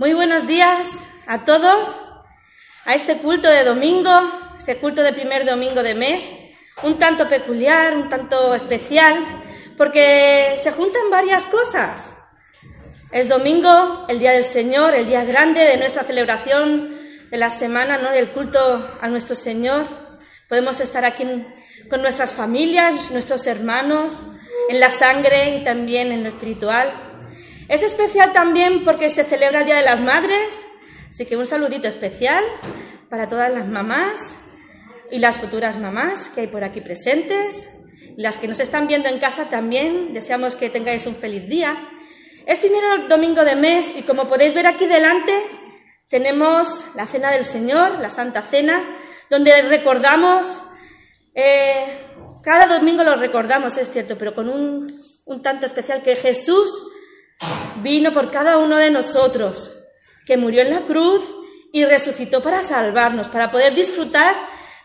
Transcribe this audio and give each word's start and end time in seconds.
Muy 0.00 0.14
buenos 0.14 0.46
días 0.46 1.10
a 1.26 1.44
todos 1.44 1.94
a 2.86 2.94
este 2.94 3.18
culto 3.18 3.50
de 3.50 3.64
domingo, 3.64 4.10
este 4.56 4.78
culto 4.78 5.02
de 5.02 5.12
primer 5.12 5.44
domingo 5.44 5.82
de 5.82 5.94
mes, 5.94 6.24
un 6.82 6.96
tanto 6.96 7.28
peculiar, 7.28 7.94
un 7.94 8.08
tanto 8.08 8.54
especial, 8.54 9.14
porque 9.76 10.58
se 10.62 10.72
juntan 10.72 11.10
varias 11.10 11.46
cosas. 11.46 12.14
Es 13.12 13.28
domingo, 13.28 14.06
el 14.08 14.20
día 14.20 14.32
del 14.32 14.46
Señor, 14.46 14.94
el 14.94 15.06
día 15.06 15.22
grande 15.26 15.60
de 15.60 15.76
nuestra 15.76 16.02
celebración 16.02 16.98
de 17.30 17.36
la 17.36 17.50
semana, 17.50 17.98
¿no? 17.98 18.10
Del 18.10 18.30
culto 18.30 18.96
a 19.02 19.06
nuestro 19.08 19.36
Señor. 19.36 19.86
Podemos 20.48 20.80
estar 20.80 21.04
aquí 21.04 21.26
con 21.90 22.00
nuestras 22.00 22.32
familias, 22.32 23.10
nuestros 23.10 23.46
hermanos, 23.46 24.22
en 24.70 24.80
la 24.80 24.90
sangre 24.90 25.58
y 25.58 25.62
también 25.62 26.10
en 26.10 26.22
lo 26.22 26.30
espiritual. 26.30 27.09
Es 27.70 27.84
especial 27.84 28.32
también 28.32 28.84
porque 28.84 29.08
se 29.08 29.22
celebra 29.22 29.60
el 29.60 29.66
Día 29.66 29.76
de 29.76 29.84
las 29.84 30.00
Madres, 30.00 30.60
así 31.08 31.24
que 31.24 31.36
un 31.36 31.46
saludito 31.46 31.86
especial 31.86 32.42
para 33.08 33.28
todas 33.28 33.48
las 33.48 33.68
mamás 33.68 34.34
y 35.08 35.20
las 35.20 35.36
futuras 35.36 35.78
mamás 35.78 36.30
que 36.30 36.40
hay 36.40 36.46
por 36.48 36.64
aquí 36.64 36.80
presentes. 36.80 37.72
Las 38.16 38.38
que 38.38 38.48
nos 38.48 38.58
están 38.58 38.88
viendo 38.88 39.08
en 39.08 39.20
casa 39.20 39.50
también, 39.50 40.12
deseamos 40.12 40.56
que 40.56 40.68
tengáis 40.68 41.06
un 41.06 41.14
feliz 41.14 41.48
día. 41.48 41.88
Es 42.44 42.58
primero 42.58 43.06
domingo 43.06 43.44
de 43.44 43.54
mes 43.54 43.92
y 43.96 44.02
como 44.02 44.24
podéis 44.24 44.52
ver 44.52 44.66
aquí 44.66 44.86
delante, 44.86 45.32
tenemos 46.08 46.86
la 46.96 47.06
Cena 47.06 47.30
del 47.30 47.44
Señor, 47.44 48.00
la 48.00 48.10
Santa 48.10 48.42
Cena, 48.42 48.96
donde 49.30 49.62
recordamos, 49.62 50.60
eh, 51.36 51.84
cada 52.42 52.66
domingo 52.66 53.04
lo 53.04 53.14
recordamos, 53.14 53.76
es 53.76 53.92
cierto, 53.92 54.18
pero 54.18 54.34
con 54.34 54.48
un, 54.48 55.00
un 55.24 55.40
tanto 55.40 55.66
especial 55.66 56.02
que 56.02 56.16
Jesús 56.16 56.96
vino 57.82 58.12
por 58.12 58.30
cada 58.30 58.58
uno 58.58 58.76
de 58.76 58.90
nosotros, 58.90 59.72
que 60.26 60.36
murió 60.36 60.62
en 60.62 60.70
la 60.70 60.80
cruz 60.82 61.24
y 61.72 61.84
resucitó 61.84 62.42
para 62.42 62.62
salvarnos, 62.62 63.28
para 63.28 63.50
poder 63.50 63.74
disfrutar 63.74 64.36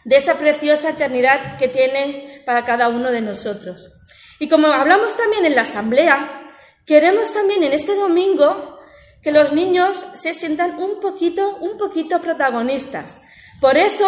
de 0.04 0.18
esa 0.18 0.38
preciosa 0.38 0.92
eternidad 0.92 1.58
que 1.58 1.68
tiene 1.68 2.44
para 2.46 2.66
cada 2.66 2.90
uno 2.90 3.12
de 3.12 3.22
nosotros. 3.22 3.92
Y 4.40 4.48
como 4.48 4.68
hablamos 4.68 5.16
también 5.18 5.46
en 5.46 5.56
la 5.56 5.64
asamblea, 5.64 6.54
queremos 6.86 7.34
también 7.34 7.64
en 7.64 7.74
este 7.74 7.96
domingo 7.96 8.80
que 9.22 9.32
los 9.32 9.52
niños 9.54 10.06
se 10.14 10.34
sientan 10.34 10.80
un 10.80 11.00
poquito, 11.00 11.58
un 11.58 11.78
poquito 11.78 12.22
protagonistas. 12.22 13.22
Por 13.60 13.78
eso 13.78 14.06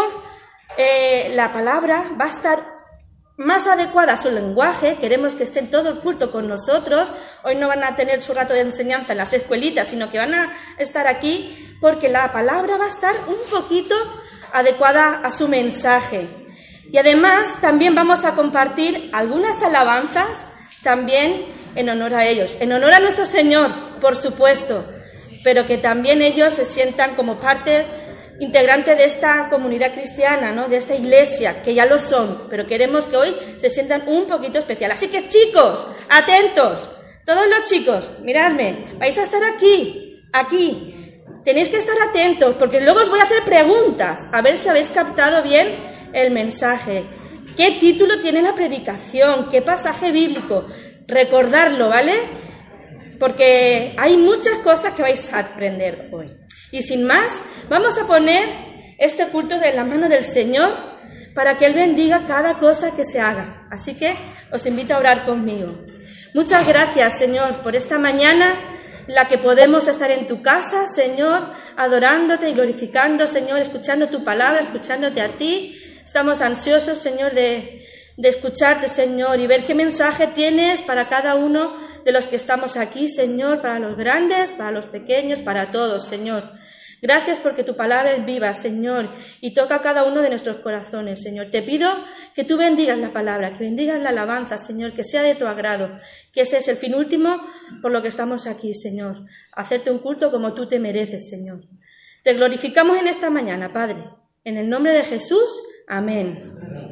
eh, 0.78 1.32
la 1.34 1.52
palabra 1.52 2.12
va 2.20 2.26
a 2.26 2.30
estar 2.30 2.77
más 3.38 3.68
adecuada 3.68 4.14
a 4.14 4.18
su 4.18 4.32
lenguaje, 4.32 4.98
queremos 5.00 5.36
que 5.36 5.44
estén 5.44 5.70
todo 5.70 5.90
el 5.90 6.00
culto 6.00 6.32
con 6.32 6.48
nosotros, 6.48 7.12
hoy 7.44 7.56
no 7.56 7.68
van 7.68 7.84
a 7.84 7.96
tener 7.96 8.24
su 8.24 8.34
rato 8.34 8.56
de 8.56 8.62
enseñanza 8.62 9.14
en 9.14 9.20
las 9.20 9.32
escuelitas, 9.32 9.90
sino 9.90 10.12
que 10.12 10.18
van 10.18 10.34
a 10.34 10.54
estar 10.80 11.08
aquí 11.08 11.78
porque 11.80 12.10
la 12.10 12.32
palabra 12.32 12.78
va 12.78 12.86
a 12.86 12.90
estar 12.90 13.14
un 13.28 13.38
poquito 13.52 13.96
adecuada 14.54 15.22
a 15.24 15.30
su 15.30 15.48
mensaje. 15.48 16.28
Y 16.92 16.98
además 16.98 17.62
también 17.62 17.94
vamos 17.94 18.26
a 18.26 18.34
compartir 18.34 19.12
algunas 19.14 19.62
alabanzas 19.62 20.48
también 20.82 21.46
en 21.76 21.90
honor 21.90 22.16
a 22.16 22.26
ellos, 22.26 22.58
en 22.60 22.72
honor 22.72 22.94
a 22.94 23.00
nuestro 23.00 23.28
Señor, 23.28 23.72
por 24.02 24.16
supuesto, 24.16 24.84
pero 25.44 25.68
que 25.68 25.78
también 25.78 26.24
ellos 26.24 26.54
se 26.54 26.66
sientan 26.66 27.16
como 27.16 27.40
parte 27.40 27.86
integrante 28.40 28.96
de 28.96 29.06
esta 29.06 29.50
comunidad 29.50 29.94
cristiana, 29.94 30.52
¿no? 30.52 30.68
de 30.68 30.78
esta 30.78 30.96
iglesia, 30.96 31.62
que 31.64 31.74
ya 31.74 31.86
lo 31.86 32.00
son, 32.00 32.48
pero 32.50 32.68
queremos 32.68 33.08
que 33.08 33.18
hoy 33.18 33.36
se 33.58 33.70
sientan 33.70 34.04
un 34.08 34.28
poquito 34.28 34.60
especial. 34.60 34.92
Así 34.92 35.08
que 35.08 35.28
chicos, 35.28 35.88
atentos, 36.10 36.90
todos 37.26 37.48
los 37.48 37.68
chicos, 37.70 38.12
miradme, 38.22 38.96
vais 39.00 39.18
a 39.18 39.24
estar 39.24 39.44
aquí, 39.44 40.24
aquí. 40.32 40.94
Tenéis 41.44 41.70
que 41.70 41.78
estar 41.78 41.96
atentos, 42.10 42.56
porque 42.56 42.82
luego 42.82 43.02
os 43.02 43.10
voy 43.10 43.20
a 43.20 43.24
hacer 43.24 43.44
preguntas, 43.44 44.30
a 44.32 44.42
ver 44.42 44.58
si 44.58 44.70
habéis 44.70 44.90
captado 44.90 45.42
bien 45.44 45.78
el 46.14 46.32
mensaje. 46.32 47.04
¿Qué 47.56 47.72
título 47.80 48.20
tiene 48.20 48.42
la 48.42 48.54
predicación? 48.54 49.50
¿Qué 49.50 49.62
pasaje 49.62 50.12
bíblico? 50.12 50.68
Recordarlo, 51.08 51.90
¿vale? 51.90 52.14
Porque 53.20 53.96
hay 53.98 54.16
muchas 54.18 54.60
cosas 54.60 54.94
que 54.94 55.02
vais 55.02 55.34
a 55.34 55.40
aprender 55.40 56.10
hoy. 56.12 56.37
Y 56.72 56.84
sin 56.84 57.06
más, 57.06 57.42
vamos 57.70 57.98
a 57.98 58.08
poner 58.08 58.50
este 58.98 59.28
culto 59.28 59.56
en 59.56 59.76
la 59.76 59.84
mano 59.84 60.10
del 60.10 60.24
Señor 60.24 60.76
para 61.34 61.58
que 61.58 61.66
Él 61.66 61.74
bendiga 61.74 62.26
cada 62.28 62.60
cosa 62.60 62.96
que 62.96 63.04
se 63.04 63.20
haga. 63.20 63.68
Así 63.70 63.96
que 63.96 64.16
os 64.52 64.66
invito 64.66 64.94
a 64.94 64.98
orar 64.98 65.26
conmigo. 65.26 65.86
Muchas 66.34 66.68
gracias, 66.68 67.18
Señor, 67.18 67.58
por 67.58 67.76
esta 67.76 68.00
mañana, 68.00 68.56
la 69.08 69.28
que 69.28 69.38
podemos 69.38 69.88
estar 69.88 70.12
en 70.12 70.28
tu 70.28 70.42
casa, 70.42 70.88
Señor, 70.88 71.52
adorándote 71.78 72.50
y 72.50 72.54
glorificando, 72.54 73.28
Señor, 73.28 73.60
escuchando 73.60 74.08
tu 74.10 74.24
palabra, 74.24 74.60
escuchándote 74.60 75.22
a 75.22 75.30
ti. 75.38 75.80
Estamos 76.04 76.42
ansiosos, 76.42 76.98
Señor, 76.98 77.34
de, 77.34 77.86
de 78.18 78.30
escucharte, 78.30 78.88
Señor, 78.88 79.40
y 79.40 79.48
ver 79.48 79.64
qué 79.66 79.76
mensaje 79.76 80.28
tienes 80.28 80.82
para 80.82 81.08
cada 81.08 81.36
uno 81.36 81.78
de 82.04 82.12
los 82.12 82.26
que 82.26 82.36
estamos 82.36 82.76
aquí, 82.76 83.08
Señor, 83.08 83.62
para 83.62 83.80
los 83.80 83.96
grandes, 83.96 84.52
para 84.52 84.72
los 84.72 84.88
pequeños, 84.88 85.44
para 85.44 85.70
todos, 85.70 86.08
Señor. 86.08 86.52
Gracias 87.00 87.38
porque 87.38 87.64
tu 87.64 87.76
palabra 87.76 88.14
es 88.14 88.26
viva, 88.26 88.52
Señor, 88.56 89.14
y 89.40 89.54
toca 89.54 89.76
a 89.76 89.82
cada 89.84 90.04
uno 90.04 90.24
de 90.24 90.30
nuestros 90.30 90.58
corazones, 90.58 91.22
Señor. 91.22 91.52
Te 91.52 91.62
pido 91.62 91.92
que 92.34 92.44
tú 92.44 92.58
bendigas 92.58 92.98
la 92.98 93.14
palabra, 93.14 93.54
que 93.54 93.66
bendigas 93.66 94.02
la 94.02 94.10
alabanza, 94.10 94.58
Señor, 94.58 94.94
que 94.94 95.04
sea 95.04 95.22
de 95.22 95.36
tu 95.36 95.46
agrado, 95.46 96.00
que 96.34 96.42
ese 96.42 96.58
es 96.58 96.68
el 96.68 96.78
fin 96.78 96.96
último 96.96 97.40
por 97.84 97.92
lo 97.92 98.02
que 98.02 98.08
estamos 98.08 98.48
aquí, 98.48 98.74
Señor. 98.74 99.26
Hacerte 99.52 99.92
un 99.92 100.00
culto 100.00 100.32
como 100.32 100.56
tú 100.56 100.68
te 100.68 100.80
mereces, 100.80 101.30
Señor. 101.30 101.62
Te 102.24 102.34
glorificamos 102.34 102.98
en 102.98 103.08
esta 103.08 103.30
mañana, 103.30 103.72
Padre. 103.72 104.04
En 104.44 104.58
el 104.58 104.68
nombre 104.68 104.94
de 104.94 105.04
Jesús, 105.04 105.62
amén. 105.88 106.87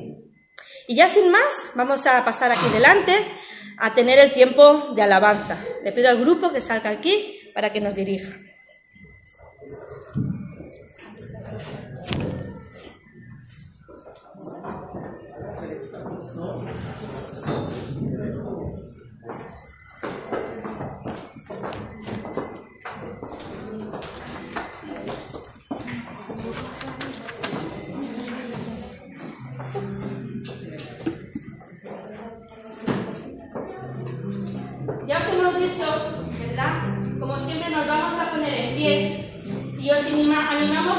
Y 0.88 0.96
ya 0.96 1.08
sin 1.08 1.32
más, 1.32 1.70
vamos 1.76 2.06
a 2.06 2.24
pasar 2.24 2.52
aquí 2.52 2.68
delante 2.72 3.14
a 3.78 3.94
tener 3.94 4.20
el 4.20 4.32
tiempo 4.32 4.94
de 4.96 5.02
alabanza. 5.02 5.58
Le 5.84 5.92
pido 5.92 6.10
al 6.10 6.20
grupo 6.20 6.52
que 6.52 6.62
salga 6.62 6.90
aquí 6.90 7.52
para 7.54 7.72
que 7.72 7.82
nos 7.82 7.96
dirija. 7.96 8.34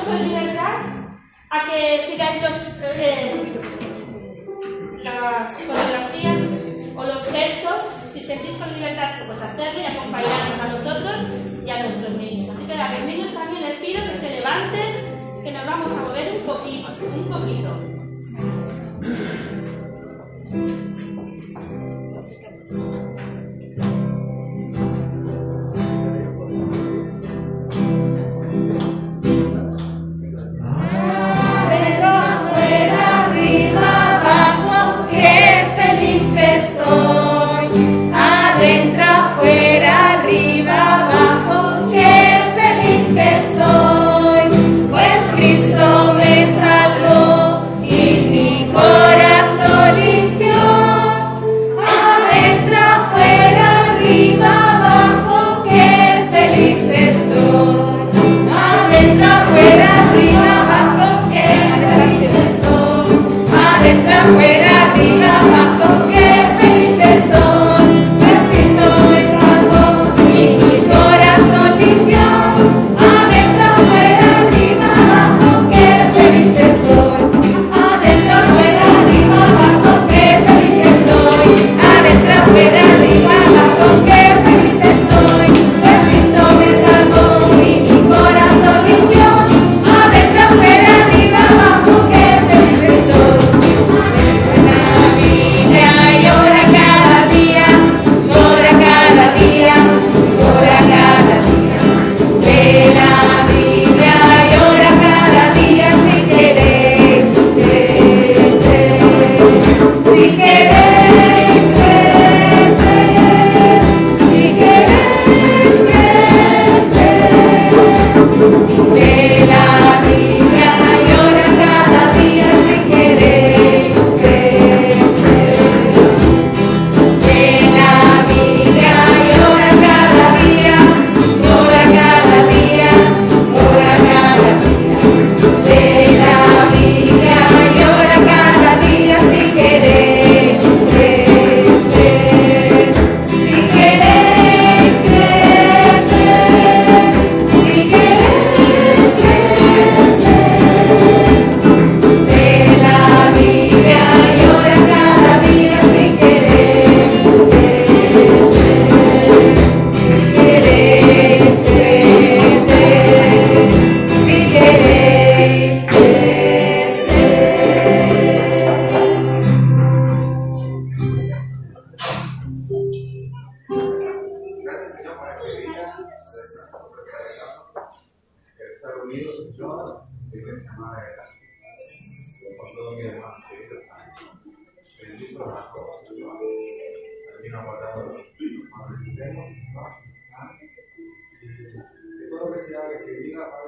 Con 0.07 0.23
libertad 0.23 0.83
a 1.51 1.67
que 1.69 2.01
sigáis 2.07 2.41
los, 2.43 2.79
eh, 2.81 3.59
las 5.03 5.53
fotografías 5.59 6.39
o 6.95 7.05
los 7.05 7.27
gestos. 7.27 7.83
Si 8.13 8.21
sentís 8.21 8.55
con 8.55 8.73
libertad, 8.73 9.27
pues 9.27 9.43
hacerlo 9.43 9.81
y 9.81 9.85
acompañarnos 9.85 10.61
a 10.63 10.69
nosotros 10.69 11.23
y 11.67 11.71
a 11.71 11.83
nuestros 11.83 12.11
niños. 12.13 12.55
Así 12.55 12.67
que 12.67 12.75
a 12.75 12.93
los 12.93 13.01
niños 13.01 13.35
también 13.35 13.63
les 13.63 13.75
pido 13.75 14.05
que 14.05 14.17
se 14.19 14.31
levanten, 14.31 15.43
que 15.43 15.51
nos 15.51 15.67
vamos 15.67 15.91
a 15.91 15.97
mover 15.97 16.41
un 16.41 16.47
poquito, 16.47 16.89
un 17.15 17.29
poquito. 17.29 17.97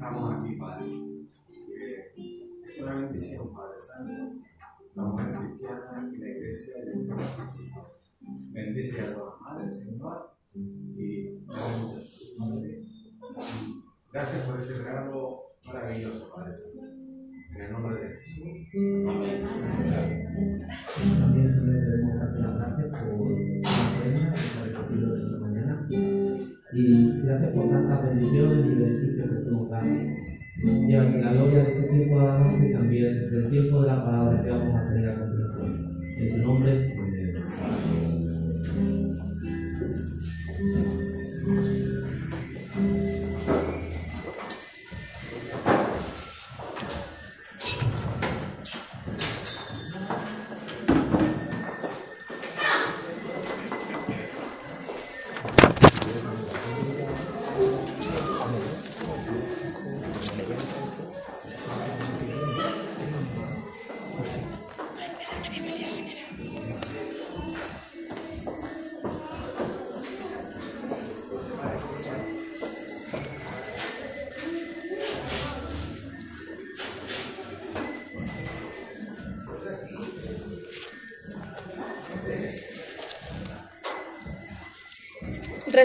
estamos 0.00 0.32
aquí, 0.32 0.56
Padre. 0.56 0.86
Es 2.66 2.80
una 2.80 2.94
bendición, 2.94 3.52
Padre 3.52 3.78
Santo, 3.86 4.12
la 4.94 5.02
mujer 5.02 5.36
cristiana 5.36 6.10
y 6.10 6.16
la 6.16 6.28
iglesia 6.28 6.74
de 6.76 7.04
Dios. 7.04 7.20
Bendice 8.50 9.00
a 9.02 9.12
todas 9.12 9.34
las 9.34 9.40
madres, 9.42 9.78
Señor, 9.78 10.30
y 10.54 11.44
gracias 14.10 14.46
por 14.46 14.58
ese 14.58 14.78
regalo 14.78 15.42
maravilloso, 15.66 16.32
Padre 16.34 16.54
Santo. 16.54 16.80
En 17.54 17.60
el 17.60 17.72
nombre 17.72 18.00
de 18.00 18.08
Jesús. 18.16 18.46
Amén. 19.06 19.44
También 21.20 21.48
se 21.48 21.66
le 21.66 21.72
debemos 21.72 22.14
dar 22.14 22.32
las 22.40 22.54
gracias 22.56 23.04
por 23.04 23.30
la 23.30 24.02
pena 24.02 24.32
que 24.32 24.38
se 24.38 24.60
ha 24.60 24.64
recogido 24.64 25.16
esta 25.16 25.38
mañana 25.40 25.88
y 26.72 27.20
gracias 27.22 27.52
por 27.52 27.68
tantas 27.68 28.02
bendiciones 28.02 28.74
y 28.74 28.78
beneficios 28.78 29.09
que 29.22 29.50
nos 29.50 29.70
das. 29.70 29.84
Lleva 30.62 31.04
la 31.04 31.32
gloria 31.32 31.64
de 31.64 31.72
este 31.72 31.88
tiempo 31.88 32.20
y 32.20 32.72
también 32.72 33.30
del 33.30 33.50
tiempo 33.50 33.80
de 33.80 33.86
la 33.86 34.04
palabra 34.04 34.42
que 34.42 34.50
vamos 34.50 34.74
a 34.76 34.88
tener 34.88 35.08
a 35.08 35.18
continuación. 35.18 36.00
En 36.18 36.32
tu 36.32 36.46
nombre, 36.46 36.94
amén. 36.98 38.19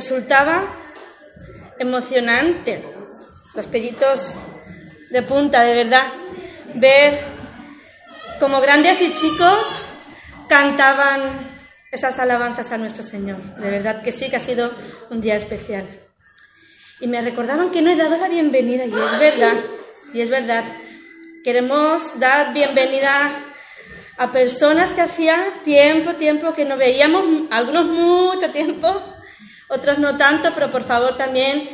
Resultaba 0.05 0.67
emocionante, 1.79 2.83
los 3.55 3.65
pellitos 3.65 4.35
de 5.09 5.23
punta, 5.23 5.63
de 5.63 5.73
verdad, 5.73 6.03
ver 6.75 7.21
como 8.39 8.61
grandes 8.61 9.01
y 9.01 9.11
chicos 9.11 9.65
cantaban 10.47 11.39
esas 11.91 12.19
alabanzas 12.19 12.71
a 12.71 12.77
nuestro 12.77 13.01
Señor. 13.01 13.37
De 13.55 13.71
verdad 13.71 14.03
que 14.03 14.11
sí, 14.11 14.29
que 14.29 14.35
ha 14.35 14.39
sido 14.39 14.71
un 15.09 15.21
día 15.21 15.37
especial. 15.37 15.87
Y 16.99 17.07
me 17.07 17.19
recordaban 17.23 17.71
que 17.71 17.81
no 17.81 17.89
he 17.89 17.95
dado 17.95 18.15
la 18.17 18.29
bienvenida, 18.29 18.85
y 18.85 18.93
es 18.93 19.19
verdad, 19.19 19.55
y 20.13 20.21
es 20.21 20.29
verdad. 20.29 20.65
Queremos 21.43 22.19
dar 22.19 22.53
bienvenida 22.53 23.31
a 24.17 24.31
personas 24.31 24.91
que 24.91 25.01
hacía 25.01 25.61
tiempo, 25.63 26.13
tiempo 26.13 26.53
que 26.53 26.63
no 26.63 26.77
veíamos, 26.77 27.49
algunos 27.49 27.85
mucho 27.85 28.51
tiempo, 28.51 29.14
otros 29.69 29.99
no 29.99 30.17
tanto, 30.17 30.51
pero 30.53 30.71
por 30.71 30.83
favor 30.83 31.17
también 31.17 31.69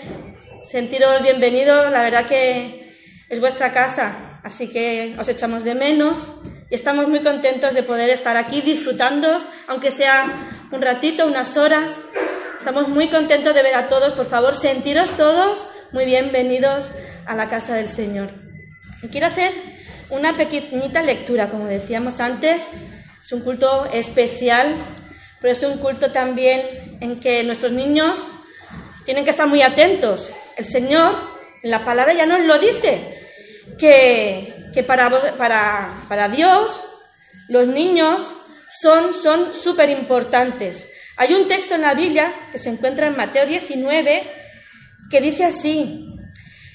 sentiros 0.63 1.21
bienvenidos. 1.21 1.91
La 1.91 2.03
verdad 2.03 2.25
que 2.25 2.95
es 3.29 3.39
vuestra 3.39 3.71
casa, 3.71 4.39
así 4.43 4.69
que 4.69 5.15
os 5.19 5.27
echamos 5.27 5.63
de 5.63 5.75
menos 5.75 6.27
y 6.69 6.75
estamos 6.75 7.07
muy 7.07 7.21
contentos 7.21 7.73
de 7.73 7.83
poder 7.83 8.09
estar 8.09 8.37
aquí 8.37 8.61
disfrutando, 8.61 9.37
aunque 9.67 9.91
sea 9.91 10.25
un 10.71 10.81
ratito, 10.81 11.25
unas 11.25 11.57
horas. 11.57 11.99
Estamos 12.57 12.87
muy 12.87 13.07
contentos 13.07 13.53
de 13.53 13.63
ver 13.63 13.75
a 13.75 13.87
todos. 13.87 14.13
Por 14.13 14.27
favor, 14.27 14.55
sentiros 14.55 15.11
todos 15.11 15.67
muy 15.91 16.05
bienvenidos 16.05 16.91
a 17.25 17.35
la 17.35 17.49
casa 17.49 17.75
del 17.75 17.89
Señor. 17.89 18.29
Y 19.03 19.07
quiero 19.07 19.27
hacer 19.27 19.51
una 20.09 20.37
pequeñita 20.37 21.01
lectura, 21.01 21.49
como 21.49 21.65
decíamos 21.65 22.19
antes. 22.19 22.67
Es 23.23 23.31
un 23.31 23.41
culto 23.41 23.87
especial 23.91 24.75
pero 25.41 25.53
es 25.53 25.63
un 25.63 25.79
culto 25.79 26.11
también 26.11 26.97
en 27.01 27.19
que 27.19 27.43
nuestros 27.43 27.71
niños 27.71 28.23
tienen 29.05 29.25
que 29.25 29.31
estar 29.31 29.47
muy 29.47 29.63
atentos. 29.63 30.31
El 30.55 30.65
Señor, 30.65 31.15
en 31.63 31.71
la 31.71 31.83
palabra 31.83 32.13
ya 32.13 32.25
nos 32.25 32.41
lo 32.41 32.59
dice, 32.59 33.17
que, 33.77 34.83
para, 34.85 35.09
para, 35.37 35.89
para, 36.07 36.29
Dios 36.29 36.79
los 37.49 37.67
niños 37.67 38.31
son 38.69 39.53
súper 39.53 39.89
importantes. 39.89 40.89
Hay 41.17 41.33
un 41.33 41.47
texto 41.47 41.75
en 41.75 41.81
la 41.81 41.95
Biblia 41.95 42.33
que 42.51 42.59
se 42.59 42.69
encuentra 42.69 43.07
en 43.07 43.17
Mateo 43.17 43.45
19 43.45 44.23
que 45.09 45.19
dice 45.19 45.43
así, 45.43 46.07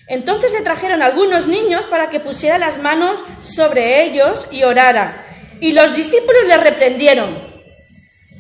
entonces 0.07 0.53
le 0.53 0.61
trajeron 0.61 1.03
algunos 1.03 1.47
niños 1.47 1.87
para 1.87 2.11
que 2.11 2.21
pusiera 2.21 2.59
las 2.59 2.79
manos 2.79 3.19
sobre 3.43 4.05
ellos 4.05 4.47
y 4.51 4.63
orara. 4.63 5.27
Y 5.61 5.73
los 5.73 5.97
discípulos 5.97 6.47
le 6.47 6.57
reprendieron. 6.59 7.56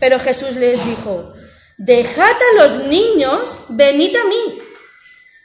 Pero 0.00 0.18
Jesús 0.18 0.56
les 0.56 0.85
dijo, 0.85 1.35
dejad 1.78 2.24
a 2.32 2.62
los 2.62 2.85
niños, 2.85 3.59
venid 3.68 4.14
a 4.16 4.24
mí, 4.24 4.59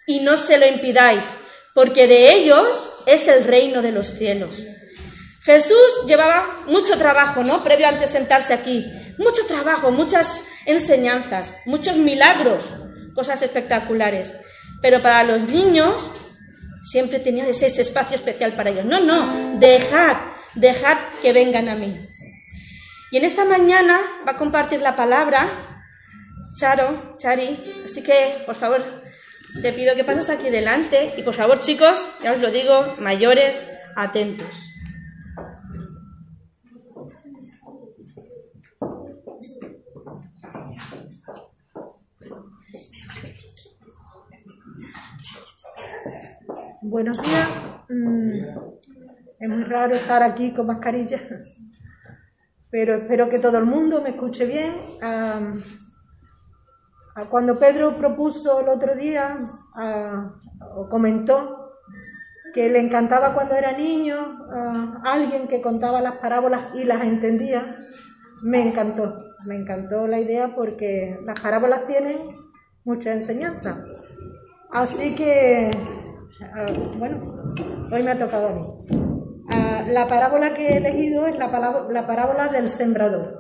y 0.06 0.20
no 0.20 0.38
se 0.38 0.58
lo 0.58 0.68
impidáis, 0.68 1.30
porque 1.74 2.08
de 2.08 2.34
ellos 2.34 2.92
es 3.06 3.28
el 3.28 3.44
reino 3.44 3.82
de 3.82 3.92
los 3.92 4.08
cielos. 4.08 4.58
Jesús 5.44 6.06
llevaba 6.06 6.62
mucho 6.68 6.98
trabajo, 6.98 7.44
¿no? 7.44 7.64
Previo 7.64 7.88
antes 7.88 8.12
sentarse 8.12 8.54
aquí. 8.54 8.86
Mucho 9.18 9.46
trabajo, 9.48 9.90
muchas 9.90 10.44
enseñanzas, 10.66 11.56
muchos 11.66 11.98
milagros, 11.98 12.64
cosas 13.16 13.42
espectaculares. 13.42 14.34
Pero 14.82 15.02
para 15.02 15.24
los 15.24 15.44
niños 15.44 16.12
siempre 16.84 17.20
tenía 17.20 17.48
ese, 17.48 17.68
ese 17.68 17.82
espacio 17.82 18.16
especial 18.16 18.54
para 18.54 18.70
ellos. 18.70 18.86
No, 18.86 19.00
no, 19.00 19.58
dejad, 19.60 20.18
dejad 20.54 20.98
que 21.22 21.34
vengan 21.34 21.70
a 21.70 21.76
mí. 21.76 21.98
Y 23.12 23.18
en 23.18 23.26
esta 23.26 23.44
mañana 23.44 24.00
va 24.26 24.32
a 24.32 24.38
compartir 24.38 24.82
la 24.82 24.96
palabra 24.96 25.82
Charo, 26.56 27.18
Chari, 27.18 27.62
así 27.86 28.02
que 28.02 28.42
por 28.46 28.56
favor 28.56 28.82
te 29.62 29.74
pido 29.74 29.96
que 29.96 30.06
pases 30.06 30.30
aquí 30.30 30.50
delante 30.50 31.14
y 31.18 31.24
por 31.24 31.34
favor 31.34 31.60
chicos, 31.60 32.08
ya 32.24 32.32
os 32.32 32.40
lo 32.40 32.52
digo, 32.52 32.96
mayores, 33.00 33.66
atentos. 33.98 34.48
Buenos 46.82 47.22
días. 47.22 47.50
Mm, 47.90 48.44
es 49.40 49.50
muy 49.50 49.64
raro 49.64 49.96
estar 49.96 50.24
aquí 50.24 50.54
con 50.54 50.68
mascarilla 50.68 51.20
pero 52.72 52.96
espero 52.96 53.30
que 53.30 53.40
todo 53.40 53.58
el 53.58 53.66
mundo 53.66 54.02
me 54.02 54.10
escuche 54.10 54.46
bien. 54.46 54.82
cuando 57.30 57.60
Pedro 57.60 57.98
propuso 57.98 58.62
el 58.62 58.70
otro 58.70 58.96
día, 58.96 59.46
o 60.76 60.88
comentó 60.90 61.74
que 62.54 62.70
le 62.70 62.80
encantaba 62.80 63.34
cuando 63.34 63.56
era 63.56 63.78
niño 63.78 64.48
alguien 65.04 65.48
que 65.48 65.62
contaba 65.62 66.02
las 66.02 66.18
parábolas 66.18 66.74
y 66.76 66.86
las 66.86 67.02
entendía, 67.04 67.78
me 68.42 68.68
encantó, 68.68 69.36
me 69.46 69.56
encantó 69.56 70.08
la 70.08 70.20
idea 70.20 70.56
porque 70.56 71.20
las 71.26 71.40
parábolas 71.40 71.86
tienen 71.86 72.18
mucha 72.84 73.14
enseñanza. 73.14 73.84
Así 74.72 75.16
que, 75.16 75.72
bueno, 76.98 77.54
hoy 77.92 78.04
me 78.04 78.12
ha 78.12 78.20
tocado 78.20 78.48
a 78.48 78.54
mí. 78.54 79.01
Ah, 79.52 79.84
la 79.88 80.08
parábola 80.08 80.54
que 80.54 80.70
he 80.70 80.78
elegido 80.78 81.28
es 81.28 81.38
la, 81.38 81.48
la 81.90 82.08
parábola 82.08 82.48
del 82.48 82.70
sembrador, 82.70 83.38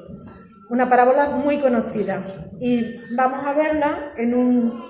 una 0.69 0.89
parábola 0.89 1.30
muy 1.30 1.60
conocida. 1.60 2.24
Y 2.60 2.97
vamos 3.15 3.45
a 3.45 3.54
verla 3.54 4.13
en 4.17 4.36
un, 4.36 4.84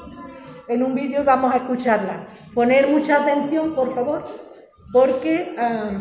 en 0.68 0.84
un 0.84 0.96
vídeo 0.96 1.24
vamos 1.24 1.54
a 1.54 1.58
escucharla. 1.58 2.26
Poner 2.54 2.88
mucha 2.88 3.22
atención, 3.22 3.76
por 3.76 3.94
favor, 3.94 4.26
porque 4.92 5.56
ah, 5.58 5.92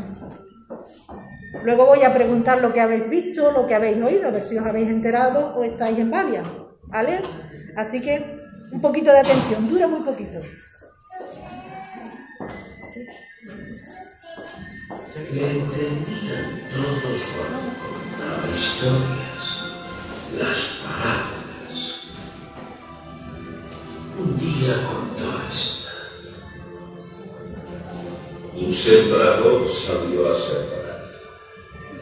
luego 1.65 1.87
voy 1.87 2.03
a 2.03 2.15
preguntar 2.15 2.61
lo 2.61 2.73
que 2.73 2.81
habéis 2.81 3.09
visto, 3.09 3.53
lo 3.53 3.67
que 3.67 3.75
habéis 3.75 4.03
oído, 4.03 4.29
a 4.29 4.33
ver 4.33 4.45
si 4.45 4.59
os 4.59 4.67
habéis 4.67 4.89
enterado 4.89 5.55
o 5.57 5.65
estáis 5.65 5.99
en 5.99 6.11
varias. 6.11 6.47
¿Vale? 6.85 7.21
Así 7.77 8.01
que 8.01 8.41
un 8.73 8.81
poquito 8.81 9.13
de 9.13 9.19
atención, 9.19 9.69
dura 9.69 9.87
muy 9.87 10.01
poquito. 10.01 10.41
Que 15.13 15.51
entendía 15.51 16.71
todo 16.73 17.19
su 17.19 17.41
amor. 17.43 18.57
historias, 18.57 19.45
las 20.39 20.61
parábolas. 20.85 21.79
Un 24.17 24.39
día 24.39 24.75
contó 24.87 25.29
esta. 25.53 25.91
Un 28.55 28.73
sembrador 28.73 29.69
salió 29.69 30.31
a 30.31 30.39
sembrar. 30.39 31.11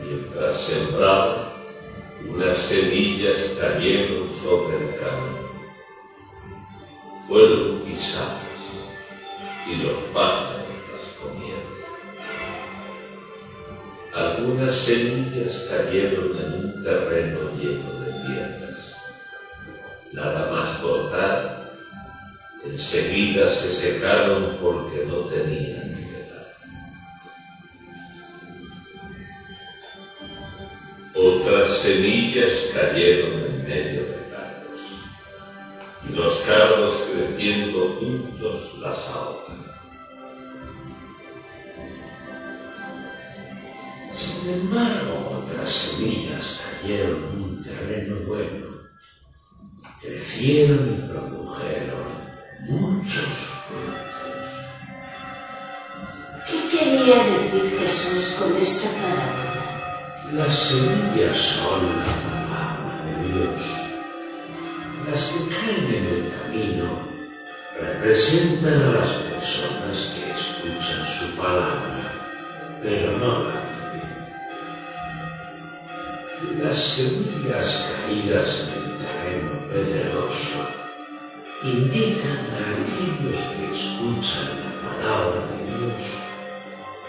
Mientras 0.02 0.60
sembraba, 0.60 1.56
unas 2.28 2.58
semillas 2.58 3.56
cayeron 3.58 4.30
sobre 4.30 4.76
el 4.76 4.94
camino. 4.96 5.48
Fueron 7.26 7.80
pisadas 7.84 8.36
y 9.66 9.76
los 9.76 9.98
pájaros 10.12 10.67
Algunas 14.18 14.74
semillas 14.74 15.68
cayeron 15.70 16.36
en 16.36 16.52
un 16.54 16.82
terreno 16.82 17.52
lleno 17.56 18.00
de 18.00 18.12
piedras. 18.26 18.96
Nada 20.10 20.50
más 20.50 20.82
brotar, 20.82 21.72
enseguida 22.64 23.48
se 23.48 23.72
secaron 23.72 24.58
porque 24.60 25.06
no 25.06 25.18
tenían 25.26 25.94
humedad. 25.94 26.48
Otras 31.14 31.78
semillas 31.78 32.52
cayeron 32.74 33.34
en 33.34 33.68
medio 33.68 34.00
de 34.02 34.18
carros, 34.32 34.80
y 36.08 36.12
los 36.12 36.40
carros 36.40 37.08
creciendo 37.12 37.88
juntos 38.00 38.78
las 38.80 39.08
ahogan. 39.10 39.67
Sin 44.18 44.50
embargo, 44.50 45.44
otras 45.44 45.70
semillas 45.70 46.58
cayeron 46.82 47.22
en 47.22 47.42
un 47.42 47.62
terreno 47.62 48.16
bueno, 48.26 48.66
crecieron 50.00 50.98
y 50.98 51.08
produjeron 51.08 52.06
muchos 52.68 53.28
frutos. 53.68 53.98
¿Qué 56.50 56.58
quería 56.68 57.18
decir 57.26 57.78
Jesús 57.78 58.36
con 58.40 58.56
esta 58.56 58.88
parábola? 58.90 59.48
Las 60.32 60.58
semillas 60.58 61.36
son 61.36 61.86
la 61.98 62.12
palabra 62.48 62.96
de 63.06 63.14
Dios. 63.32 63.62
Las 65.08 65.22
que 65.30 65.40
caen 65.54 65.94
en 65.94 66.06
el 66.06 66.32
camino 66.42 67.08
representan 67.80 68.82
a 68.82 68.92
las 68.94 69.10
personas 69.30 69.96
que 70.12 70.22
escuchan 70.32 71.06
su 71.06 71.36
palabra, 71.36 72.80
pero 72.82 73.12
no 73.18 73.44
la. 73.44 73.67
Las 76.40 76.78
semillas 76.78 77.84
caídas 78.06 78.68
en 78.68 78.78
el 78.84 78.96
terreno 78.98 79.54
pedregoso 79.68 80.68
indican 81.64 82.46
a 82.54 82.60
aquellos 82.78 83.40
que 83.56 83.64
escuchan 83.74 84.50
la 84.62 84.70
palabra 84.88 85.40
de 85.50 85.58
Dios, 85.66 86.02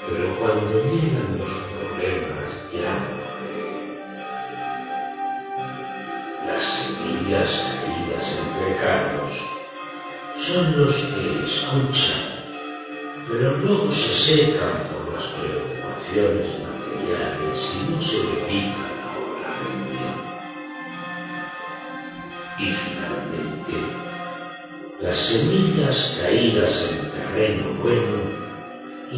pero 0.08 0.26
cuando 0.40 0.74
llegan 0.84 1.38
los 1.38 1.54
problemas 1.70 2.50
ya 2.74 2.94
no 3.06 3.22
creen. 3.38 3.90
Las 6.48 6.66
semillas 6.66 7.52
caídas 7.84 8.28
entre 8.42 8.70
carros 8.82 9.36
son 10.36 10.66
los 10.82 10.96
que 10.96 11.24
escuchan, 11.46 12.24
pero 13.28 13.58
luego 13.58 13.92
se 13.92 14.14
secan 14.34 14.76
por 14.92 14.99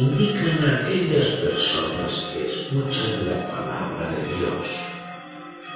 indican 0.02 0.68
a 0.68 0.78
aquellas 0.78 1.28
personas 1.46 2.30
que 2.32 2.48
escuchan 2.48 3.28
la 3.28 3.46
palabra 3.46 4.10
de 4.10 4.22
Dios, 4.34 4.66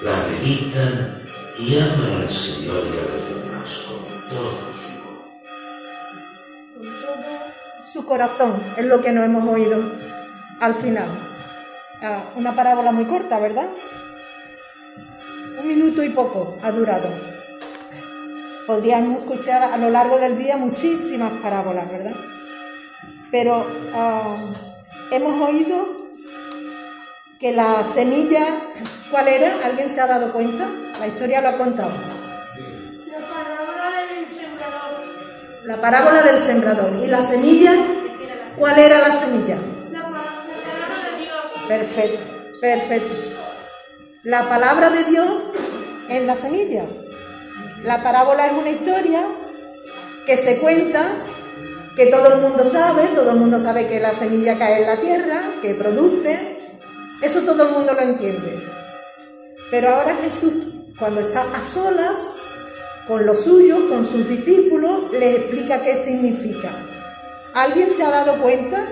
la 0.02 0.16
meditan 0.28 1.22
y 1.58 1.78
aman 1.78 2.22
al 2.22 2.30
Señor 2.30 2.82
y 2.92 2.98
a 2.98 3.02
los 3.02 3.22
demás 3.30 3.86
con 3.86 4.00
todo 4.28 4.52
su 4.74 4.94
corazón. 5.04 5.32
con 6.74 6.86
todo 7.00 7.92
su 7.92 8.04
corazón, 8.04 8.62
es 8.76 8.84
lo 8.84 9.00
que 9.00 9.12
nos 9.12 9.24
hemos 9.24 9.48
oído 9.48 9.80
al 10.60 10.74
final. 10.74 11.08
Ah, 12.02 12.24
una 12.34 12.54
parábola 12.54 12.90
muy 12.92 13.04
corta, 13.04 13.38
¿verdad? 13.38 13.68
Un 15.60 15.68
minuto 15.68 16.02
y 16.02 16.08
poco 16.08 16.56
ha 16.62 16.72
durado. 16.72 17.08
Podríamos 18.66 19.20
escuchar 19.20 19.72
a 19.72 19.76
lo 19.78 19.88
largo 19.90 20.18
del 20.18 20.36
día 20.36 20.56
muchísimas 20.56 21.30
parábolas, 21.40 21.88
¿verdad? 21.88 22.14
Pero 23.30 23.66
ah, 23.94 24.36
hemos 25.10 25.48
oído 25.48 26.06
que 27.40 27.52
la 27.52 27.84
semilla, 27.84 28.46
¿cuál 29.10 29.28
era? 29.28 29.52
¿Alguien 29.64 29.90
se 29.90 30.00
ha 30.00 30.06
dado 30.06 30.32
cuenta? 30.32 30.68
La 31.00 31.06
historia 31.08 31.40
lo 31.40 31.48
ha 31.50 31.58
contado. 31.58 31.90
La 31.94 33.18
parábola 33.26 34.06
del 34.06 34.32
sembrador. 34.32 35.64
La 35.64 35.76
parábola 35.76 36.22
del 36.22 36.42
sembrador. 36.42 36.92
¿Y 37.04 37.06
la 37.08 37.22
semilla? 37.22 37.74
¿Cuál 38.56 38.78
era 38.78 38.98
la 39.00 39.12
semilla? 39.12 39.56
La 39.92 40.00
pa- 40.02 40.08
la 40.08 40.86
palabra 40.86 41.10
de 41.10 41.18
Dios. 41.22 41.68
Perfecto, 41.68 42.58
perfecto. 42.60 43.14
La 44.22 44.48
palabra 44.48 44.90
de 44.90 45.04
Dios 45.04 45.42
es 46.08 46.22
la 46.24 46.36
semilla. 46.36 46.84
La 47.84 48.02
parábola 48.02 48.46
es 48.46 48.52
una 48.54 48.70
historia 48.70 49.22
que 50.26 50.36
se 50.38 50.58
cuenta, 50.58 51.06
que 51.96 52.06
todo 52.06 52.35
el 52.35 52.42
mundo 52.42 52.62
sabe, 52.62 53.06
todo 53.14 53.30
el 53.30 53.38
mundo 53.38 53.59
sabe 53.59 53.88
que 53.88 53.98
la 53.98 54.12
semilla 54.12 54.59
cae 54.59 54.82
en 54.82 54.87
la 54.87 55.00
tierra, 55.00 55.42
que 55.62 55.74
produce. 55.74 56.59
Eso 57.22 57.40
todo 57.40 57.68
el 57.68 57.70
mundo 57.70 57.94
lo 57.94 58.00
entiende. 58.00 58.62
Pero 59.70 59.88
ahora 59.88 60.14
Jesús, 60.22 60.52
cuando 60.98 61.22
está 61.22 61.42
a 61.54 61.64
solas 61.64 62.18
con 63.09 63.24
los 63.24 63.40
suyos, 63.40 63.80
con 63.88 64.06
sus 64.06 64.28
discípulos, 64.28 65.11
les 65.12 65.38
explica 65.38 65.82
qué 65.82 65.96
significa. 65.96 66.68
¿Alguien 67.54 67.90
se 67.90 68.02
ha 68.02 68.11
dado 68.11 68.42
cuenta 68.42 68.87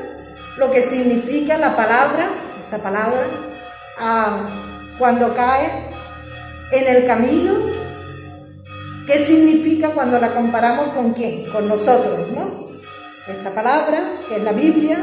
lo 0.57 0.71
que 0.71 0.81
significa 0.81 1.59
la 1.59 1.77
palabra, 1.77 2.29
esta 2.65 2.79
palabra, 2.79 3.27
cuando 4.99 5.35
cae 5.35 5.69
en 6.73 6.97
el 6.97 7.07
camino? 7.07 7.55
¿Qué 9.07 9.19
significa 9.19 9.91
cuando 9.91 10.19
la 10.19 10.33
comparamos 10.33 10.95
con 10.95 11.13
quién? 11.13 11.45
Con 11.51 11.69
nosotros, 11.69 12.27
¿no? 12.35 12.64
Esta 13.27 13.51
palabra, 13.55 14.19
que 14.29 14.37
es 14.37 14.43
la 14.43 14.53
Biblia, 14.53 14.99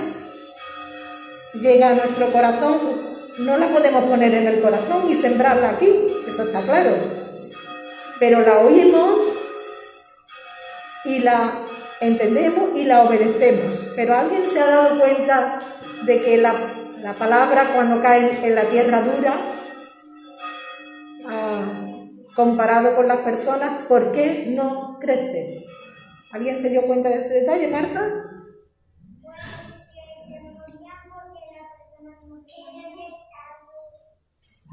llega 1.53 1.89
a 1.89 1.93
nuestro 1.95 2.31
corazón, 2.31 2.77
no 3.39 3.57
la 3.57 3.67
podemos 3.67 4.03
poner 4.03 4.33
en 4.35 4.45
el 4.45 4.61
corazón 4.61 5.09
y 5.09 5.15
sembrarla 5.15 5.71
aquí, 5.71 5.91
eso 6.27 6.43
está 6.43 6.61
claro. 6.61 6.95
Pero 8.19 8.41
la 8.41 8.59
oímos 8.59 9.27
y 11.05 11.19
la 11.19 11.51
entendemos 11.99 12.75
y 12.75 12.85
la 12.85 13.03
obedecemos. 13.03 13.75
Pero 13.95 14.15
¿alguien 14.15 14.45
se 14.45 14.59
ha 14.59 14.67
dado 14.67 14.99
cuenta 14.99 15.59
de 16.05 16.21
que 16.21 16.37
la, 16.37 16.53
la 17.01 17.13
palabra 17.13 17.71
cuando 17.73 18.01
cae 18.01 18.45
en, 18.45 18.53
la 18.53 18.63
tierra 18.65 19.01
dura, 19.01 19.33
ah, 21.27 21.63
comparado 22.35 22.95
con 22.95 23.07
las 23.07 23.21
personas, 23.21 23.87
¿por 23.87 24.11
qué 24.11 24.45
no 24.47 24.99
crece? 24.99 25.65
¿Alguien 26.31 26.57
se 26.57 26.69
dio 26.69 26.83
cuenta 26.83 27.09
de 27.09 27.15
ese 27.15 27.33
detalle, 27.41 27.67
Marta? 27.67 28.31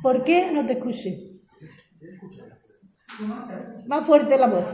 ¿Por 0.03 0.25
qué 0.25 0.53
no 0.53 0.65
te 0.65 0.75
escuché? 0.75 1.41
Más 3.87 4.07
fuerte 4.07 4.39
la 4.39 4.47
voz. 4.47 4.65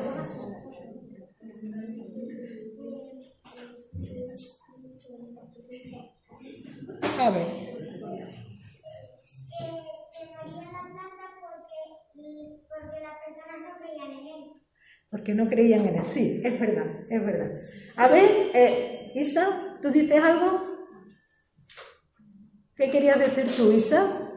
A 7.21 7.31
ver. 7.31 7.65
planta 10.93 11.25
porque, 11.41 11.81
porque 12.69 13.01
las 13.01 13.17
personas 13.25 13.61
no 13.61 13.79
creían 13.79 14.13
en 14.13 14.27
él. 14.27 14.64
Porque 15.15 15.33
no 15.33 15.49
creían 15.49 15.87
en 15.87 15.95
él. 15.95 16.03
Sí, 16.09 16.43
es 16.43 16.59
verdad, 16.59 16.87
es 17.09 17.25
verdad. 17.25 17.53
A 17.95 18.09
ver, 18.09 18.51
eh, 18.53 19.13
Isa, 19.15 19.79
¿tú 19.81 19.93
dices 19.93 20.21
algo? 20.21 20.89
¿Qué 22.75 22.91
querías 22.91 23.21
decir 23.21 23.47
tú, 23.57 23.71
Isa? 23.71 24.29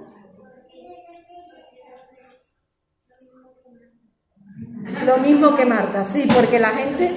Lo 5.03 5.17
mismo 5.17 5.55
que 5.55 5.65
Marta, 5.65 6.05
sí, 6.05 6.27
porque 6.31 6.59
la 6.59 6.69
gente, 6.69 7.11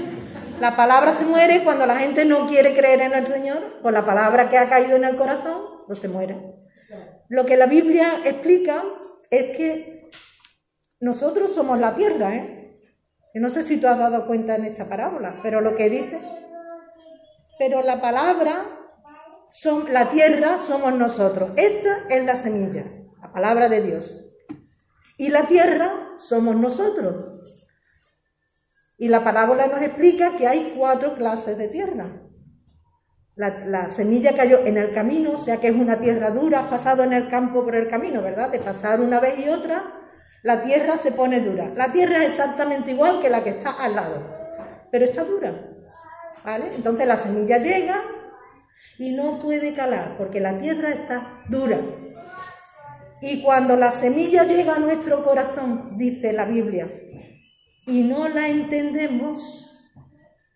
la 0.58 0.74
palabra 0.74 1.12
se 1.12 1.26
muere 1.26 1.62
cuando 1.62 1.84
la 1.84 1.98
gente 1.98 2.24
no 2.24 2.48
quiere 2.48 2.74
creer 2.74 3.02
en 3.02 3.12
el 3.12 3.26
Señor, 3.26 3.80
pues 3.82 3.92
la 3.92 4.06
palabra 4.06 4.48
que 4.48 4.56
ha 4.56 4.70
caído 4.70 4.96
en 4.96 5.04
el 5.04 5.18
corazón, 5.18 5.84
pues 5.86 5.98
se 5.98 6.08
muere. 6.08 6.54
Lo 7.28 7.44
que 7.44 7.58
la 7.58 7.66
Biblia 7.66 8.22
explica 8.24 8.82
es 9.30 9.54
que 9.54 10.08
nosotros 10.98 11.54
somos 11.54 11.78
la 11.78 11.94
tierra, 11.94 12.34
¿eh? 12.34 12.59
Yo 13.32 13.40
no 13.40 13.50
sé 13.50 13.64
si 13.64 13.76
tú 13.76 13.86
has 13.86 13.98
dado 13.98 14.26
cuenta 14.26 14.56
en 14.56 14.64
esta 14.64 14.88
parábola, 14.88 15.34
pero 15.42 15.60
lo 15.60 15.76
que 15.76 15.88
dice, 15.88 16.20
pero 17.58 17.82
la 17.82 18.00
palabra, 18.00 18.64
son, 19.52 19.92
la 19.92 20.10
tierra 20.10 20.58
somos 20.58 20.94
nosotros. 20.94 21.52
Esta 21.56 22.08
es 22.08 22.24
la 22.24 22.34
semilla, 22.34 22.84
la 23.20 23.32
palabra 23.32 23.68
de 23.68 23.82
Dios. 23.82 24.24
Y 25.16 25.28
la 25.28 25.46
tierra 25.46 26.14
somos 26.18 26.56
nosotros. 26.56 27.40
Y 28.96 29.08
la 29.08 29.22
parábola 29.22 29.66
nos 29.66 29.82
explica 29.82 30.36
que 30.36 30.46
hay 30.46 30.74
cuatro 30.76 31.14
clases 31.14 31.56
de 31.56 31.68
tierra. 31.68 32.22
La, 33.36 33.64
la, 33.66 33.88
semilla 33.88 34.34
cayó 34.34 34.66
en 34.66 34.76
el 34.76 34.92
camino, 34.92 35.32
o 35.32 35.38
sea 35.38 35.58
que 35.58 35.68
es 35.68 35.76
una 35.76 35.98
tierra 35.98 36.30
dura, 36.30 36.60
has 36.60 36.66
pasado 36.66 37.04
en 37.04 37.12
el 37.12 37.28
campo 37.28 37.64
por 37.64 37.76
el 37.76 37.88
camino, 37.88 38.20
¿verdad? 38.22 38.50
De 38.50 38.58
pasar 38.58 39.00
una 39.00 39.20
vez 39.20 39.38
y 39.38 39.48
otra, 39.48 39.99
la 40.42 40.62
tierra 40.62 40.96
se 40.96 41.12
pone 41.12 41.40
dura. 41.40 41.70
La 41.74 41.92
tierra 41.92 42.22
es 42.22 42.30
exactamente 42.30 42.92
igual 42.92 43.20
que 43.20 43.30
la 43.30 43.44
que 43.44 43.50
está 43.50 43.70
al 43.72 43.94
lado, 43.94 44.22
pero 44.90 45.04
está 45.04 45.24
dura, 45.24 45.52
¿vale? 46.44 46.66
Entonces 46.74 47.06
la 47.06 47.16
semilla 47.16 47.58
llega 47.58 48.02
y 48.98 49.12
no 49.12 49.38
puede 49.38 49.74
calar, 49.74 50.16
porque 50.16 50.40
la 50.40 50.58
tierra 50.58 50.90
está 50.90 51.42
dura. 51.48 51.78
Y 53.22 53.42
cuando 53.42 53.76
la 53.76 53.92
semilla 53.92 54.44
llega 54.44 54.76
a 54.76 54.78
nuestro 54.78 55.22
corazón, 55.24 55.98
dice 55.98 56.32
la 56.32 56.46
Biblia, 56.46 56.86
y 57.86 58.02
no 58.02 58.28
la 58.28 58.48
entendemos, 58.48 59.66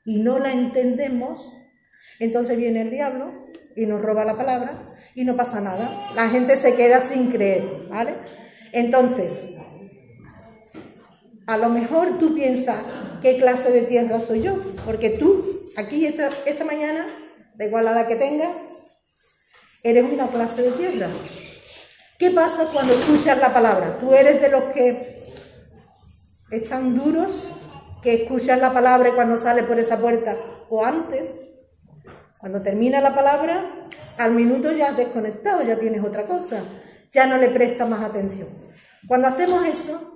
y 0.04 0.18
no 0.20 0.38
la 0.38 0.52
entendemos, 0.52 1.52
entonces 2.20 2.56
viene 2.56 2.82
el 2.82 2.90
diablo 2.90 3.32
y 3.76 3.86
nos 3.86 4.00
roba 4.00 4.24
la 4.24 4.36
palabra 4.36 4.94
y 5.14 5.24
no 5.24 5.36
pasa 5.36 5.60
nada. 5.60 5.90
La 6.14 6.28
gente 6.28 6.56
se 6.56 6.74
queda 6.74 7.00
sin 7.00 7.30
creer, 7.30 7.88
¿vale? 7.88 8.14
Entonces, 8.72 9.53
a 11.46 11.56
lo 11.56 11.68
mejor 11.68 12.18
tú 12.18 12.34
piensas 12.34 12.76
qué 13.22 13.36
clase 13.38 13.70
de 13.70 13.82
tierra 13.82 14.20
soy 14.20 14.42
yo, 14.42 14.56
porque 14.84 15.10
tú, 15.10 15.66
aquí 15.76 16.06
esta, 16.06 16.28
esta 16.46 16.64
mañana, 16.64 17.06
da 17.54 17.64
igual 17.64 17.84
la 17.84 17.92
edad 17.92 18.08
que 18.08 18.16
tengas, 18.16 18.56
eres 19.82 20.04
una 20.10 20.28
clase 20.28 20.62
de 20.62 20.72
tierra. 20.72 21.08
¿Qué 22.18 22.30
pasa 22.30 22.68
cuando 22.72 22.94
escuchas 22.94 23.38
la 23.38 23.52
palabra? 23.52 23.98
Tú 24.00 24.14
eres 24.14 24.40
de 24.40 24.48
los 24.48 24.64
que 24.72 25.24
están 26.50 26.96
duros, 26.96 27.50
que 28.02 28.22
escuchas 28.22 28.60
la 28.60 28.72
palabra 28.72 29.14
cuando 29.14 29.36
sales 29.36 29.64
por 29.64 29.78
esa 29.78 29.98
puerta, 29.98 30.36
o 30.70 30.84
antes, 30.84 31.28
cuando 32.38 32.62
termina 32.62 33.00
la 33.00 33.14
palabra, 33.14 33.88
al 34.18 34.32
minuto 34.32 34.72
ya 34.72 34.90
has 34.90 34.96
desconectado, 34.96 35.62
ya 35.62 35.78
tienes 35.78 36.04
otra 36.04 36.24
cosa, 36.24 36.62
ya 37.10 37.26
no 37.26 37.36
le 37.36 37.48
prestas 37.48 37.88
más 37.88 38.02
atención. 38.02 38.48
Cuando 39.06 39.28
hacemos 39.28 39.66
eso, 39.66 40.13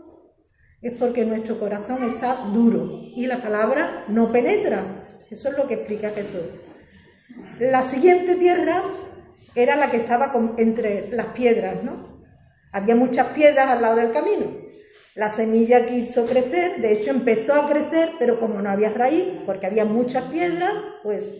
es 0.80 0.92
porque 0.98 1.24
nuestro 1.24 1.58
corazón 1.58 2.02
está 2.04 2.36
duro 2.52 2.88
y 3.14 3.26
la 3.26 3.42
palabra 3.42 4.04
no 4.08 4.30
penetra. 4.30 5.06
Eso 5.30 5.48
es 5.50 5.58
lo 5.58 5.66
que 5.66 5.74
explica 5.74 6.10
Jesús. 6.10 6.42
La 7.58 7.82
siguiente 7.82 8.36
tierra 8.36 8.82
era 9.54 9.76
la 9.76 9.90
que 9.90 9.96
estaba 9.96 10.32
entre 10.56 11.10
las 11.10 11.26
piedras, 11.28 11.82
¿no? 11.82 12.22
Había 12.72 12.94
muchas 12.94 13.28
piedras 13.28 13.68
al 13.68 13.82
lado 13.82 13.96
del 13.96 14.12
camino. 14.12 14.46
La 15.14 15.30
semilla 15.30 15.86
quiso 15.86 16.26
crecer, 16.26 16.80
de 16.80 16.92
hecho 16.92 17.10
empezó 17.10 17.54
a 17.54 17.68
crecer, 17.68 18.12
pero 18.20 18.38
como 18.38 18.62
no 18.62 18.70
había 18.70 18.90
raíz, 18.90 19.24
porque 19.46 19.66
había 19.66 19.84
muchas 19.84 20.24
piedras, 20.24 20.72
pues 21.02 21.34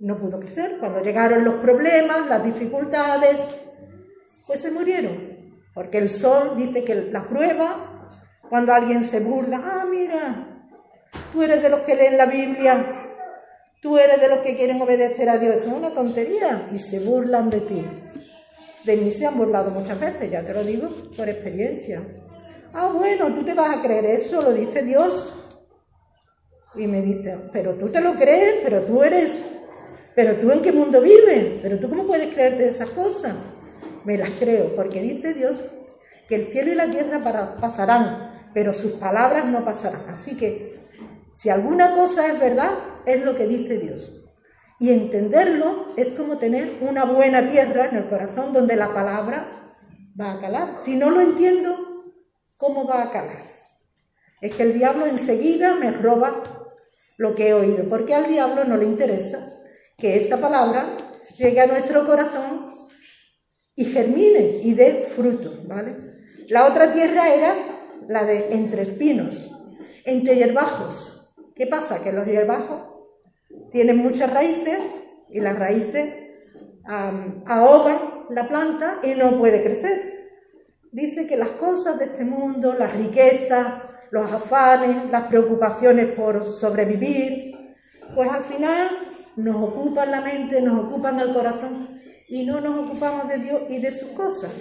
no 0.00 0.18
pudo 0.18 0.40
crecer. 0.40 0.78
Cuando 0.80 1.02
llegaron 1.02 1.44
los 1.44 1.54
problemas, 1.56 2.26
las 2.26 2.44
dificultades, 2.44 3.38
pues 4.46 4.60
se 4.60 4.72
murieron. 4.72 5.36
Porque 5.72 5.98
el 5.98 6.10
sol 6.10 6.54
dice 6.56 6.82
que 6.82 6.94
la 7.12 7.28
prueba, 7.28 7.95
cuando 8.48 8.72
alguien 8.72 9.02
se 9.02 9.20
burla, 9.20 9.60
ah, 9.62 9.84
mira, 9.88 10.46
tú 11.32 11.42
eres 11.42 11.62
de 11.62 11.68
los 11.68 11.80
que 11.80 11.94
leen 11.94 12.16
la 12.16 12.26
Biblia, 12.26 12.84
tú 13.80 13.98
eres 13.98 14.20
de 14.20 14.28
los 14.28 14.38
que 14.38 14.56
quieren 14.56 14.80
obedecer 14.80 15.28
a 15.28 15.38
Dios, 15.38 15.56
es 15.56 15.66
una 15.66 15.90
tontería, 15.90 16.68
y 16.72 16.78
se 16.78 17.00
burlan 17.00 17.50
de 17.50 17.60
ti. 17.60 17.84
De 18.84 18.96
mí 18.96 19.10
se 19.10 19.26
han 19.26 19.36
burlado 19.36 19.70
muchas 19.70 19.98
veces, 19.98 20.30
ya 20.30 20.42
te 20.42 20.54
lo 20.54 20.62
digo 20.62 20.88
por 21.16 21.28
experiencia. 21.28 22.02
Ah, 22.72 22.90
bueno, 22.94 23.34
tú 23.34 23.44
te 23.44 23.54
vas 23.54 23.76
a 23.76 23.82
creer 23.82 24.04
eso, 24.04 24.42
lo 24.42 24.52
dice 24.52 24.82
Dios. 24.82 25.32
Y 26.74 26.86
me 26.86 27.02
dice, 27.02 27.36
pero 27.52 27.74
tú 27.74 27.88
te 27.88 28.00
lo 28.00 28.14
crees, 28.14 28.60
pero 28.62 28.82
tú 28.82 29.02
eres 29.02 29.40
pero 30.16 30.36
tú 30.36 30.50
en 30.50 30.62
qué 30.62 30.72
mundo 30.72 31.02
vives, 31.02 31.58
pero 31.60 31.78
tú 31.78 31.90
cómo 31.90 32.06
puedes 32.06 32.32
creerte 32.32 32.66
esas 32.66 32.90
cosas. 32.90 33.34
Me 34.04 34.16
las 34.16 34.30
creo, 34.30 34.74
porque 34.74 35.02
dice 35.02 35.34
Dios 35.34 35.60
que 36.26 36.36
el 36.36 36.46
cielo 36.46 36.72
y 36.72 36.74
la 36.74 36.90
tierra 36.90 37.20
pasarán, 37.60 38.35
pero 38.56 38.72
sus 38.72 38.92
palabras 38.92 39.44
no 39.44 39.66
pasarán. 39.66 40.08
Así 40.08 40.34
que 40.34 40.78
si 41.34 41.50
alguna 41.50 41.94
cosa 41.94 42.26
es 42.32 42.40
verdad, 42.40 42.70
es 43.04 43.22
lo 43.22 43.36
que 43.36 43.46
dice 43.46 43.76
Dios. 43.76 44.24
Y 44.80 44.92
entenderlo 44.92 45.88
es 45.98 46.12
como 46.12 46.38
tener 46.38 46.78
una 46.80 47.04
buena 47.04 47.50
tierra 47.50 47.84
en 47.84 47.96
el 47.96 48.08
corazón 48.08 48.54
donde 48.54 48.74
la 48.76 48.94
palabra 48.94 49.74
va 50.18 50.32
a 50.32 50.40
calar. 50.40 50.78
Si 50.80 50.96
no 50.96 51.10
lo 51.10 51.20
entiendo, 51.20 52.14
¿cómo 52.56 52.86
va 52.86 53.02
a 53.02 53.10
calar? 53.10 53.42
Es 54.40 54.54
que 54.54 54.62
el 54.62 54.72
diablo 54.72 55.04
enseguida 55.04 55.74
me 55.74 55.90
roba 55.90 56.42
lo 57.18 57.34
que 57.34 57.48
he 57.48 57.52
oído, 57.52 57.84
porque 57.90 58.14
al 58.14 58.26
diablo 58.26 58.64
no 58.64 58.78
le 58.78 58.86
interesa 58.86 59.52
que 59.98 60.16
esa 60.16 60.40
palabra 60.40 60.96
llegue 61.36 61.60
a 61.60 61.66
nuestro 61.66 62.06
corazón 62.06 62.72
y 63.74 63.84
germine 63.84 64.60
y 64.62 64.72
dé 64.72 65.06
fruto, 65.14 65.62
¿vale? 65.66 65.94
La 66.48 66.64
otra 66.64 66.90
tierra 66.90 67.28
era 67.34 67.75
la 68.08 68.24
de 68.24 68.52
entre 68.52 68.82
espinos, 68.82 69.52
entre 70.04 70.36
hierbajos. 70.36 71.34
¿Qué 71.54 71.66
pasa? 71.66 72.02
Que 72.02 72.12
los 72.12 72.26
hierbajos 72.26 72.82
tienen 73.72 73.98
muchas 73.98 74.32
raíces 74.32 74.78
y 75.30 75.40
las 75.40 75.58
raíces 75.58 76.14
ahogan 76.84 77.98
la 78.30 78.48
planta 78.48 79.00
y 79.02 79.14
no 79.14 79.38
puede 79.38 79.62
crecer. 79.62 80.30
Dice 80.92 81.26
que 81.26 81.36
las 81.36 81.50
cosas 81.50 81.98
de 81.98 82.06
este 82.06 82.24
mundo, 82.24 82.74
las 82.74 82.94
riquezas, 82.96 83.82
los 84.10 84.30
afanes, 84.32 85.10
las 85.10 85.26
preocupaciones 85.26 86.08
por 86.12 86.46
sobrevivir, 86.52 87.54
pues 88.14 88.30
al 88.30 88.44
final 88.44 88.88
nos 89.36 89.56
ocupan 89.56 90.10
la 90.10 90.20
mente, 90.20 90.60
nos 90.62 90.86
ocupan 90.86 91.20
el 91.20 91.34
corazón 91.34 91.98
y 92.28 92.46
no 92.46 92.60
nos 92.60 92.86
ocupamos 92.86 93.28
de 93.28 93.38
Dios 93.38 93.62
y 93.68 93.78
de 93.78 93.90
sus 93.90 94.10
cosas. 94.10 94.52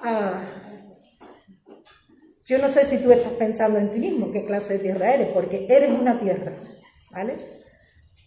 Ah, 0.00 0.65
yo 2.46 2.58
no 2.58 2.68
sé 2.68 2.86
si 2.86 2.98
tú 2.98 3.12
estás 3.12 3.32
pensando 3.32 3.78
en 3.78 3.92
ti 3.92 3.98
mismo, 3.98 4.32
qué 4.32 4.44
clase 4.44 4.74
de 4.74 4.84
tierra 4.84 5.14
eres, 5.14 5.28
porque 5.28 5.66
eres 5.68 5.90
una 5.90 6.18
tierra, 6.18 6.52
¿vale? 7.10 7.34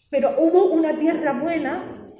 Pero 0.09 0.35
hubo 0.39 0.71
una 0.71 0.93
tierra 0.93 1.33
buena, 1.33 2.11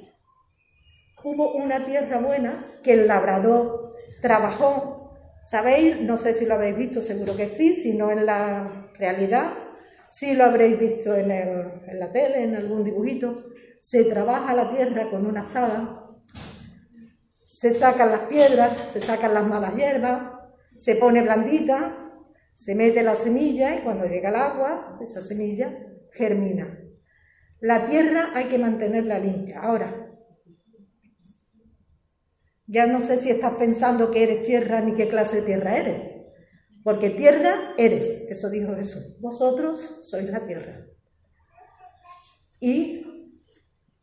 hubo 1.22 1.52
una 1.54 1.84
tierra 1.84 2.18
buena 2.18 2.72
que 2.82 2.94
el 2.94 3.06
labrador 3.06 3.94
trabajó. 4.22 4.96
¿Sabéis? 5.44 6.00
No 6.00 6.16
sé 6.16 6.32
si 6.32 6.46
lo 6.46 6.54
habéis 6.54 6.76
visto, 6.76 7.00
seguro 7.00 7.36
que 7.36 7.48
sí, 7.48 7.72
si 7.72 7.96
no 7.96 8.10
en 8.12 8.24
la 8.24 8.90
realidad, 8.98 9.52
Sí 10.10 10.34
lo 10.34 10.44
habréis 10.44 10.76
visto 10.76 11.14
en, 11.14 11.28
la 11.28 12.10
tele, 12.10 12.42
en 12.42 12.56
algún 12.56 12.82
dibujito. 12.82 13.44
Se 13.80 14.04
trabaja 14.04 14.52
la 14.54 14.68
tierra 14.68 15.08
con 15.08 15.24
una 15.24 15.42
azada, 15.42 16.08
se 17.46 17.72
sacan 17.72 18.10
las 18.10 18.22
piedras, 18.22 18.90
se 18.90 19.00
sacan 19.00 19.32
las 19.32 19.46
malas 19.46 19.74
hierbas, 19.76 20.39
se 20.80 20.94
pone 20.94 21.20
blandita, 21.20 22.10
se 22.54 22.74
mete 22.74 23.02
la 23.02 23.14
semilla 23.14 23.76
y 23.76 23.82
cuando 23.82 24.06
llega 24.06 24.30
el 24.30 24.34
agua, 24.34 24.98
esa 25.02 25.20
semilla 25.20 25.70
germina. 26.14 26.80
La 27.60 27.84
tierra 27.84 28.30
hay 28.34 28.46
que 28.46 28.56
mantenerla 28.56 29.18
limpia. 29.18 29.60
Ahora, 29.60 30.10
ya 32.66 32.86
no 32.86 33.02
sé 33.02 33.18
si 33.18 33.28
estás 33.28 33.56
pensando 33.56 34.10
que 34.10 34.22
eres 34.22 34.42
tierra 34.44 34.80
ni 34.80 34.94
qué 34.94 35.10
clase 35.10 35.42
de 35.42 35.42
tierra 35.42 35.76
eres. 35.76 36.12
Porque 36.82 37.10
tierra 37.10 37.74
eres, 37.76 38.06
eso 38.30 38.48
dijo 38.48 38.74
Jesús. 38.74 39.20
Vosotros 39.20 40.08
sois 40.08 40.30
la 40.30 40.46
tierra. 40.46 40.78
Y 42.58 43.36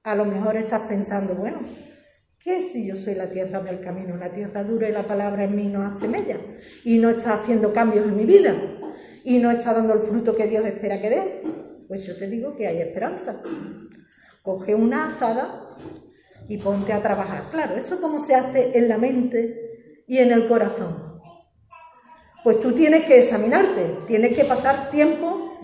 a 0.04 0.14
lo 0.14 0.26
mejor 0.26 0.58
estás 0.58 0.82
pensando, 0.82 1.34
bueno, 1.34 1.62
¿qué 2.48 2.62
si 2.62 2.88
yo 2.88 2.96
soy 2.96 3.14
la 3.16 3.30
tierra 3.30 3.60
del 3.60 3.82
camino, 3.82 4.16
la 4.16 4.32
tierra 4.32 4.64
dura 4.64 4.88
y 4.88 4.94
la 4.94 5.06
palabra 5.06 5.44
en 5.44 5.54
mí 5.54 5.68
no 5.68 5.86
hace 5.86 6.08
mella? 6.08 6.38
Y 6.86 6.98
no 6.98 7.10
está 7.10 7.34
haciendo 7.34 7.74
cambios 7.74 8.06
en 8.06 8.16
mi 8.16 8.24
vida 8.24 8.56
y 9.26 9.38
no 9.40 9.52
está 9.52 9.74
dando 9.74 9.96
el 9.96 10.00
fruto 10.00 10.34
que 10.34 10.48
Dios 10.48 10.66
espera 10.66 11.02
que 11.02 11.10
dé. 11.10 11.42
Pues 11.90 12.06
yo 12.06 12.16
te 12.16 12.30
digo 12.30 12.56
que 12.56 12.66
hay 12.66 12.80
esperanza. 12.80 13.42
Coge 14.42 14.74
una 14.74 15.08
azada 15.08 15.76
y 16.48 16.58
ponte 16.58 16.94
a 16.94 17.02
trabajar. 17.02 17.50
Claro, 17.52 17.76
eso 17.76 18.00
como 18.00 18.18
se 18.18 18.36
hace 18.36 18.78
en 18.78 18.88
la 18.88 18.98
mente 18.98 20.04
y 20.08 20.20
en 20.20 20.32
el 20.32 20.48
corazón. 20.48 21.20
Pues 22.46 22.62
tú 22.62 22.72
tienes 22.72 23.04
que 23.04 23.20
examinarte, 23.20 24.06
tienes 24.08 24.34
que 24.34 24.46
pasar 24.46 24.90
tiempo 24.90 25.60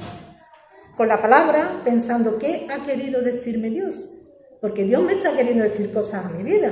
con 0.98 1.08
la 1.08 1.22
palabra 1.22 1.82
pensando 1.86 2.38
qué 2.38 2.68
ha 2.70 2.86
querido 2.86 3.22
decirme 3.22 3.70
Dios. 3.70 4.23
Porque 4.64 4.86
Dios 4.86 5.04
me 5.04 5.12
está 5.12 5.36
queriendo 5.36 5.66
decir 5.66 5.92
cosas 5.92 6.26
a 6.26 6.30
mi 6.30 6.42
vida. 6.42 6.72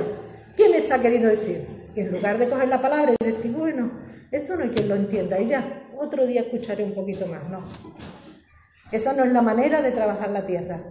¿Qué 0.56 0.66
me 0.70 0.78
está 0.78 0.98
queriendo 1.02 1.28
decir? 1.28 1.90
Y 1.94 2.00
en 2.00 2.10
lugar 2.10 2.38
de 2.38 2.48
coger 2.48 2.68
la 2.68 2.80
palabra 2.80 3.12
y 3.12 3.22
decir, 3.22 3.52
bueno, 3.52 3.90
esto 4.30 4.56
no 4.56 4.64
hay 4.64 4.70
quien 4.70 4.88
lo 4.88 4.94
entienda, 4.94 5.38
y 5.38 5.48
ya, 5.48 5.90
otro 5.98 6.26
día 6.26 6.40
escucharé 6.40 6.84
un 6.84 6.94
poquito 6.94 7.26
más, 7.26 7.46
no. 7.50 7.62
Esa 8.90 9.12
no 9.12 9.24
es 9.24 9.32
la 9.32 9.42
manera 9.42 9.82
de 9.82 9.90
trabajar 9.90 10.30
la 10.30 10.46
tierra. 10.46 10.82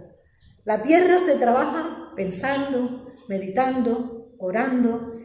La 0.64 0.80
tierra 0.80 1.18
se 1.18 1.34
trabaja 1.40 2.12
pensando, 2.14 3.12
meditando, 3.26 4.36
orando. 4.38 5.16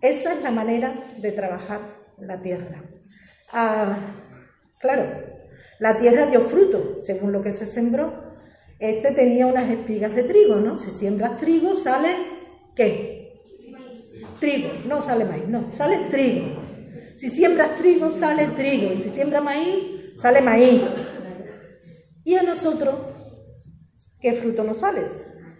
Esa 0.00 0.32
es 0.32 0.42
la 0.42 0.50
manera 0.50 0.92
de 1.18 1.30
trabajar 1.30 1.82
la 2.18 2.42
tierra. 2.42 2.82
Ah, 3.52 3.96
claro, 4.80 5.04
la 5.78 5.96
tierra 5.98 6.26
dio 6.26 6.40
fruto, 6.40 6.98
según 7.04 7.30
lo 7.30 7.44
que 7.44 7.52
se 7.52 7.64
sembró. 7.64 8.21
Este 8.82 9.12
tenía 9.12 9.46
unas 9.46 9.70
espigas 9.70 10.12
de 10.12 10.24
trigo, 10.24 10.56
¿no? 10.56 10.76
Si 10.76 10.90
siembras 10.90 11.38
trigo, 11.38 11.76
sale 11.76 12.08
¿qué? 12.74 13.32
Trigo, 14.40 14.70
no 14.88 15.00
sale 15.00 15.24
maíz, 15.24 15.46
no, 15.46 15.72
sale 15.72 15.98
trigo. 16.10 16.46
Si 17.14 17.30
siembras 17.30 17.78
trigo, 17.78 18.10
sale 18.10 18.48
trigo. 18.56 18.92
Y 18.92 18.96
si 18.96 19.10
siembras 19.10 19.44
maíz, 19.44 20.16
sale 20.16 20.40
maíz. 20.40 20.82
Y 22.24 22.34
a 22.34 22.42
nosotros, 22.42 22.96
¿qué 24.20 24.32
fruto 24.32 24.64
nos 24.64 24.78
sale? 24.78 25.02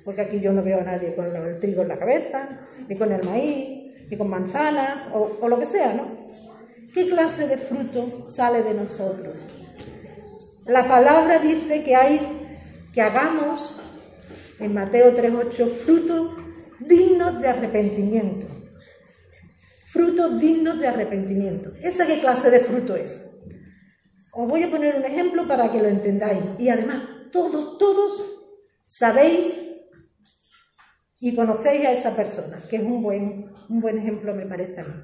Porque 0.04 0.22
aquí 0.22 0.40
yo 0.40 0.52
no 0.52 0.64
veo 0.64 0.80
a 0.80 0.85
nadie 0.85 1.14
con 1.14 1.26
el 1.26 1.61
trigo 1.61 1.82
en 1.82 1.88
la 1.88 1.98
cabeza, 2.00 2.66
ni 2.88 2.96
con 2.96 3.12
el 3.12 3.22
maíz, 3.22 4.08
ni 4.11 4.16
con 4.16 4.30
manzanas, 4.30 5.06
o, 5.14 5.38
o 5.40 5.48
lo 5.48 5.61
que 5.61 5.66
sea, 5.66 5.94
¿no? 5.94 6.08
¿Qué 6.92 7.08
clase 7.08 7.46
de 7.46 7.56
fruto 7.56 8.32
sale 8.32 8.62
de 8.62 8.74
nosotros? 8.74 9.38
La 10.66 10.88
palabra 10.88 11.38
dice 11.38 11.85
que 11.85 11.94
hay, 11.94 12.20
que 12.92 13.02
hagamos, 13.02 13.76
en 14.59 14.74
Mateo 14.74 15.16
3.8, 15.16 15.68
frutos 15.72 16.37
dignos 16.78 17.40
de 17.40 17.48
arrepentimiento. 17.48 18.46
Frutos 19.87 20.40
dignos 20.40 20.78
de 20.78 20.88
arrepentimiento. 20.88 21.72
¿Esa 21.83 22.07
qué 22.07 22.20
clase 22.20 22.50
de 22.50 22.61
fruto 22.61 22.96
es? 22.96 23.28
Os 24.33 24.48
voy 24.48 24.62
a 24.62 24.70
poner 24.70 24.96
un 24.96 25.05
ejemplo 25.05 25.46
para 25.46 25.70
que 25.70 25.83
lo 25.83 25.88
entendáis. 25.88 26.42
Y 26.59 26.68
además, 26.68 27.02
todos, 27.31 27.78
todos 27.78 28.24
sabéis 28.87 29.61
y 31.20 31.35
conocéis 31.35 31.87
a 31.87 31.92
esa 31.92 32.16
persona, 32.16 32.61
que 32.68 32.76
es 32.76 32.83
un 32.83 33.02
buen, 33.02 33.52
un 33.68 33.81
buen 33.81 33.98
ejemplo, 33.98 34.35
me 34.35 34.46
parece 34.46 34.81
a 34.81 34.85
mí. 34.85 34.94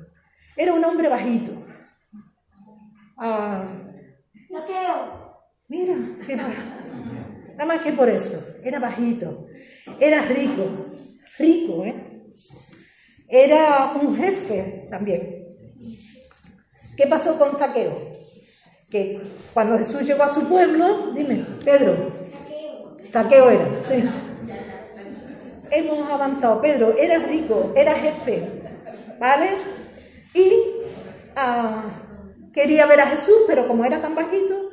Era 0.56 0.74
un 0.74 0.84
hombre 0.84 1.08
bajito. 1.08 1.52
Ah, 3.16 3.64
creo. 4.66 5.38
mira, 5.68 5.94
qué 6.26 6.36
nada 7.58 7.74
más 7.74 7.82
que 7.82 7.92
por 7.92 8.08
eso. 8.08 8.40
Era 8.62 8.78
bajito. 8.78 9.46
Era 9.98 10.22
rico. 10.22 10.86
Rico, 11.36 11.84
¿eh? 11.84 11.94
Era 13.28 13.92
un 14.00 14.16
jefe 14.16 14.86
también. 14.88 15.44
¿Qué 16.96 17.06
pasó 17.06 17.36
con 17.38 17.58
Zaqueo? 17.58 18.16
Que 18.88 19.20
cuando 19.52 19.76
Jesús 19.76 20.06
llegó 20.06 20.22
a 20.22 20.32
su 20.32 20.48
pueblo, 20.48 21.12
dime, 21.14 21.44
Pedro, 21.64 21.94
Zaqueo 23.12 23.50
era, 23.50 23.68
sí. 23.84 24.02
Hemos 25.70 26.10
avanzado, 26.10 26.62
Pedro, 26.62 26.96
era 26.96 27.18
rico, 27.18 27.72
era 27.76 27.94
jefe, 27.94 28.42
¿vale? 29.20 29.50
Y 30.32 30.50
ah, 31.36 31.84
quería 32.54 32.86
ver 32.86 33.00
a 33.00 33.08
Jesús, 33.08 33.36
pero 33.46 33.68
como 33.68 33.84
era 33.84 34.00
tan 34.00 34.14
bajito, 34.14 34.67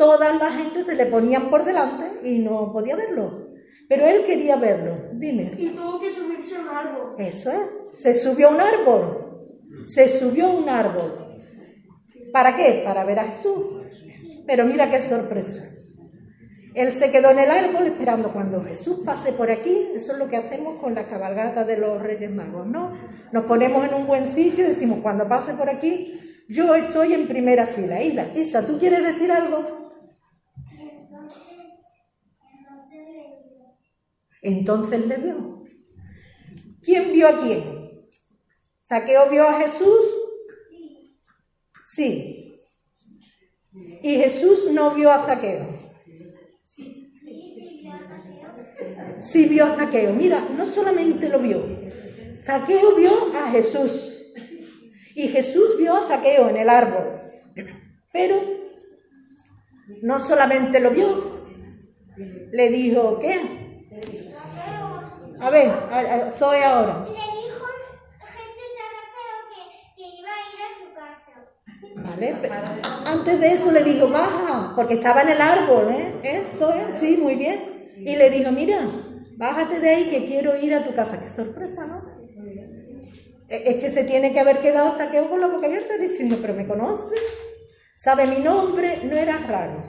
toda 0.00 0.32
la 0.32 0.50
gente 0.52 0.82
se 0.82 0.94
le 0.94 1.04
ponían 1.04 1.50
por 1.50 1.62
delante 1.62 2.26
y 2.26 2.38
no 2.38 2.72
podía 2.72 2.96
verlo. 2.96 3.50
Pero 3.86 4.06
él 4.06 4.24
quería 4.24 4.56
verlo, 4.56 4.96
dime. 5.12 5.52
Y 5.58 5.68
tuvo 5.68 6.00
que 6.00 6.10
subirse 6.10 6.56
a 6.56 6.60
un 6.60 6.68
árbol. 6.68 7.14
Eso 7.18 7.52
es. 7.52 8.00
Se 8.00 8.14
subió 8.14 8.48
a 8.48 8.50
un 8.52 8.60
árbol. 8.62 9.84
Se 9.84 10.08
subió 10.08 10.46
a 10.46 10.54
un 10.54 10.68
árbol. 10.70 11.42
¿Para 12.32 12.56
qué? 12.56 12.80
Para 12.82 13.04
ver 13.04 13.18
a 13.18 13.24
Jesús. 13.24 13.76
Pero 14.46 14.64
mira 14.64 14.90
qué 14.90 15.02
sorpresa. 15.02 15.68
Él 16.74 16.92
se 16.92 17.10
quedó 17.10 17.32
en 17.32 17.40
el 17.40 17.50
árbol 17.50 17.86
esperando 17.88 18.32
cuando 18.32 18.64
Jesús 18.64 19.00
pase 19.04 19.32
por 19.34 19.50
aquí. 19.50 19.90
Eso 19.94 20.12
es 20.12 20.18
lo 20.18 20.28
que 20.28 20.38
hacemos 20.38 20.80
con 20.80 20.94
la 20.94 21.08
cabalgata 21.10 21.64
de 21.64 21.76
los 21.76 22.00
Reyes 22.00 22.30
Magos, 22.30 22.66
¿no? 22.66 22.96
Nos 23.32 23.44
ponemos 23.44 23.86
en 23.86 23.92
un 23.92 24.06
buen 24.06 24.28
sitio 24.28 24.64
y 24.64 24.68
decimos, 24.68 25.00
cuando 25.02 25.28
pase 25.28 25.52
por 25.52 25.68
aquí, 25.68 26.18
yo 26.48 26.74
estoy 26.74 27.12
en 27.12 27.28
primera 27.28 27.66
fila. 27.66 28.02
Isa, 28.02 28.28
Isa, 28.34 28.66
¿tú 28.66 28.78
quieres 28.78 29.02
decir 29.02 29.30
algo? 29.30 29.89
Entonces 34.42 35.06
le 35.06 35.16
vio. 35.16 35.64
¿Quién 36.82 37.12
vio 37.12 37.28
a 37.28 37.40
quién? 37.40 37.90
¿Zaqueo 38.88 39.30
vio 39.30 39.48
a 39.48 39.60
Jesús? 39.60 40.04
Sí. 41.86 42.54
Y 44.02 44.16
Jesús 44.16 44.70
no 44.72 44.94
vio 44.94 45.12
a 45.12 45.26
Zaqueo. 45.26 45.76
Sí 49.20 49.46
vio 49.46 49.66
a 49.66 49.76
Zaqueo. 49.76 50.12
Mira, 50.12 50.48
no 50.56 50.66
solamente 50.66 51.28
lo 51.28 51.40
vio. 51.40 51.64
Zaqueo 52.42 52.96
vio 52.96 53.34
a 53.36 53.50
Jesús. 53.50 54.16
Y 55.14 55.28
Jesús 55.28 55.76
vio 55.78 55.94
a 55.94 56.08
Zaqueo 56.08 56.48
en 56.48 56.56
el 56.56 56.68
árbol. 56.68 57.20
Pero 58.12 58.36
no 60.02 60.18
solamente 60.18 60.80
lo 60.80 60.90
vio. 60.90 61.40
Le 62.52 62.68
dijo, 62.70 63.18
¿qué? 63.20 63.60
A 65.40 65.50
ver, 65.50 65.68
a, 65.90 65.98
a 66.28 66.30
Zoe 66.32 66.62
ahora. 66.64 67.04
Le 67.06 67.12
dijo 67.14 67.64
Jesús 68.20 68.70
que, 69.54 70.02
que 70.02 70.08
iba 70.18 70.28
a 70.28 70.40
ir 70.52 70.60
a 70.66 70.70
su 70.78 70.94
casa. 70.94 72.08
Vale, 72.10 72.34
pe- 72.42 72.50
antes 73.06 73.40
de 73.40 73.52
eso 73.52 73.70
le 73.72 73.82
dijo, 73.82 74.08
baja, 74.08 74.72
porque 74.76 74.94
estaba 74.94 75.22
en 75.22 75.30
el 75.30 75.40
árbol, 75.40 75.88
¿eh? 75.90 76.14
¿Eh, 76.22 76.42
Zoe? 76.58 76.82
Sí, 77.00 77.16
muy 77.16 77.34
bien. 77.36 77.92
Y 77.98 78.16
le 78.16 78.30
dijo, 78.30 78.50
mira, 78.50 78.86
bájate 79.36 79.80
de 79.80 79.88
ahí 79.90 80.10
que 80.10 80.26
quiero 80.26 80.56
ir 80.58 80.74
a 80.74 80.84
tu 80.84 80.94
casa. 80.94 81.20
Qué 81.20 81.28
sorpresa, 81.28 81.86
¿no? 81.86 82.00
E- 83.48 83.62
Es 83.70 83.76
que 83.82 83.90
se 83.90 84.04
tiene 84.04 84.32
que 84.32 84.40
haber 84.40 84.60
quedado 84.60 84.96
Zaqueo 84.96 85.28
con 85.28 85.40
la 85.40 85.46
boca 85.48 85.66
abierta 85.66 85.96
diciendo, 85.96 86.36
pero 86.40 86.54
me 86.54 86.66
conoce, 86.66 87.16
sabe 87.96 88.26
mi 88.26 88.38
nombre, 88.38 89.00
no 89.04 89.16
era 89.16 89.38
raro 89.38 89.84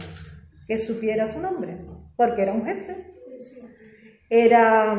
que 0.67 0.77
supiera 0.77 1.27
su 1.27 1.39
nombre, 1.39 1.77
porque 2.15 2.41
era 2.43 2.53
un 2.53 2.65
jefe. 2.65 3.07
Era 4.29 4.93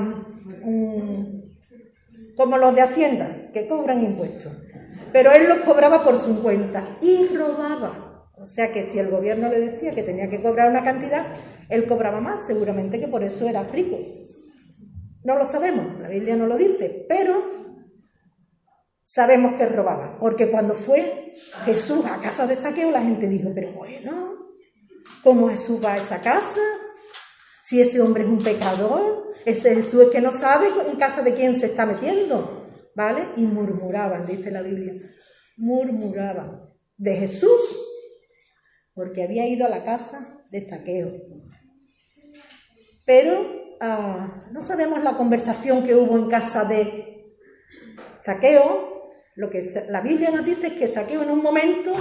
un, 0.62 1.56
como 2.36 2.58
los 2.58 2.74
de 2.74 2.82
Hacienda, 2.82 3.50
que 3.52 3.66
cobran 3.68 4.04
impuestos. 4.04 4.52
Pero 5.12 5.32
él 5.32 5.48
los 5.48 5.58
cobraba 5.58 6.02
por 6.02 6.20
su 6.20 6.42
cuenta 6.42 6.96
y 7.00 7.28
robaba. 7.36 8.30
O 8.36 8.46
sea 8.46 8.72
que 8.72 8.82
si 8.82 8.98
el 8.98 9.08
gobierno 9.08 9.48
le 9.48 9.60
decía 9.60 9.92
que 9.92 10.02
tenía 10.02 10.28
que 10.28 10.42
cobrar 10.42 10.70
una 10.70 10.82
cantidad, 10.82 11.26
él 11.68 11.86
cobraba 11.86 12.20
más, 12.20 12.46
seguramente 12.46 12.98
que 12.98 13.08
por 13.08 13.22
eso 13.22 13.48
era 13.48 13.62
rico. 13.62 13.98
No 15.24 15.36
lo 15.36 15.44
sabemos, 15.44 16.00
la 16.00 16.08
Biblia 16.08 16.34
no 16.34 16.46
lo 16.46 16.56
dice, 16.56 17.06
pero 17.08 17.42
sabemos 19.04 19.54
que 19.54 19.66
robaba, 19.66 20.18
porque 20.18 20.50
cuando 20.50 20.74
fue 20.74 21.34
Jesús 21.64 22.04
a 22.06 22.20
casa 22.20 22.46
de 22.46 22.56
Zaqueo, 22.56 22.90
la 22.90 23.02
gente 23.02 23.28
dijo, 23.28 23.50
pero 23.54 23.72
bueno, 23.72 24.50
¿cómo 25.22 25.48
Jesús 25.48 25.80
va 25.84 25.92
a 25.92 25.98
esa 25.98 26.20
casa? 26.20 26.60
Si 27.72 27.80
ese 27.80 28.02
hombre 28.02 28.24
es 28.24 28.28
un 28.28 28.36
pecador, 28.36 29.32
ese 29.46 29.74
Jesús 29.74 30.02
es 30.02 30.08
que 30.10 30.20
no 30.20 30.30
sabe 30.30 30.66
en 30.90 30.98
casa 30.98 31.22
de 31.22 31.32
quién 31.32 31.54
se 31.54 31.64
está 31.64 31.86
metiendo, 31.86 32.66
¿vale? 32.94 33.28
Y 33.38 33.46
murmuraban, 33.46 34.26
dice 34.26 34.50
la 34.50 34.60
Biblia, 34.60 34.92
murmuraban 35.56 36.68
de 36.98 37.16
Jesús, 37.16 37.80
porque 38.92 39.22
había 39.22 39.46
ido 39.46 39.64
a 39.64 39.70
la 39.70 39.86
casa 39.86 40.44
de 40.50 40.68
Zaqueo. 40.68 41.12
Pero 43.06 43.78
ah, 43.80 44.48
no 44.52 44.62
sabemos 44.62 45.02
la 45.02 45.16
conversación 45.16 45.82
que 45.82 45.94
hubo 45.94 46.18
en 46.18 46.28
casa 46.28 46.66
de 46.66 47.24
Zaqueo. 48.22 49.14
Lo 49.34 49.48
que 49.48 49.62
la 49.88 50.02
Biblia 50.02 50.30
nos 50.30 50.44
dice 50.44 50.66
es 50.66 50.72
que 50.74 50.88
Zaqueo 50.88 51.22
en 51.22 51.30
un 51.30 51.42
momento 51.42 51.94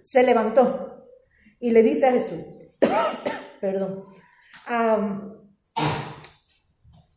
se 0.00 0.22
levantó 0.22 1.08
y 1.58 1.72
le 1.72 1.82
dice 1.82 2.06
a 2.06 2.12
Jesús, 2.12 2.38
perdón, 3.60 4.16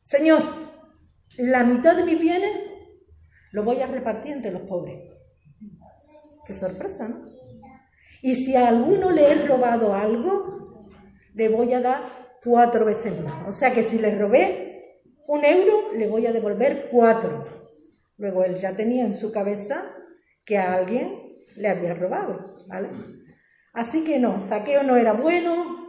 Señor, 0.03 0.41
la 1.37 1.63
mitad 1.63 1.95
de 1.95 2.05
mis 2.05 2.19
bienes 2.19 2.51
lo 3.51 3.63
voy 3.63 3.81
a 3.81 3.87
repartir 3.87 4.33
entre 4.33 4.51
los 4.51 4.61
pobres. 4.63 4.99
Qué 6.45 6.53
sorpresa, 6.53 7.07
¿no? 7.07 7.31
Y 8.21 8.35
si 8.35 8.55
a 8.55 8.67
alguno 8.67 9.11
le 9.11 9.31
he 9.31 9.47
robado 9.47 9.93
algo, 9.93 10.89
le 11.33 11.49
voy 11.49 11.73
a 11.73 11.81
dar 11.81 12.01
cuatro 12.43 12.85
veces 12.85 13.19
más. 13.21 13.47
O 13.47 13.51
sea 13.51 13.73
que 13.73 13.83
si 13.83 13.97
le 13.97 14.17
robé 14.17 15.01
un 15.27 15.43
euro, 15.43 15.93
le 15.93 16.07
voy 16.07 16.25
a 16.25 16.31
devolver 16.31 16.89
cuatro. 16.91 17.45
Luego 18.17 18.43
él 18.43 18.55
ya 18.55 18.75
tenía 18.75 19.05
en 19.05 19.13
su 19.13 19.31
cabeza 19.31 19.91
que 20.45 20.57
a 20.57 20.73
alguien 20.73 21.37
le 21.55 21.69
había 21.69 21.93
robado, 21.93 22.57
¿vale? 22.67 22.89
Así 23.73 24.03
que 24.03 24.19
no, 24.19 24.45
Zaqueo 24.49 24.83
no 24.83 24.97
era 24.97 25.13
bueno, 25.13 25.80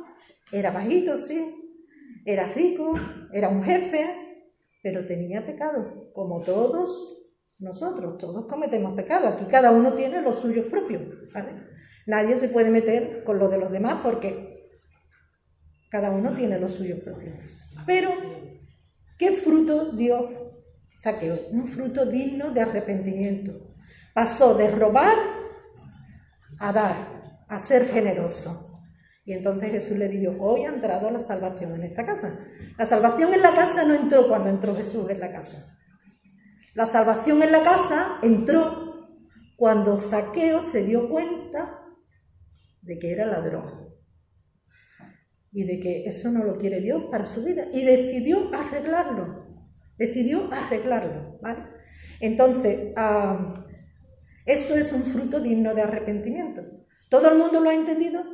era 0.53 0.71
bajito, 0.71 1.17
sí, 1.17 1.81
era 2.25 2.53
rico, 2.53 2.93
era 3.33 3.49
un 3.49 3.65
jefe, 3.65 4.07
pero 4.83 5.07
tenía 5.07 5.45
pecado, 5.45 6.13
como 6.13 6.43
todos 6.43 7.23
nosotros, 7.59 8.19
todos 8.19 8.47
cometemos 8.47 8.95
pecado. 8.95 9.29
Aquí 9.29 9.45
cada 9.47 9.71
uno 9.71 9.95
tiene 9.95 10.21
los 10.21 10.37
suyos 10.37 10.67
propios. 10.67 11.03
¿vale? 11.33 11.63
Nadie 12.07 12.37
se 12.37 12.49
puede 12.49 12.71
meter 12.71 13.23
con 13.25 13.39
lo 13.39 13.49
de 13.49 13.59
los 13.59 13.71
demás 13.71 14.01
porque 14.03 14.69
cada 15.91 16.11
uno 16.11 16.35
tiene 16.35 16.59
los 16.59 16.73
suyos 16.73 17.01
propios. 17.01 17.35
Pero, 17.87 18.11
¿qué 19.19 19.33
fruto 19.33 19.93
dio 19.93 20.29
Zaqueo? 21.03 21.39
Un 21.51 21.67
fruto 21.67 22.05
digno 22.07 22.51
de 22.51 22.61
arrepentimiento. 22.61 23.75
Pasó 24.13 24.55
de 24.55 24.71
robar 24.71 25.17
a 26.59 26.73
dar, 26.73 27.45
a 27.49 27.59
ser 27.59 27.87
generoso. 27.87 28.72
Y 29.25 29.33
entonces 29.33 29.71
Jesús 29.71 29.97
le 29.97 30.09
dijo, 30.09 30.35
hoy 30.41 30.65
ha 30.65 30.71
entrado 30.71 31.11
la 31.11 31.21
salvación 31.21 31.75
en 31.75 31.85
esta 31.85 32.05
casa. 32.05 32.47
La 32.77 32.87
salvación 32.87 33.33
en 33.33 33.43
la 33.43 33.55
casa 33.55 33.85
no 33.85 33.95
entró 33.95 34.27
cuando 34.27 34.51
entró 34.51 34.75
Jesús 34.75 35.09
en 35.11 35.21
la 35.21 35.31
casa. 35.31 35.79
La 36.75 36.87
salvación 36.87 37.43
en 37.43 37.53
la 37.53 37.63
casa 37.63 38.19
entró 38.23 39.09
cuando 39.57 39.99
Zaqueo 39.99 40.63
se 40.73 40.83
dio 40.83 41.09
cuenta 41.09 41.79
de 42.81 42.99
que 42.99 43.13
era 43.13 43.27
ladrón 43.27 43.83
y 45.53 45.65
de 45.65 45.79
que 45.79 46.05
eso 46.07 46.31
no 46.31 46.43
lo 46.43 46.59
quiere 46.59 46.81
Dios 46.81 47.05
para 47.11 47.27
su 47.27 47.45
vida 47.45 47.67
y 47.73 47.85
decidió 47.85 48.53
arreglarlo, 48.53 49.47
decidió 49.99 50.53
arreglarlo, 50.53 51.39
¿vale? 51.41 51.65
Entonces, 52.21 52.93
ah, 52.97 53.55
eso 54.47 54.75
es 54.75 54.93
un 54.93 55.03
fruto 55.03 55.41
digno 55.41 55.75
de 55.75 55.83
arrepentimiento. 55.83 56.63
¿Todo 57.09 57.31
el 57.31 57.39
mundo 57.39 57.61
lo 57.61 57.69
ha 57.69 57.75
entendido? 57.75 58.25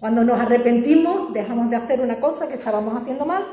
Cuando 0.00 0.24
nos 0.24 0.40
arrepentimos, 0.40 1.34
dejamos 1.34 1.68
de 1.68 1.76
hacer 1.76 2.00
una 2.00 2.18
cosa 2.18 2.48
que 2.48 2.54
estábamos 2.54 3.00
haciendo 3.00 3.26
mal 3.26 3.44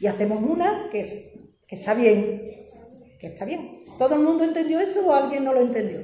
y 0.00 0.06
hacemos 0.06 0.42
una 0.42 0.90
que, 0.92 1.54
que 1.66 1.76
está 1.76 1.94
bien, 1.94 2.42
que 3.18 3.26
está 3.28 3.46
bien. 3.46 3.84
¿Todo 3.98 4.16
el 4.16 4.20
mundo 4.20 4.44
entendió 4.44 4.80
eso 4.80 5.06
o 5.06 5.14
alguien 5.14 5.44
no 5.44 5.54
lo 5.54 5.62
entendió? 5.62 6.00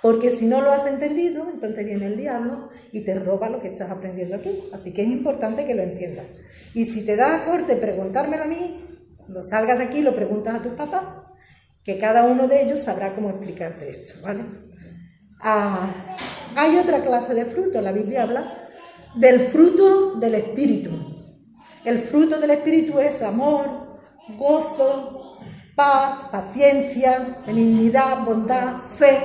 Porque 0.00 0.30
si 0.30 0.46
no 0.46 0.62
lo 0.62 0.72
has 0.72 0.86
entendido, 0.86 1.46
entonces 1.52 1.84
viene 1.84 2.06
el 2.06 2.16
diablo 2.16 2.70
y 2.92 3.04
te 3.04 3.14
roba 3.14 3.50
lo 3.50 3.60
que 3.60 3.68
estás 3.68 3.90
aprendiendo 3.90 4.36
aquí. 4.36 4.64
Así 4.72 4.94
que 4.94 5.02
es 5.02 5.08
importante 5.08 5.66
que 5.66 5.74
lo 5.74 5.82
entiendas. 5.82 6.26
Y 6.72 6.86
si 6.86 7.04
te 7.04 7.14
da 7.14 7.44
corte 7.44 7.76
preguntármelo 7.76 8.44
a 8.44 8.46
mí, 8.46 8.80
lo 9.28 9.42
salgas 9.42 9.78
de 9.78 9.84
aquí 9.84 9.98
y 9.98 10.02
lo 10.02 10.14
preguntas 10.14 10.54
a 10.54 10.62
tus 10.62 10.72
papás, 10.72 11.04
que 11.82 11.98
cada 11.98 12.24
uno 12.24 12.48
de 12.48 12.62
ellos 12.62 12.80
sabrá 12.80 13.14
cómo 13.14 13.28
explicarte 13.28 13.90
esto, 13.90 14.14
¿vale? 14.22 14.44
Ah, 15.42 16.16
hay 16.56 16.76
otra 16.76 17.02
clase 17.02 17.34
de 17.34 17.44
fruto, 17.44 17.82
la 17.82 17.92
Biblia 17.92 18.22
habla 18.22 18.63
del 19.16 19.40
fruto 19.40 20.14
del 20.16 20.34
Espíritu. 20.34 20.90
El 21.84 21.98
fruto 21.98 22.38
del 22.38 22.50
Espíritu 22.50 22.98
es 22.98 23.22
amor, 23.22 23.64
gozo, 24.36 25.38
paz, 25.76 26.28
paciencia, 26.30 27.38
benignidad, 27.46 28.24
bondad, 28.24 28.78
fe, 28.78 29.18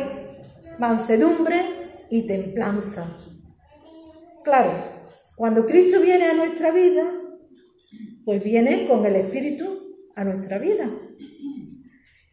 mansedumbre 0.77 2.05
y 2.09 2.27
templanza. 2.27 3.17
Claro, 4.43 4.71
cuando 5.35 5.65
Cristo 5.65 6.01
viene 6.01 6.25
a 6.25 6.33
nuestra 6.33 6.71
vida, 6.71 7.03
pues 8.25 8.43
viene 8.43 8.87
con 8.87 9.05
el 9.05 9.15
Espíritu 9.15 9.95
a 10.15 10.23
nuestra 10.23 10.59
vida. 10.59 10.89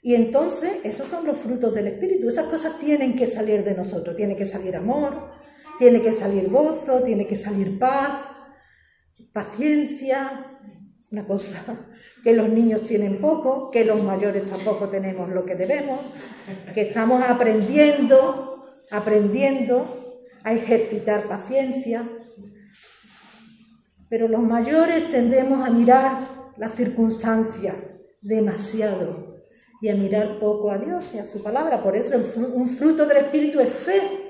Y 0.02 0.14
entonces 0.14 0.72
esos 0.84 1.08
son 1.08 1.26
los 1.26 1.36
frutos 1.36 1.74
del 1.74 1.88
Espíritu. 1.88 2.28
Esas 2.28 2.46
cosas 2.46 2.78
tienen 2.78 3.16
que 3.16 3.26
salir 3.26 3.64
de 3.64 3.74
nosotros. 3.74 4.14
Tiene 4.14 4.36
que 4.36 4.46
salir 4.46 4.76
amor, 4.76 5.30
tiene 5.78 6.00
que 6.02 6.12
salir 6.12 6.48
gozo, 6.50 7.02
tiene 7.02 7.26
que 7.26 7.36
salir 7.36 7.78
paz, 7.78 8.20
paciencia. 9.32 10.52
Una 11.10 11.26
cosa 11.26 11.62
que 12.24 12.32
los 12.32 12.48
niños 12.48 12.82
tienen 12.82 13.20
poco, 13.20 13.70
que 13.70 13.84
los 13.84 14.02
mayores 14.02 14.46
tampoco 14.46 14.88
tenemos 14.88 15.28
lo 15.30 15.44
que 15.44 15.54
debemos, 15.54 16.00
que 16.74 16.82
estamos 16.82 17.22
aprendiendo, 17.22 18.62
aprendiendo 18.90 20.22
a 20.42 20.52
ejercitar 20.52 21.22
paciencia. 21.24 22.08
Pero 24.08 24.28
los 24.28 24.42
mayores 24.42 25.08
tendemos 25.08 25.66
a 25.66 25.70
mirar 25.70 26.18
las 26.56 26.74
circunstancias 26.74 27.74
demasiado 28.20 29.36
y 29.80 29.88
a 29.88 29.94
mirar 29.94 30.38
poco 30.38 30.70
a 30.70 30.78
Dios 30.78 31.04
y 31.14 31.18
a 31.18 31.24
su 31.24 31.42
palabra. 31.42 31.82
Por 31.82 31.96
eso 31.96 32.16
un 32.52 32.68
fruto 32.70 33.06
del 33.06 33.18
Espíritu 33.18 33.60
es 33.60 33.72
fe. 33.72 34.25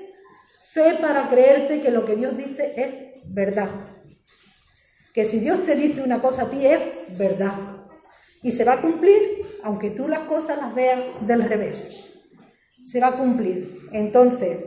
Fe 0.77 0.93
para 1.01 1.27
creerte 1.27 1.81
que 1.81 1.89
lo 1.89 2.05
que 2.05 2.15
Dios 2.15 2.37
dice 2.37 2.71
es 2.75 3.33
verdad. 3.33 3.67
Que 5.11 5.25
si 5.25 5.39
Dios 5.39 5.63
te 5.65 5.75
dice 5.75 6.03
una 6.03 6.21
cosa 6.21 6.43
a 6.43 6.49
ti 6.51 6.67
es 6.67 6.79
verdad 7.17 7.55
y 8.43 8.51
se 8.51 8.63
va 8.63 8.73
a 8.73 8.81
cumplir, 8.81 9.41
aunque 9.63 9.89
tú 9.89 10.07
las 10.07 10.27
cosas 10.27 10.59
las 10.59 10.75
veas 10.75 10.99
del 11.21 11.49
revés. 11.49 12.13
Se 12.85 12.99
va 12.99 13.07
a 13.07 13.17
cumplir. 13.17 13.79
Entonces, 13.91 14.59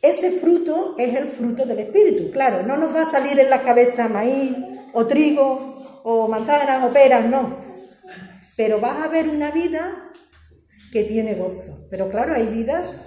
ese 0.00 0.30
fruto 0.40 0.94
es 0.96 1.14
el 1.14 1.26
fruto 1.26 1.66
del 1.66 1.80
Espíritu. 1.80 2.30
Claro, 2.30 2.66
no 2.66 2.78
nos 2.78 2.96
va 2.96 3.02
a 3.02 3.04
salir 3.04 3.38
en 3.38 3.50
la 3.50 3.60
cabeza 3.60 4.08
maíz 4.08 4.56
o 4.94 5.06
trigo 5.06 6.00
o 6.02 6.28
manzanas 6.28 6.82
o 6.82 6.90
peras, 6.94 7.26
no. 7.26 7.58
Pero 8.56 8.80
vas 8.80 9.04
a 9.04 9.08
ver 9.08 9.28
una 9.28 9.50
vida 9.50 10.10
que 10.90 11.04
tiene 11.04 11.34
gozo. 11.34 11.88
Pero 11.90 12.08
claro, 12.08 12.32
hay 12.32 12.46
vidas 12.46 12.98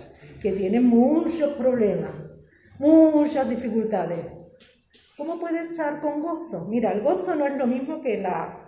que 0.44 0.52
tienen 0.52 0.84
muchos 0.84 1.54
problemas, 1.54 2.12
muchas 2.80 3.50
dificultades. 3.50 4.26
¿Cómo 5.18 5.40
puedes 5.40 5.72
estar 5.72 6.02
con 6.02 6.22
gozo? 6.22 6.66
Mira, 6.66 6.92
el 6.92 7.02
gozo 7.02 7.36
no 7.36 7.46
es 7.46 7.56
lo 7.58 7.68
mismo 7.68 8.02
que 8.02 8.18
la 8.18 8.62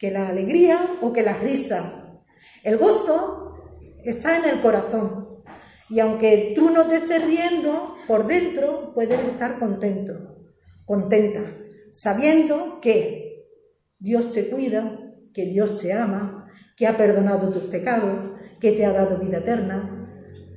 que 0.00 0.10
la 0.10 0.28
alegría 0.28 0.80
o 1.02 1.12
que 1.12 1.22
la 1.22 1.34
risa. 1.34 2.22
El 2.64 2.78
gozo 2.78 3.54
está 4.02 4.38
en 4.38 4.46
el 4.46 4.60
corazón. 4.62 5.42
Y 5.90 6.00
aunque 6.00 6.52
tú 6.56 6.70
no 6.70 6.86
te 6.86 6.96
estés 6.96 7.22
riendo, 7.24 7.96
por 8.08 8.26
dentro 8.26 8.94
puedes 8.94 9.20
estar 9.20 9.58
contento, 9.58 10.38
contenta, 10.86 11.42
sabiendo 11.92 12.80
que 12.80 13.44
Dios 13.98 14.32
te 14.32 14.48
cuida, 14.48 14.98
que 15.34 15.44
Dios 15.44 15.78
te 15.80 15.92
ama, 15.92 16.48
que 16.76 16.86
ha 16.86 16.96
perdonado 16.96 17.52
tus 17.52 17.64
pecados, 17.64 18.38
que 18.58 18.72
te 18.72 18.86
ha 18.86 18.92
dado 18.92 19.18
vida 19.18 19.38
eterna, 19.38 19.99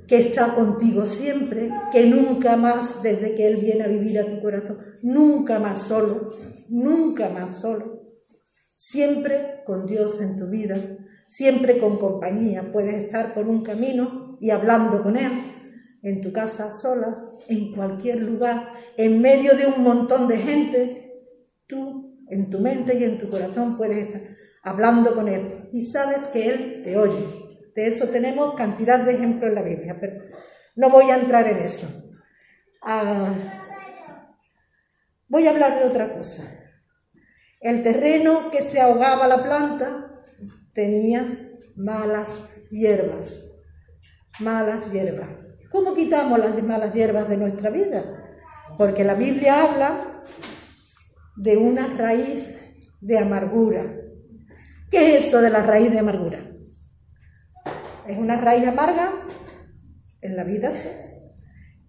que 0.07 0.17
está 0.17 0.55
contigo 0.55 1.05
siempre, 1.05 1.69
que 1.91 2.05
nunca 2.05 2.57
más, 2.57 3.01
desde 3.01 3.35
que 3.35 3.47
Él 3.47 3.57
viene 3.57 3.83
a 3.83 3.87
vivir 3.87 4.19
a 4.19 4.25
tu 4.25 4.41
corazón, 4.41 4.77
nunca 5.01 5.59
más 5.59 5.83
solo, 5.83 6.29
nunca 6.69 7.29
más 7.29 7.61
solo, 7.61 8.01
siempre 8.75 9.61
con 9.65 9.85
Dios 9.85 10.19
en 10.21 10.37
tu 10.37 10.47
vida, 10.47 10.75
siempre 11.27 11.79
con 11.79 11.97
compañía. 11.97 12.71
Puedes 12.71 13.03
estar 13.03 13.33
por 13.33 13.47
un 13.47 13.63
camino 13.63 14.37
y 14.39 14.49
hablando 14.49 15.01
con 15.01 15.17
Él, 15.17 15.31
en 16.01 16.21
tu 16.21 16.33
casa 16.33 16.69
sola, 16.71 17.31
en 17.47 17.73
cualquier 17.73 18.21
lugar, 18.21 18.73
en 18.97 19.21
medio 19.21 19.55
de 19.55 19.67
un 19.67 19.83
montón 19.83 20.27
de 20.27 20.37
gente, 20.37 21.13
tú 21.65 22.25
en 22.27 22.49
tu 22.49 22.59
mente 22.59 22.97
y 22.97 23.03
en 23.03 23.19
tu 23.19 23.29
corazón 23.29 23.77
puedes 23.77 24.07
estar 24.07 24.21
hablando 24.63 25.13
con 25.13 25.27
Él 25.27 25.69
y 25.71 25.85
sabes 25.85 26.27
que 26.27 26.49
Él 26.49 26.81
te 26.83 26.97
oye. 26.97 27.42
De 27.75 27.87
eso 27.87 28.07
tenemos 28.07 28.55
cantidad 28.55 28.99
de 28.99 29.13
ejemplos 29.13 29.49
en 29.49 29.55
la 29.55 29.61
Biblia, 29.61 29.97
pero 29.99 30.21
no 30.75 30.89
voy 30.89 31.09
a 31.09 31.15
entrar 31.15 31.47
en 31.47 31.57
eso. 31.57 31.87
Ah, 32.81 33.33
voy 35.27 35.47
a 35.47 35.51
hablar 35.51 35.79
de 35.79 35.85
otra 35.85 36.13
cosa. 36.13 36.43
El 37.59 37.81
terreno 37.81 38.51
que 38.51 38.61
se 38.61 38.81
ahogaba 38.81 39.27
la 39.27 39.43
planta 39.43 40.23
tenía 40.73 41.49
malas 41.75 42.49
hierbas. 42.69 43.49
Malas 44.39 44.91
hierbas. 44.91 45.29
¿Cómo 45.71 45.95
quitamos 45.95 46.37
las 46.39 46.61
malas 46.61 46.93
hierbas 46.93 47.29
de 47.29 47.37
nuestra 47.37 47.69
vida? 47.69 48.03
Porque 48.77 49.03
la 49.03 49.13
Biblia 49.15 49.63
habla 49.63 50.23
de 51.35 51.57
una 51.57 51.87
raíz 51.97 52.57
de 53.01 53.17
amargura. 53.17 53.85
¿Qué 54.91 55.17
es 55.17 55.27
eso 55.27 55.41
de 55.41 55.49
la 55.49 55.63
raíz 55.63 55.91
de 55.91 55.99
amargura? 55.99 56.42
¿Es 58.07 58.17
una 58.17 58.35
raíz 58.39 58.67
amarga? 58.67 59.11
En 60.21 60.35
la 60.35 60.43
vida 60.43 60.71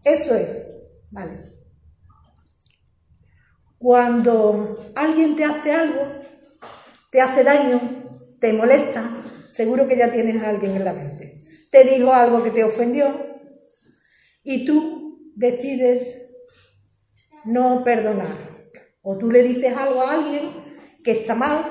Eso 0.05 0.35
es. 0.35 0.51
Vale. 1.11 1.55
Cuando 3.79 4.93
alguien 4.95 5.37
te 5.37 5.45
hace 5.45 5.73
algo, 5.73 6.01
te 7.11 7.21
hace 7.21 7.45
daño, 7.45 7.81
te 8.41 8.53
molesta, 8.53 9.11
seguro 9.51 9.87
que 9.87 9.97
ya 9.97 10.11
tienes 10.11 10.43
a 10.43 10.49
alguien 10.49 10.73
en 10.73 10.85
la 10.85 10.93
mente. 10.93 11.45
Te 11.71 11.85
digo 11.85 12.13
algo 12.13 12.43
que 12.43 12.51
te 12.51 12.65
ofendió 12.65 13.15
y 14.43 14.65
tú 14.65 15.33
decides 15.37 16.25
no 17.45 17.85
perdonar. 17.85 18.55
O 19.03 19.19
tú 19.19 19.31
le 19.31 19.43
dices 19.43 19.77
algo 19.77 20.03
a 20.03 20.13
alguien 20.13 20.51
que 21.05 21.13
está 21.13 21.35
mal, 21.35 21.65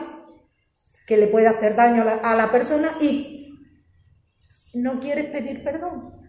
que 1.07 1.17
le 1.17 1.27
puede 1.27 1.47
hacer 1.47 1.75
daño 1.75 2.03
a 2.03 2.35
la, 2.35 2.51
persona 2.51 2.97
y 3.01 3.42
no 4.73 4.99
quieres 4.99 5.25
pedir 5.31 5.63
perdón. 5.63 6.21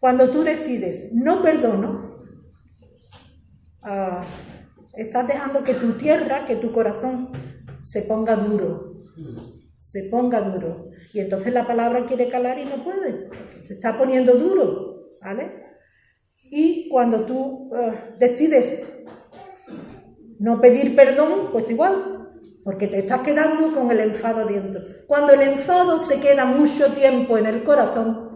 Cuando 0.00 0.30
tú 0.30 0.42
decides 0.42 1.12
no 1.12 1.42
perdono, 1.42 2.24
uh, 3.82 4.24
Estás 4.92 5.28
dejando 5.28 5.62
que 5.62 5.74
tu 5.74 5.92
tierra, 5.92 6.46
que 6.46 6.56
tu 6.56 6.72
corazón 6.72 7.30
se 7.82 8.02
ponga 8.02 8.34
duro, 8.36 9.04
se 9.78 10.10
ponga 10.10 10.40
duro. 10.40 10.90
Y 11.14 11.20
entonces 11.20 11.54
la 11.54 11.66
palabra 11.66 12.06
quiere 12.06 12.28
calar 12.28 12.58
y 12.58 12.64
no 12.64 12.82
puede. 12.82 13.30
Se 13.64 13.74
está 13.74 13.96
poniendo 13.96 14.34
duro, 14.34 15.16
¿vale? 15.22 15.64
Y 16.50 16.88
cuando 16.88 17.24
tú 17.24 17.70
eh, 17.76 18.14
decides 18.18 18.82
no 20.38 20.60
pedir 20.60 20.96
perdón, 20.96 21.48
pues 21.52 21.70
igual, 21.70 22.19
porque 22.64 22.88
te 22.88 22.98
estás 22.98 23.20
quedando 23.20 23.74
con 23.74 23.90
el 23.90 24.00
enfado 24.00 24.46
dentro. 24.46 24.82
Cuando 25.06 25.32
el 25.32 25.42
enfado 25.42 26.02
se 26.02 26.20
queda 26.20 26.44
mucho 26.44 26.92
tiempo 26.92 27.38
en 27.38 27.46
el 27.46 27.62
corazón, 27.62 28.30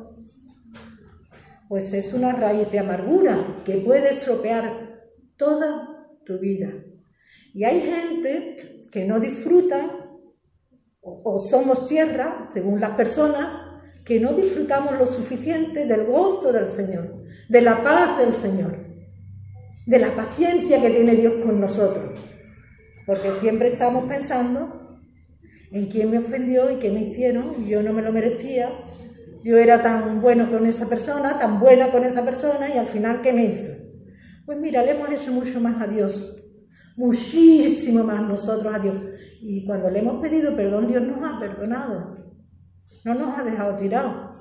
pues 1.68 1.92
es 1.92 2.12
una 2.12 2.32
raíz 2.32 2.70
de 2.70 2.78
amargura 2.78 3.58
que 3.64 3.78
puede 3.78 4.10
estropear 4.10 5.02
toda 5.36 6.08
tu 6.24 6.38
vida. 6.38 6.72
Y 7.52 7.64
hay 7.64 7.80
gente 7.80 8.82
que 8.90 9.04
no 9.04 9.20
disfruta, 9.20 9.90
o, 11.00 11.22
o 11.24 11.38
somos 11.38 11.86
tierra, 11.86 12.48
según 12.52 12.80
las 12.80 12.90
personas, 12.90 13.52
que 14.04 14.20
no 14.20 14.34
disfrutamos 14.34 14.98
lo 14.98 15.06
suficiente 15.06 15.86
del 15.86 16.04
gozo 16.04 16.52
del 16.52 16.68
Señor, 16.68 17.24
de 17.48 17.60
la 17.60 17.82
paz 17.82 18.18
del 18.18 18.34
Señor, 18.34 18.76
de 19.86 19.98
la 19.98 20.14
paciencia 20.14 20.80
que 20.80 20.90
tiene 20.90 21.14
Dios 21.16 21.34
con 21.44 21.60
nosotros. 21.60 22.20
Porque 23.06 23.30
siempre 23.40 23.68
estamos 23.68 24.04
pensando 24.08 25.00
en 25.70 25.86
quién 25.86 26.10
me 26.10 26.18
ofendió 26.18 26.70
y 26.70 26.78
qué 26.78 26.90
me 26.90 27.02
hicieron, 27.02 27.62
y 27.62 27.70
yo 27.70 27.82
no 27.82 27.92
me 27.92 28.02
lo 28.02 28.12
merecía, 28.12 28.70
yo 29.42 29.58
era 29.58 29.82
tan 29.82 30.22
bueno 30.22 30.50
con 30.50 30.66
esa 30.66 30.88
persona, 30.88 31.38
tan 31.38 31.60
buena 31.60 31.90
con 31.90 32.04
esa 32.04 32.24
persona, 32.24 32.72
y 32.72 32.78
al 32.78 32.86
final, 32.86 33.20
¿qué 33.22 33.32
me 33.32 33.44
hizo? 33.44 33.72
Pues 34.46 34.58
mira, 34.58 34.82
le 34.82 34.92
hemos 34.92 35.10
hecho 35.10 35.32
mucho 35.32 35.60
más 35.60 35.80
a 35.80 35.86
Dios, 35.86 36.54
muchísimo 36.96 38.04
más 38.04 38.22
nosotros 38.22 38.74
a 38.74 38.78
Dios. 38.78 38.96
Y 39.40 39.66
cuando 39.66 39.90
le 39.90 39.98
hemos 39.98 40.22
pedido 40.22 40.54
perdón, 40.56 40.88
Dios 40.88 41.02
nos 41.02 41.18
ha 41.22 41.38
perdonado, 41.40 42.16
no 43.04 43.14
nos 43.14 43.38
ha 43.38 43.42
dejado 43.42 43.76
tirados. 43.76 44.34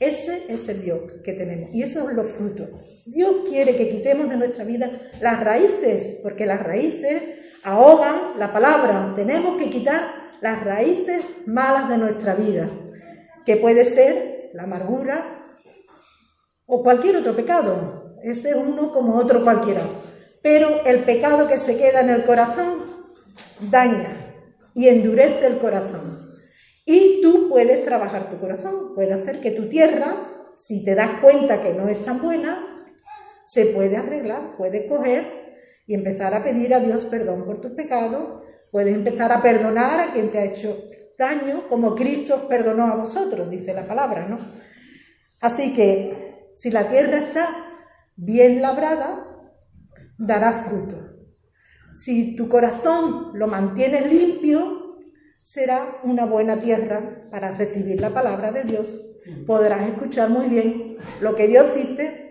Ese 0.00 0.52
es 0.52 0.68
el 0.68 0.82
Dios 0.82 1.12
que 1.24 1.32
tenemos 1.32 1.70
y 1.74 1.82
esos 1.82 2.04
son 2.04 2.14
los 2.14 2.28
frutos. 2.28 2.68
Dios 3.06 3.48
quiere 3.48 3.76
que 3.76 3.88
quitemos 3.88 4.28
de 4.28 4.36
nuestra 4.36 4.64
vida 4.64 5.10
las 5.20 5.42
raíces, 5.42 6.20
porque 6.22 6.46
las 6.46 6.62
raíces 6.62 7.22
ahogan 7.68 8.38
la 8.38 8.52
palabra. 8.52 9.12
Tenemos 9.14 9.58
que 9.58 9.70
quitar 9.70 10.14
las 10.40 10.64
raíces 10.64 11.46
malas 11.46 11.88
de 11.88 11.98
nuestra 11.98 12.34
vida, 12.34 12.68
que 13.44 13.56
puede 13.56 13.84
ser 13.84 14.50
la 14.54 14.64
amargura 14.64 15.54
o 16.66 16.82
cualquier 16.82 17.18
otro 17.18 17.34
pecado. 17.34 18.16
Ese 18.22 18.50
es 18.50 18.56
uno 18.56 18.92
como 18.92 19.16
otro 19.16 19.42
cualquiera. 19.42 19.82
Pero 20.42 20.84
el 20.84 21.04
pecado 21.04 21.46
que 21.46 21.58
se 21.58 21.76
queda 21.76 22.00
en 22.00 22.10
el 22.10 22.24
corazón 22.24 22.84
daña 23.60 24.10
y 24.74 24.88
endurece 24.88 25.46
el 25.46 25.58
corazón. 25.58 26.36
Y 26.86 27.20
tú 27.22 27.48
puedes 27.50 27.84
trabajar 27.84 28.30
tu 28.30 28.38
corazón, 28.38 28.94
puedes 28.94 29.12
hacer 29.12 29.40
que 29.40 29.50
tu 29.50 29.68
tierra, 29.68 30.54
si 30.56 30.84
te 30.84 30.94
das 30.94 31.20
cuenta 31.20 31.60
que 31.60 31.74
no 31.74 31.88
es 31.88 32.02
tan 32.02 32.22
buena, 32.22 32.86
se 33.44 33.66
puede 33.66 33.96
arreglar, 33.96 34.56
puedes 34.56 34.88
coger 34.88 35.37
y 35.88 35.94
empezar 35.94 36.34
a 36.34 36.44
pedir 36.44 36.74
a 36.74 36.80
Dios 36.80 37.06
perdón 37.06 37.46
por 37.46 37.62
tus 37.62 37.72
pecados, 37.72 38.44
puedes 38.70 38.94
empezar 38.94 39.32
a 39.32 39.40
perdonar 39.40 39.98
a 39.98 40.12
quien 40.12 40.30
te 40.30 40.38
ha 40.38 40.44
hecho 40.44 40.84
daño, 41.18 41.66
como 41.68 41.94
Cristo 41.94 42.46
perdonó 42.46 42.84
a 42.86 42.94
vosotros, 42.94 43.50
dice 43.50 43.72
la 43.72 43.88
palabra, 43.88 44.28
¿no? 44.28 44.36
Así 45.40 45.74
que 45.74 46.50
si 46.54 46.70
la 46.70 46.88
tierra 46.88 47.18
está 47.18 47.48
bien 48.16 48.60
labrada, 48.60 49.24
dará 50.18 50.52
fruto. 50.52 51.08
Si 51.94 52.36
tu 52.36 52.50
corazón 52.50 53.30
lo 53.32 53.46
mantienes 53.46 54.12
limpio, 54.12 54.98
será 55.42 56.00
una 56.02 56.26
buena 56.26 56.60
tierra 56.60 57.28
para 57.30 57.52
recibir 57.52 57.98
la 57.98 58.12
palabra 58.12 58.52
de 58.52 58.64
Dios. 58.64 58.94
Podrás 59.46 59.88
escuchar 59.88 60.28
muy 60.28 60.48
bien 60.48 60.98
lo 61.22 61.34
que 61.34 61.48
Dios 61.48 61.74
dice. 61.74 62.27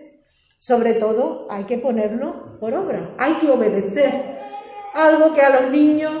Sobre 0.58 0.94
todo 0.94 1.46
hay 1.50 1.64
que 1.64 1.78
ponerlo 1.78 2.58
por 2.58 2.74
obra, 2.74 3.14
hay 3.18 3.34
que 3.34 3.48
obedecer. 3.48 4.36
Algo 4.94 5.32
que 5.32 5.40
a 5.40 5.60
los 5.60 5.70
niños 5.70 6.12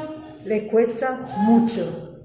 les 0.44 0.70
cuesta 0.70 1.18
mucho. 1.38 2.24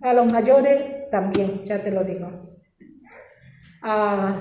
A 0.00 0.14
los 0.14 0.32
mayores 0.32 1.10
también, 1.10 1.64
ya 1.66 1.82
te 1.82 1.90
lo 1.90 2.02
digo. 2.04 2.58
Ah, 3.82 4.34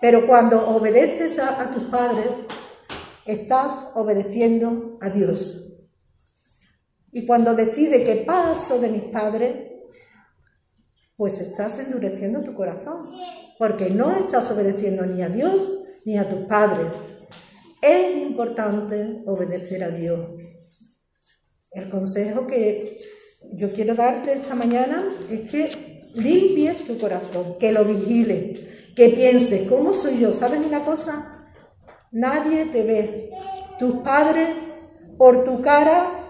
pero 0.00 0.26
cuando 0.26 0.68
obedeces 0.68 1.38
a, 1.38 1.70
tus 1.70 1.84
padres, 1.84 2.28
estás 3.24 3.72
obedeciendo 3.94 4.98
a 5.00 5.08
Dios. 5.08 5.86
Y 7.12 7.26
cuando 7.26 7.54
decide 7.54 8.04
que 8.04 8.24
paso 8.24 8.78
de 8.78 8.88
mis 8.88 9.02
padres, 9.04 9.70
pues 11.16 11.40
estás 11.40 11.78
endureciendo 11.78 12.42
tu 12.42 12.54
corazón, 12.54 13.10
porque 13.58 13.90
no 13.90 14.12
estás 14.12 14.50
obedeciendo 14.50 15.04
ni 15.04 15.22
a 15.22 15.28
Dios 15.28 15.79
ni 16.04 16.18
a 16.18 16.28
tus 16.28 16.46
padres. 16.46 16.86
Es 17.80 18.16
importante 18.16 19.22
obedecer 19.26 19.82
a 19.84 19.90
Dios. 19.90 20.20
El 21.70 21.88
consejo 21.88 22.46
que 22.46 22.98
yo 23.52 23.72
quiero 23.72 23.94
darte 23.94 24.32
esta 24.32 24.54
mañana 24.54 25.08
es 25.30 25.50
que 25.50 25.70
limpies 26.14 26.84
tu 26.84 26.98
corazón, 26.98 27.56
que 27.58 27.72
lo 27.72 27.84
vigiles, 27.84 28.60
que 28.94 29.08
pienses, 29.10 29.68
¿cómo 29.68 29.92
soy 29.92 30.18
yo? 30.18 30.32
¿Sabes 30.32 30.60
una 30.64 30.84
cosa? 30.84 31.46
Nadie 32.12 32.66
te 32.66 32.82
ve. 32.82 33.30
Tus 33.78 34.00
padres, 34.00 34.48
por 35.16 35.44
tu 35.44 35.62
cara, 35.62 36.20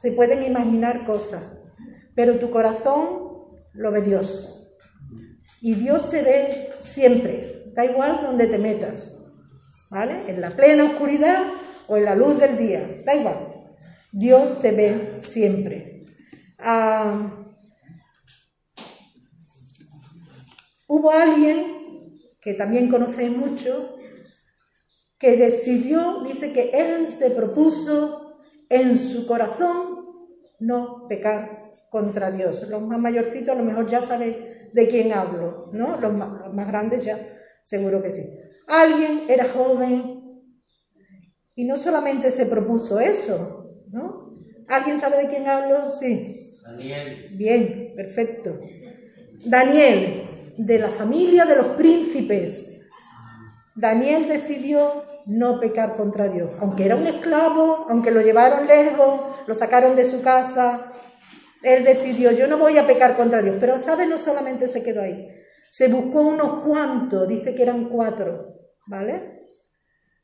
se 0.00 0.12
pueden 0.12 0.42
imaginar 0.42 1.06
cosas, 1.06 1.42
pero 2.14 2.38
tu 2.38 2.50
corazón 2.50 3.32
lo 3.72 3.90
ve 3.90 4.02
Dios. 4.02 4.70
Y 5.60 5.74
Dios 5.74 6.10
te 6.10 6.22
ve 6.22 6.72
siempre, 6.78 7.51
da 7.74 7.84
igual 7.84 8.20
donde 8.22 8.46
te 8.46 8.58
metas, 8.58 9.18
¿vale? 9.90 10.24
En 10.28 10.40
la 10.40 10.50
plena 10.50 10.84
oscuridad 10.84 11.44
o 11.88 11.96
en 11.96 12.04
la 12.04 12.14
luz 12.14 12.38
del 12.38 12.56
día, 12.56 13.02
da 13.04 13.14
igual. 13.14 13.52
Dios 14.12 14.60
te 14.60 14.72
ve 14.72 15.18
siempre. 15.22 16.04
Ah, 16.58 17.30
hubo 20.86 21.10
alguien 21.10 22.20
que 22.40 22.54
también 22.54 22.90
conocéis 22.90 23.34
mucho, 23.34 23.96
que 25.18 25.36
decidió, 25.36 26.22
dice 26.24 26.52
que 26.52 26.70
él 26.70 27.08
se 27.08 27.30
propuso 27.30 28.38
en 28.68 28.98
su 28.98 29.26
corazón 29.26 29.92
no 30.58 31.06
pecar 31.08 31.72
contra 31.90 32.30
Dios. 32.30 32.68
Los 32.68 32.82
más 32.82 32.98
mayorcitos 32.98 33.50
a 33.50 33.58
lo 33.58 33.64
mejor 33.64 33.88
ya 33.88 34.00
sabéis 34.00 34.36
de 34.72 34.88
quién 34.88 35.12
hablo, 35.12 35.70
¿no? 35.72 36.00
Los 36.00 36.12
más, 36.12 36.40
los 36.40 36.54
más 36.54 36.66
grandes 36.66 37.04
ya 37.04 37.38
seguro 37.62 38.02
que 38.02 38.10
sí. 38.10 38.22
Alguien 38.66 39.22
era 39.28 39.48
joven 39.48 40.22
y 41.54 41.64
no 41.64 41.76
solamente 41.76 42.30
se 42.30 42.46
propuso 42.46 43.00
eso, 43.00 43.66
¿no? 43.90 44.36
¿Alguien 44.68 44.98
sabe 44.98 45.18
de 45.18 45.28
quién 45.28 45.46
hablo? 45.46 45.90
Sí. 45.98 46.58
Daniel. 46.64 47.28
Bien, 47.32 47.92
perfecto. 47.94 48.58
Daniel, 49.44 50.54
de 50.56 50.78
la 50.78 50.88
familia 50.88 51.44
de 51.44 51.56
los 51.56 51.66
príncipes. 51.76 52.68
Daniel 53.74 54.28
decidió 54.28 55.04
no 55.26 55.60
pecar 55.60 55.96
contra 55.96 56.28
Dios, 56.28 56.56
aunque 56.60 56.84
era 56.84 56.96
un 56.96 57.06
esclavo, 57.06 57.86
aunque 57.88 58.10
lo 58.10 58.20
llevaron 58.20 58.66
lejos, 58.66 59.20
lo 59.46 59.54
sacaron 59.54 59.96
de 59.96 60.04
su 60.04 60.22
casa, 60.22 60.92
él 61.62 61.84
decidió, 61.84 62.32
yo 62.32 62.46
no 62.48 62.58
voy 62.58 62.76
a 62.76 62.86
pecar 62.86 63.16
contra 63.16 63.40
Dios, 63.40 63.56
pero 63.60 63.80
¿sabes? 63.82 64.08
No 64.08 64.18
solamente 64.18 64.66
se 64.66 64.82
quedó 64.82 65.02
ahí, 65.02 65.28
se 65.72 65.88
buscó 65.88 66.20
unos 66.20 66.62
cuantos, 66.62 67.26
dice 67.26 67.54
que 67.54 67.62
eran 67.62 67.88
cuatro, 67.88 68.58
¿vale? 68.88 69.46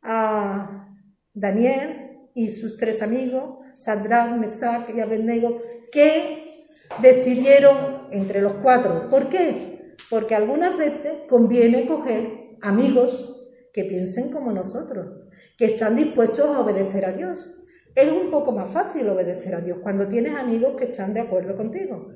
A 0.02 0.94
Daniel 1.32 2.28
y 2.34 2.50
sus 2.50 2.76
tres 2.76 3.00
amigos, 3.00 3.64
Sadrach, 3.78 4.36
Mesach 4.36 4.90
y 4.94 5.00
Abednego, 5.00 5.62
que 5.90 6.66
decidieron 7.00 8.08
entre 8.10 8.42
los 8.42 8.56
cuatro. 8.62 9.08
¿Por 9.08 9.30
qué? 9.30 9.94
Porque 10.10 10.34
algunas 10.34 10.76
veces 10.76 11.12
conviene 11.30 11.86
coger 11.86 12.58
amigos 12.60 13.34
que 13.72 13.84
piensen 13.84 14.30
como 14.30 14.52
nosotros, 14.52 15.30
que 15.56 15.64
están 15.64 15.96
dispuestos 15.96 16.44
a 16.44 16.60
obedecer 16.60 17.06
a 17.06 17.12
Dios. 17.12 17.50
Es 17.94 18.12
un 18.12 18.30
poco 18.30 18.52
más 18.52 18.70
fácil 18.70 19.08
obedecer 19.08 19.54
a 19.54 19.62
Dios 19.62 19.78
cuando 19.82 20.06
tienes 20.08 20.34
amigos 20.34 20.76
que 20.76 20.84
están 20.84 21.14
de 21.14 21.20
acuerdo 21.20 21.56
contigo. 21.56 22.12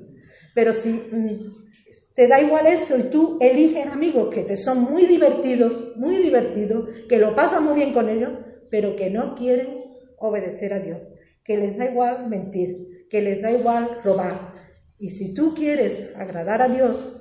Pero 0.53 0.71
si 0.71 0.89
mm, 1.11 1.72
te 2.15 2.27
da 2.27 2.39
igual 2.39 2.67
eso 2.67 2.97
y 2.97 3.03
tú 3.03 3.37
eliges 3.41 3.87
amigos 3.87 4.33
que 4.33 4.43
te 4.43 4.55
son 4.55 4.81
muy 4.81 5.07
divertidos, 5.07 5.95
muy 5.95 6.17
divertidos, 6.17 6.89
que 7.09 7.17
lo 7.17 7.35
pasan 7.35 7.63
muy 7.63 7.75
bien 7.75 7.93
con 7.93 8.07
ellos, 8.07 8.31
pero 8.69 8.95
que 8.95 9.09
no 9.09 9.35
quieren 9.35 9.83
obedecer 10.17 10.73
a 10.73 10.79
Dios, 10.79 10.99
que 11.43 11.57
les 11.57 11.77
da 11.77 11.89
igual 11.89 12.29
mentir, 12.29 13.07
que 13.09 13.21
les 13.21 13.41
da 13.41 13.51
igual 13.51 13.99
robar. 14.03 14.53
Y 14.99 15.09
si 15.09 15.33
tú 15.33 15.55
quieres 15.55 16.13
agradar 16.15 16.61
a 16.61 16.69
Dios, 16.69 17.19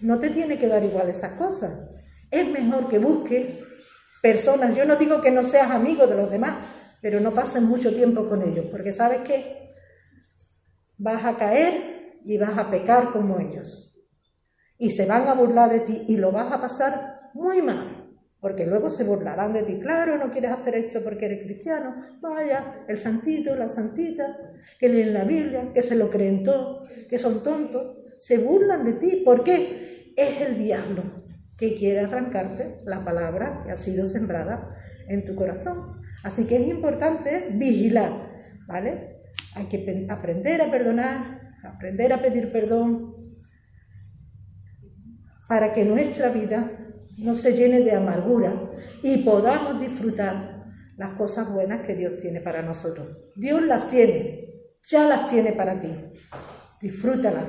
no 0.00 0.18
te 0.18 0.30
tiene 0.30 0.58
que 0.58 0.68
dar 0.68 0.82
igual 0.82 1.08
esas 1.08 1.32
cosas. 1.38 1.72
Es 2.30 2.48
mejor 2.48 2.88
que 2.88 2.98
busques 2.98 3.46
personas. 4.22 4.76
Yo 4.76 4.84
no 4.84 4.96
digo 4.96 5.20
que 5.20 5.30
no 5.30 5.42
seas 5.42 5.70
amigo 5.70 6.06
de 6.06 6.16
los 6.16 6.30
demás, 6.30 6.56
pero 7.00 7.20
no 7.20 7.32
pases 7.32 7.62
mucho 7.62 7.94
tiempo 7.94 8.28
con 8.28 8.42
ellos, 8.42 8.66
porque 8.70 8.92
sabes 8.92 9.20
que 9.20 9.72
vas 10.98 11.24
a 11.24 11.36
caer 11.36 12.18
y 12.24 12.36
vas 12.36 12.58
a 12.58 12.70
pecar 12.70 13.12
como 13.12 13.38
ellos. 13.38 13.89
Y 14.80 14.90
se 14.90 15.06
van 15.06 15.28
a 15.28 15.34
burlar 15.34 15.70
de 15.70 15.80
ti 15.80 16.04
y 16.08 16.16
lo 16.16 16.32
vas 16.32 16.50
a 16.50 16.60
pasar 16.60 17.30
muy 17.34 17.62
mal. 17.62 18.10
Porque 18.40 18.66
luego 18.66 18.88
se 18.88 19.04
burlarán 19.04 19.52
de 19.52 19.62
ti. 19.62 19.78
Claro, 19.78 20.16
no 20.16 20.32
quieres 20.32 20.52
hacer 20.52 20.74
esto 20.74 21.00
porque 21.04 21.26
eres 21.26 21.42
cristiano. 21.44 21.96
Vaya, 22.22 22.84
el 22.88 22.96
santito, 22.96 23.54
la 23.54 23.68
santita, 23.68 24.38
que 24.78 24.88
leen 24.88 25.12
la 25.12 25.24
Biblia, 25.24 25.70
que 25.74 25.82
se 25.82 25.94
lo 25.94 26.10
creen 26.10 26.42
todo, 26.42 26.84
que 27.08 27.18
son 27.18 27.42
tontos. 27.42 27.98
Se 28.18 28.38
burlan 28.38 28.84
de 28.86 28.94
ti. 28.94 29.22
¿Por 29.24 29.44
qué? 29.44 30.14
Es 30.16 30.40
el 30.40 30.58
diablo 30.58 31.02
que 31.58 31.74
quiere 31.74 32.00
arrancarte 32.00 32.80
la 32.86 33.04
palabra 33.04 33.62
que 33.64 33.72
ha 33.72 33.76
sido 33.76 34.06
sembrada 34.06 34.74
en 35.08 35.26
tu 35.26 35.34
corazón. 35.34 36.00
Así 36.24 36.46
que 36.46 36.56
es 36.56 36.68
importante 36.68 37.50
vigilar, 37.52 38.10
¿vale? 38.66 39.20
Hay 39.54 39.66
que 39.66 40.06
aprender 40.08 40.62
a 40.62 40.70
perdonar, 40.70 41.52
aprender 41.62 42.14
a 42.14 42.22
pedir 42.22 42.50
perdón, 42.50 43.19
para 45.50 45.72
que 45.72 45.84
nuestra 45.84 46.28
vida 46.28 46.70
no 47.18 47.34
se 47.34 47.54
llene 47.54 47.80
de 47.80 47.92
amargura 47.92 48.70
y 49.02 49.16
podamos 49.24 49.80
disfrutar 49.80 50.62
las 50.96 51.18
cosas 51.18 51.52
buenas 51.52 51.84
que 51.84 51.96
Dios 51.96 52.18
tiene 52.22 52.40
para 52.40 52.62
nosotros. 52.62 53.08
Dios 53.34 53.60
las 53.62 53.88
tiene, 53.88 54.62
ya 54.84 55.08
las 55.08 55.28
tiene 55.28 55.50
para 55.50 55.80
ti. 55.80 55.92
Disfrútalas. 56.80 57.42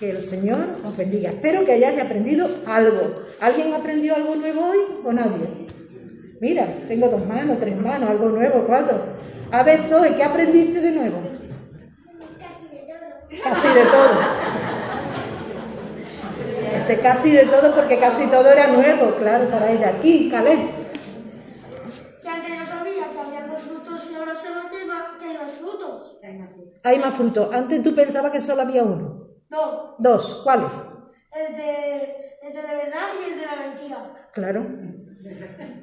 Que 0.00 0.08
el 0.08 0.22
Señor 0.22 0.60
os 0.82 0.96
bendiga. 0.96 1.28
Espero 1.28 1.62
que 1.66 1.72
hayáis 1.72 2.00
aprendido 2.00 2.48
algo. 2.66 3.26
¿Alguien 3.38 3.74
aprendió 3.74 4.16
algo 4.16 4.34
nuevo 4.36 4.64
hoy 4.64 4.78
o 5.04 5.12
nadie? 5.12 5.68
Mira, 6.40 6.66
tengo 6.88 7.08
dos 7.08 7.26
manos, 7.26 7.60
tres 7.60 7.76
manos, 7.78 8.08
algo 8.08 8.30
nuevo, 8.30 8.64
cuatro. 8.66 8.98
A 9.50 9.62
ver, 9.62 9.80
Zoe, 9.90 10.16
¿qué 10.16 10.24
aprendiste 10.24 10.80
de 10.80 10.92
nuevo? 10.92 11.18
Casi 12.48 12.72
de 12.72 12.80
todo. 12.80 13.44
Casi 13.44 13.68
de 13.68 13.84
todo. 13.84 14.35
Ese 16.86 17.00
casi 17.00 17.32
de 17.32 17.46
todo 17.46 17.74
porque 17.74 17.98
casi 17.98 18.28
todo 18.28 18.48
era 18.48 18.68
nuevo, 18.68 19.16
claro, 19.16 19.48
para 19.48 19.72
ella. 19.72 19.88
Aquí, 19.98 20.28
Caleb. 20.30 20.56
Que 22.22 22.28
antes 22.28 22.58
no 22.60 22.64
sabía 22.66 23.10
que 23.10 23.18
había 23.18 23.46
dos 23.48 23.60
frutos 23.62 24.08
y 24.08 24.14
ahora 24.14 24.32
se 24.36 24.50
lo 24.50 24.70
lleva 24.70 25.16
que 25.18 25.24
hay 25.26 25.36
dos 25.36 25.54
frutos. 25.58 26.16
Hay 26.84 26.98
más 27.00 27.14
frutos. 27.14 27.52
Antes 27.52 27.82
tú 27.82 27.92
pensabas 27.92 28.30
que 28.30 28.40
solo 28.40 28.62
había 28.62 28.84
uno. 28.84 29.26
Dos. 29.50 29.94
Dos. 29.98 30.40
¿Cuáles? 30.44 30.68
El 31.32 31.56
de, 31.56 32.04
el 32.42 32.52
de 32.54 32.62
la 32.62 32.72
verdad 32.74 33.08
y 33.20 33.32
el 33.32 33.40
de 33.40 33.46
la 33.46 33.56
mentira. 33.56 34.28
Claro. 34.32 34.66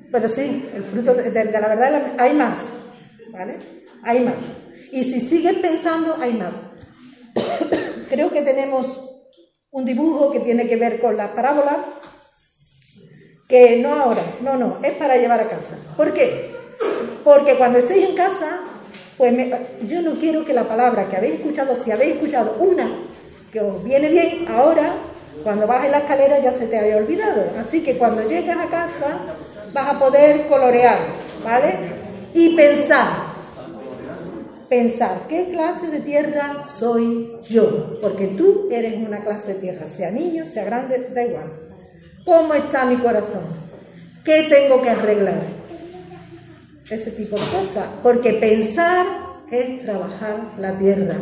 Pero 0.10 0.30
sí, 0.30 0.70
el 0.74 0.86
fruto 0.86 1.14
de, 1.16 1.32
de- 1.32 1.44
de 1.46 1.60
la 1.60 1.68
verdad 1.68 1.92
la- 1.92 2.24
hay 2.24 2.34
más. 2.34 2.72
¿Vale? 3.30 3.60
Hay 4.04 4.22
más. 4.22 4.56
Y 4.94 5.04
si 5.04 5.20
sigues 5.20 5.56
pensando, 5.56 6.16
hay 6.22 6.34
más. 6.34 6.54
Creo 8.10 8.32
que 8.32 8.42
tenemos 8.42 9.10
un 9.74 9.86
dibujo 9.86 10.32
que 10.32 10.40
tiene 10.40 10.68
que 10.68 10.76
ver 10.76 11.02
con 11.02 11.18
la 11.18 11.34
parábola, 11.34 11.78
que 13.48 13.78
no 13.78 13.94
ahora, 13.96 14.22
no, 14.42 14.56
no, 14.56 14.78
es 14.84 14.92
para 14.94 15.18
llevar 15.18 15.40
a 15.42 15.50
casa. 15.50 15.76
¿Por 15.98 16.14
qué? 16.14 16.52
Porque 17.24 17.56
cuando 17.56 17.80
estéis 17.80 18.10
en 18.10 18.16
casa, 18.16 18.60
pues 19.18 19.34
me- 19.34 19.52
yo 19.84 20.02
no 20.04 20.14
quiero 20.14 20.46
que 20.46 20.54
la 20.54 20.64
palabra 20.68 21.08
que 21.10 21.18
habéis 21.18 21.40
escuchado, 21.40 21.76
si 21.84 21.92
habéis 21.92 22.16
escuchado 22.16 22.56
una 22.60 22.92
que 23.52 23.62
os 23.62 23.84
viene 23.84 24.10
bien, 24.10 24.46
ahora, 24.48 24.94
cuando 25.44 25.66
bajes 25.68 25.90
la 25.92 26.00
escalera 26.00 26.40
ya 26.40 26.52
se 26.52 26.68
te 26.68 26.78
haya 26.78 26.98
olvidado. 26.98 27.44
Así 27.60 27.82
que 27.84 27.98
cuando 27.98 28.28
llegues 28.28 28.56
a 28.56 28.68
casa 28.68 29.18
vas 29.74 29.88
a 29.96 30.00
poder 30.00 30.48
colorear, 30.48 30.98
¿vale? 31.44 31.74
Y 32.36 32.56
pensar, 32.56 33.08
pensar, 34.74 35.28
¿qué 35.30 35.52
clase 35.52 35.92
de 35.92 36.00
tierra 36.00 36.66
soy 36.66 37.32
yo? 37.48 38.00
Porque 38.02 38.26
tú 38.26 38.70
eres 38.72 38.96
una 38.96 39.24
clase 39.24 39.54
de 39.54 39.60
tierra, 39.60 39.88
sea 39.88 40.10
niño, 40.10 40.46
sea 40.46 40.66
grande, 40.66 41.10
da 41.14 41.24
igual. 41.24 41.54
¿Cómo 42.26 42.56
está 42.56 42.84
mi 42.86 42.96
corazón? 42.96 43.44
¿Qué 44.26 44.48
tengo 44.50 44.82
que 44.82 44.90
arreglar? 44.90 45.44
Ese 46.90 47.12
tipo 47.12 47.36
de 47.36 47.46
cosas. 47.46 47.86
Porque 48.02 48.34
pensar 48.34 49.06
es 49.52 49.84
trabajar 49.84 50.54
la 50.58 50.76
tierra 50.80 51.18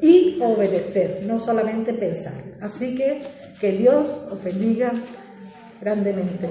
y 0.00 0.38
obedecer, 0.40 1.24
no 1.26 1.38
solamente 1.38 1.92
pensar. 1.92 2.32
Así 2.62 2.96
que 2.96 3.20
que 3.60 3.72
Dios 3.72 4.06
os 4.32 4.42
bendiga 4.42 4.92
grandemente. 5.78 6.48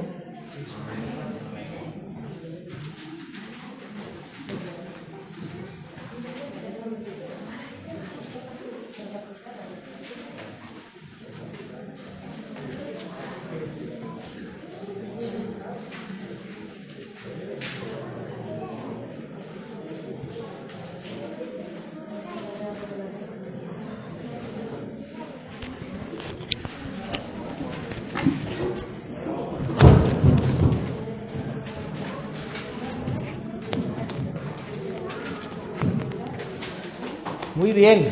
Muy 37.55 37.71
bien. 37.71 38.07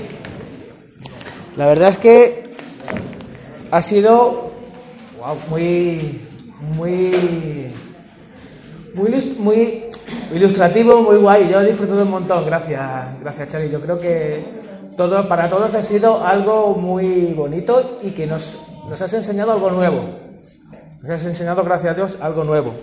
La 1.58 1.66
verdad 1.66 1.90
es 1.90 1.98
que 1.98 2.54
ha 3.72 3.82
sido 3.82 4.52
muy, 5.50 6.22
muy, 6.60 7.74
muy, 8.94 9.36
muy 9.40 9.84
ilustrativo, 10.34 11.02
muy 11.02 11.18
guay. 11.18 11.50
Yo 11.52 11.62
he 11.62 11.66
disfrutado 11.66 12.04
un 12.04 12.12
montón. 12.12 12.46
Gracias, 12.46 13.20
gracias, 13.20 13.50
Charlie. 13.50 13.72
Yo 13.72 13.82
creo 13.82 14.00
que 14.00 14.46
todo, 14.96 15.28
para 15.28 15.50
todos 15.50 15.74
ha 15.74 15.82
sido 15.82 16.24
algo 16.24 16.76
muy 16.76 17.34
bonito 17.34 18.00
y 18.04 18.12
que 18.12 18.28
nos, 18.28 18.60
nos 18.88 19.02
has 19.02 19.14
enseñado 19.14 19.54
algo 19.54 19.72
nuevo. 19.72 20.20
Nos 21.02 21.12
has 21.14 21.26
enseñado, 21.26 21.64
gracias 21.64 21.94
a 21.94 21.96
Dios, 21.96 22.18
algo 22.22 22.44
nuevo. 22.44 22.76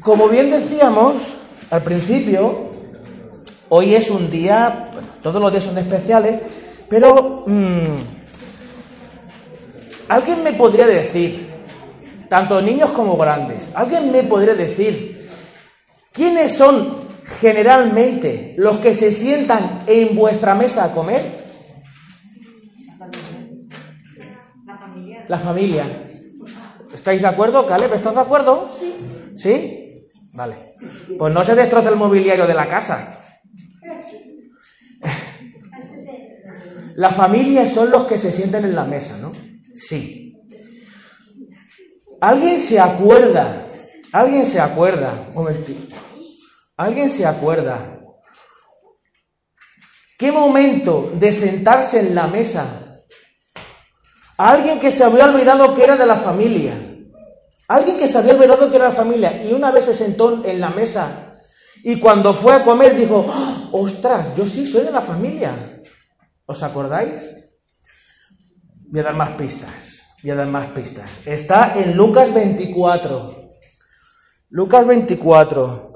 Como 0.00 0.26
bien 0.28 0.50
decíamos 0.50 1.16
al 1.70 1.82
principio, 1.82 2.67
Hoy 3.70 3.94
es 3.94 4.10
un 4.10 4.30
día, 4.30 4.88
bueno, 4.92 5.08
todos 5.22 5.40
los 5.42 5.52
días 5.52 5.64
son 5.64 5.76
especiales, 5.76 6.40
pero 6.88 7.44
mm, 7.46 7.96
alguien 10.08 10.42
me 10.42 10.54
podría 10.54 10.86
decir, 10.86 11.50
tanto 12.30 12.62
niños 12.62 12.90
como 12.90 13.16
grandes, 13.18 13.70
alguien 13.74 14.10
me 14.10 14.22
podría 14.22 14.54
decir, 14.54 15.28
¿quiénes 16.12 16.56
son 16.56 17.08
generalmente 17.40 18.54
los 18.56 18.78
que 18.78 18.94
se 18.94 19.12
sientan 19.12 19.82
en 19.86 20.16
vuestra 20.16 20.54
mesa 20.54 20.84
a 20.84 20.92
comer? 20.92 21.46
La 25.28 25.38
familia. 25.38 25.84
¿Estáis 26.94 27.20
de 27.20 27.28
acuerdo, 27.28 27.66
Caleb? 27.66 27.92
¿Estás 27.92 28.14
de 28.14 28.20
acuerdo? 28.20 28.70
Sí. 28.80 28.94
¿Sí? 29.36 30.08
Vale. 30.32 30.74
Pues 31.18 31.34
no 31.34 31.44
se 31.44 31.54
destroza 31.54 31.90
el 31.90 31.96
mobiliario 31.96 32.46
de 32.46 32.54
la 32.54 32.66
casa. 32.66 33.18
La 36.96 37.10
familia 37.10 37.66
son 37.66 37.90
los 37.90 38.06
que 38.06 38.18
se 38.18 38.32
sienten 38.32 38.64
en 38.64 38.74
la 38.74 38.84
mesa, 38.84 39.16
¿no? 39.18 39.30
Sí. 39.72 40.36
¿Alguien 42.20 42.60
se 42.60 42.80
acuerda? 42.80 43.68
¿Alguien 44.12 44.44
se 44.44 44.58
acuerda? 44.58 45.26
Un 45.28 45.34
momentito. 45.34 45.94
¿Alguien 46.76 47.10
se 47.10 47.24
acuerda? 47.24 48.00
¿Qué 50.18 50.32
momento 50.32 51.12
de 51.14 51.32
sentarse 51.32 52.00
en 52.00 52.14
la 52.16 52.26
mesa? 52.26 52.66
Alguien 54.36 54.80
que 54.80 54.90
se 54.90 55.04
había 55.04 55.26
olvidado 55.26 55.76
que 55.76 55.84
era 55.84 55.96
de 55.96 56.06
la 56.06 56.16
familia. 56.16 56.74
Alguien 57.68 57.98
que 57.98 58.08
se 58.08 58.18
había 58.18 58.34
olvidado 58.34 58.68
que 58.70 58.76
era 58.76 58.86
de 58.86 58.90
la 58.90 58.96
familia 58.96 59.44
y 59.44 59.52
una 59.52 59.70
vez 59.70 59.84
se 59.84 59.94
sentó 59.94 60.44
en 60.44 60.60
la 60.60 60.70
mesa 60.70 61.27
y 61.84 61.98
cuando 61.98 62.34
fue 62.34 62.52
a 62.54 62.62
comer 62.64 62.96
dijo, 62.96 63.26
"¡Ah! 63.32 63.68
ostras, 63.72 64.34
yo 64.36 64.46
sí 64.46 64.66
soy 64.66 64.84
de 64.84 64.90
la 64.92 65.00
familia. 65.00 65.52
¿Os 66.46 66.62
acordáis? 66.62 67.20
Voy 68.90 69.00
a 69.00 69.04
dar 69.04 69.14
más 69.14 69.30
pistas. 69.30 70.02
Voy 70.22 70.30
a 70.30 70.34
dar 70.34 70.46
más 70.48 70.68
pistas. 70.70 71.10
Está 71.26 71.74
en 71.76 71.96
Lucas 71.96 72.32
24. 72.32 73.52
Lucas 74.50 74.86
24. 74.86 75.92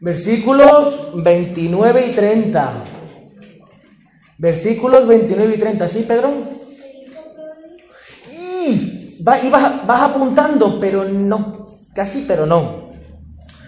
Versículos 0.00 1.10
29 1.22 2.06
y 2.08 2.12
30. 2.12 2.72
Versículos 4.36 5.06
29 5.06 5.54
y 5.54 5.58
30. 5.58 5.88
¿Sí, 5.88 6.04
Pedro? 6.06 6.30
Y, 8.30 9.22
va- 9.26 9.40
y 9.42 9.48
vas, 9.48 9.86
vas 9.86 10.02
apuntando, 10.10 10.78
pero 10.78 11.04
no. 11.04 11.78
Casi, 11.94 12.24
pero 12.28 12.44
no. 12.44 12.83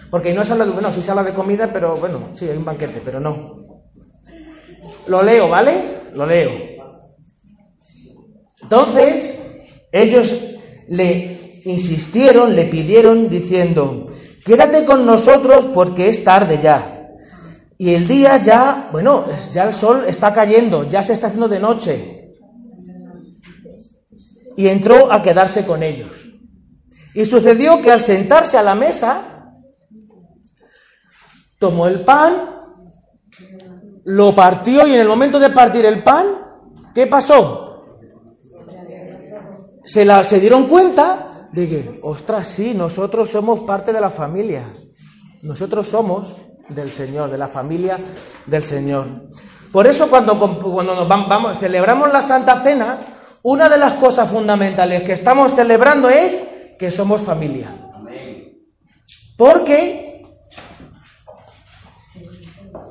Porque 0.09 0.33
no 0.33 0.43
se 0.43 0.53
habla 0.53 0.65
de, 0.65 0.71
bueno, 0.71 0.91
sí 0.91 1.03
se 1.03 1.11
habla 1.11 1.23
de 1.23 1.33
comida, 1.33 1.69
pero 1.71 1.97
bueno, 1.97 2.29
sí, 2.33 2.47
hay 2.49 2.57
un 2.57 2.65
banquete, 2.65 3.01
pero 3.03 3.19
no. 3.19 3.57
Lo 5.07 5.21
leo, 5.21 5.49
¿vale? 5.49 5.73
Lo 6.13 6.25
leo. 6.25 6.51
Entonces, 8.61 9.39
ellos 9.91 10.35
le 10.87 11.61
insistieron, 11.65 12.55
le 12.55 12.65
pidieron 12.65 13.29
diciendo, 13.29 14.09
quédate 14.45 14.85
con 14.85 15.05
nosotros 15.05 15.65
porque 15.73 16.09
es 16.09 16.23
tarde 16.23 16.59
ya. 16.61 16.97
Y 17.77 17.93
el 17.93 18.07
día 18.07 18.37
ya, 18.37 18.89
bueno, 18.91 19.25
ya 19.53 19.65
el 19.65 19.73
sol 19.73 20.03
está 20.07 20.33
cayendo, 20.33 20.83
ya 20.83 21.03
se 21.03 21.13
está 21.13 21.27
haciendo 21.27 21.47
de 21.47 21.59
noche. 21.59 22.33
Y 24.55 24.67
entró 24.67 25.11
a 25.11 25.21
quedarse 25.21 25.65
con 25.65 25.83
ellos. 25.83 26.29
Y 27.13 27.25
sucedió 27.25 27.81
que 27.81 27.91
al 27.91 28.01
sentarse 28.01 28.57
a 28.57 28.63
la 28.63 28.73
mesa, 28.73 29.36
tomó 31.59 31.87
el 31.87 32.01
pan, 32.01 32.33
lo 34.05 34.33
partió 34.33 34.87
y 34.87 34.93
en 34.93 35.01
el 35.01 35.07
momento 35.07 35.39
de 35.39 35.49
partir 35.49 35.85
el 35.85 36.03
pan, 36.03 36.25
¿qué 36.93 37.07
pasó? 37.07 37.85
Se, 39.83 40.03
la, 40.05 40.23
se 40.23 40.39
dieron 40.39 40.67
cuenta 40.67 41.49
de 41.51 41.69
que, 41.69 41.99
ostras, 42.03 42.47
sí, 42.47 42.73
nosotros 42.73 43.29
somos 43.29 43.63
parte 43.63 43.93
de 43.93 44.01
la 44.01 44.09
familia. 44.09 44.73
Nosotros 45.41 45.87
somos 45.87 46.37
del 46.69 46.89
Señor, 46.89 47.29
de 47.31 47.37
la 47.37 47.47
familia 47.47 47.97
del 48.45 48.63
Señor. 48.63 49.05
Por 49.71 49.87
eso 49.87 50.09
cuando, 50.09 50.37
cuando 50.37 50.95
nos 50.95 51.07
vamos, 51.07 51.57
celebramos 51.57 52.11
la 52.11 52.21
Santa 52.21 52.61
Cena, 52.61 52.99
una 53.43 53.69
de 53.69 53.77
las 53.77 53.93
cosas 53.93 54.29
fundamentales 54.29 55.03
que 55.03 55.13
estamos 55.13 55.53
celebrando 55.53 56.09
es 56.09 56.43
que 56.77 56.91
somos 56.91 57.21
familia. 57.21 57.69
Porque 59.37 60.06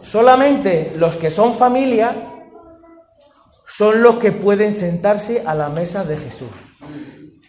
solamente 0.06 0.94
los 0.96 1.16
que 1.16 1.30
son 1.30 1.56
familia 1.56 2.14
son 3.76 4.02
los 4.02 4.16
que 4.16 4.32
pueden 4.32 4.72
sentarse 4.72 5.42
a 5.44 5.54
la 5.54 5.68
mesa 5.68 6.04
de 6.04 6.16
Jesús. 6.16 6.48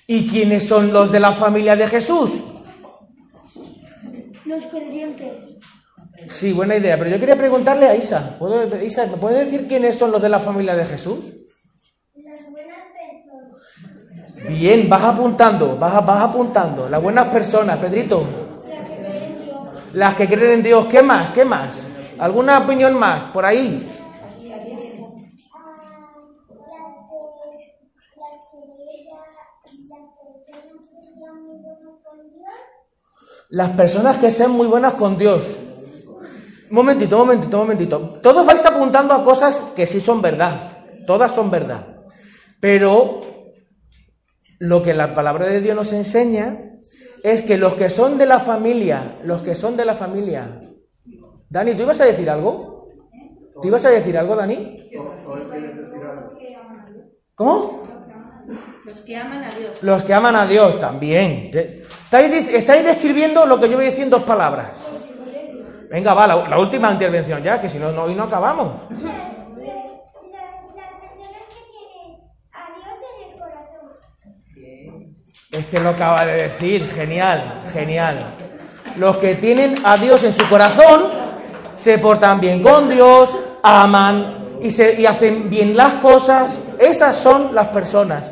¿Y 0.08 0.28
quiénes 0.30 0.68
son 0.68 0.92
los 0.92 1.12
de 1.12 1.20
la 1.20 1.34
familia 1.34 1.76
de 1.76 1.88
Jesús? 1.88 2.32
Los 4.46 4.66
creyentes. 4.66 5.58
Sí, 6.30 6.52
buena 6.52 6.76
idea, 6.76 6.98
pero 6.98 7.10
yo 7.10 7.20
quería 7.20 7.38
preguntarle 7.38 7.88
a 7.88 7.96
Isa. 7.96 8.36
¿Puedo, 8.38 8.84
Isa, 8.84 9.06
¿me 9.08 9.18
puede 9.18 9.46
decir 9.46 9.68
quiénes 9.68 9.96
son 9.96 10.12
los 10.12 10.22
de 10.22 10.30
la 10.30 10.40
familia 10.40 10.76
de 10.76 10.86
Jesús? 10.86 11.26
Las 12.16 12.52
buenas 12.52 12.80
personas. 14.34 14.50
Bien, 14.50 14.90
vas 14.90 15.04
apuntando, 15.04 15.78
vas, 15.78 16.06
vas 16.06 16.24
apuntando. 16.24 16.90
Las 16.90 17.02
buenas 17.02 17.28
personas, 17.30 17.78
Pedrito. 17.78 18.26
La 18.68 18.84
que 18.84 18.96
cree 18.98 19.28
en 19.28 19.44
Dios. 19.44 19.94
Las 19.94 20.16
que 20.16 20.28
creen 20.28 20.52
en 20.52 20.64
Dios. 20.64 20.88
¿Qué 20.88 21.02
más? 21.02 21.32
¿Qué 21.32 21.46
más? 21.46 21.87
¿Alguna 22.20 22.60
opinión 22.60 22.98
más 22.98 23.26
por 23.26 23.46
ahí? 23.46 23.88
Ah, 25.54 25.78
las 33.50 33.70
personas 33.70 34.18
que 34.18 34.32
sean 34.32 34.52
muy 34.52 34.68
buenas 34.68 34.94
con 34.94 35.18
Dios. 35.18 35.44
Momentito, 36.70 37.18
momentito, 37.18 37.58
momentito. 37.58 38.00
Todos 38.22 38.46
vais 38.46 38.66
apuntando 38.66 39.14
a 39.14 39.24
cosas 39.24 39.56
que 39.76 39.86
sí 39.86 40.02
son 40.02 40.22
verdad. 40.22 40.86
Todas 41.06 41.32
son 41.34 41.50
verdad. 41.50 42.02
Pero 42.60 43.22
lo 44.60 44.84
que 44.84 44.94
la 44.94 45.14
palabra 45.16 45.46
de 45.46 45.62
Dios 45.62 45.76
nos 45.76 45.94
enseña 45.94 46.60
es 47.24 47.42
que 47.44 47.58
los 47.58 47.76
que 47.76 47.90
son 47.90 48.18
de 48.18 48.26
la 48.26 48.40
familia, 48.40 49.18
los 49.24 49.42
que 49.42 49.56
son 49.56 49.78
de 49.78 49.86
la 49.86 49.96
familia. 49.96 50.67
Dani, 51.50 51.74
¿tú 51.74 51.84
ibas 51.84 52.00
a 52.02 52.06
decir 52.06 52.30
algo? 52.30 52.90
¿Tú 53.62 53.68
ibas 53.68 53.84
a 53.86 53.90
decir 53.90 54.18
algo, 54.18 54.36
Dani? 54.36 54.90
¿Cómo? 57.36 57.88
Los 58.86 59.02
que 59.02 59.18
aman 59.18 59.44
a 59.44 59.50
Dios. 59.50 59.84
Los 59.84 60.04
que 60.04 60.14
aman 60.14 60.36
a 60.36 60.46
Dios 60.46 60.80
también. 60.80 61.52
Estáis, 61.54 62.86
describiendo 62.86 63.46
lo 63.46 63.60
que 63.60 63.70
yo 63.70 63.76
voy 63.76 63.86
a 63.86 63.90
decir 63.90 64.04
en 64.04 64.10
dos 64.10 64.24
palabras. 64.24 64.70
Venga, 65.90 66.14
va, 66.14 66.28
la, 66.28 66.50
la 66.50 66.60
última 66.60 66.92
intervención 66.92 67.42
ya, 67.42 67.62
que 67.62 67.70
si 67.70 67.80
no, 67.80 67.92
no, 67.92 68.04
hoy 68.04 68.16
no 68.16 68.24
acabamos. 68.24 68.72
Es 75.52 75.66
que 75.68 75.80
lo 75.80 75.90
acaba 75.90 76.26
de 76.26 76.44
decir, 76.44 76.88
genial, 76.90 77.64
genial. 77.72 78.20
Los 78.98 79.18
que 79.18 79.36
tienen 79.36 79.76
a 79.84 79.98
Dios 79.98 80.24
en 80.24 80.34
su 80.34 80.48
corazón 80.50 81.17
se 81.78 81.98
portan 82.00 82.40
bien 82.40 82.62
con 82.62 82.90
Dios, 82.90 83.30
aman 83.64 84.60
y, 84.62 84.70
se, 84.72 85.00
y 85.00 85.06
hacen 85.06 85.50
bien 85.50 85.76
las 85.78 85.96
cosas. 85.96 86.52
Esas 86.80 87.16
son 87.16 87.54
las 87.56 87.68
personas. 87.70 88.24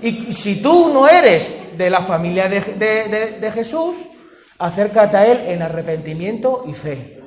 Y 0.00 0.32
si 0.32 0.56
tú 0.62 0.90
no 0.92 1.08
eres 1.08 1.52
de 1.76 1.90
la 1.90 2.00
familia 2.02 2.48
de, 2.48 2.60
de- 2.60 3.08
de- 3.08 3.38
de 3.40 3.52
Jesús, 3.52 3.96
acércate 4.58 5.16
a 5.16 5.26
Él 5.26 5.40
en 5.46 5.62
arrepentimiento 5.62 6.64
y 6.66 6.72
fe. 6.74 7.20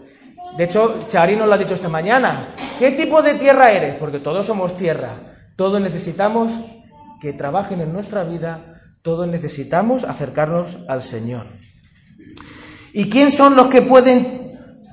De 0.57 0.63
hecho, 0.65 1.05
Chari 1.09 1.35
nos 1.35 1.47
lo 1.47 1.53
ha 1.53 1.57
dicho 1.57 1.73
esta 1.73 1.89
mañana. 1.89 2.49
¿Qué 2.79 2.91
tipo 2.91 3.21
de 3.21 3.33
tierra 3.35 3.71
eres? 3.71 3.95
Porque 3.95 4.19
todos 4.19 4.45
somos 4.45 4.75
tierra. 4.77 5.15
Todos 5.55 5.81
necesitamos 5.81 6.51
que 7.21 7.33
trabajen 7.33 7.81
en 7.81 7.91
nuestra 7.93 8.23
vida. 8.23 8.59
Todos 9.01 9.27
necesitamos 9.27 10.03
acercarnos 10.03 10.77
al 10.87 11.03
Señor. 11.03 11.45
¿Y 12.93 13.09
quién 13.09 13.31
son 13.31 13.55
los 13.55 13.67
que 13.67 13.81
pueden 13.81 14.44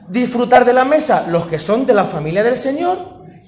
disfrutar 0.09 0.65
de 0.65 0.73
la 0.73 0.85
mesa? 0.85 1.27
Los 1.29 1.47
que 1.47 1.59
son 1.59 1.87
de 1.87 1.95
la 1.95 2.05
familia 2.05 2.43
del 2.43 2.57
Señor. 2.57 2.99